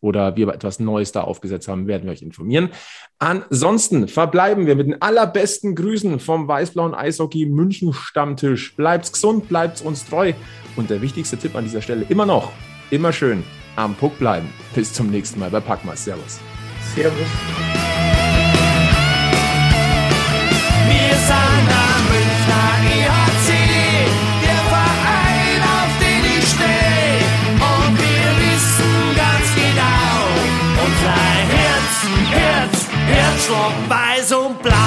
oder 0.00 0.36
wir 0.36 0.48
etwas 0.48 0.80
Neues 0.80 1.12
da 1.12 1.22
aufgesetzt 1.22 1.68
haben, 1.68 1.86
werden 1.86 2.04
wir 2.04 2.12
euch 2.12 2.22
informieren. 2.22 2.70
Ansonsten 3.18 4.08
verbleiben 4.08 4.66
wir 4.66 4.76
mit 4.76 4.86
den 4.86 5.00
allerbesten 5.02 5.74
Grüßen 5.74 6.20
vom 6.20 6.46
Weißblauen 6.46 6.94
Eishockey 6.94 7.46
München 7.46 7.92
Stammtisch. 7.92 8.74
Bleibt's 8.76 9.12
gesund, 9.12 9.48
bleibt's 9.48 9.82
uns 9.82 10.04
treu. 10.04 10.32
Und 10.76 10.90
der 10.90 11.02
wichtigste 11.02 11.36
Tipp 11.36 11.54
an 11.56 11.64
dieser 11.64 11.82
Stelle 11.82 12.04
immer 12.08 12.26
noch, 12.26 12.52
immer 12.90 13.12
schön 13.12 13.42
am 13.76 13.94
Puck 13.94 14.18
bleiben. 14.18 14.48
Bis 14.74 14.92
zum 14.92 15.10
nächsten 15.10 15.38
Mal 15.38 15.50
bei 15.50 15.60
Packmas. 15.60 16.04
Servus. 16.04 16.40
Servus. 16.98 17.28
Wir 20.88 21.14
sind 21.28 21.68
am 21.86 22.02
Münchner 22.10 22.70
EHC, 22.96 23.48
der 24.42 24.62
Verein, 24.72 25.60
auf 25.78 25.92
den 26.02 26.22
ich 26.36 26.46
stehe. 26.54 27.22
Und 27.70 27.92
wir 28.02 28.28
wissen 28.42 28.96
ganz 29.14 29.46
genau, 29.62 30.18
unser 30.86 31.22
Herz, 31.54 31.94
Herz, 32.32 32.76
Herzschlag 33.06 33.74
weiß 33.88 34.32
und 34.32 34.60
blau. 34.60 34.77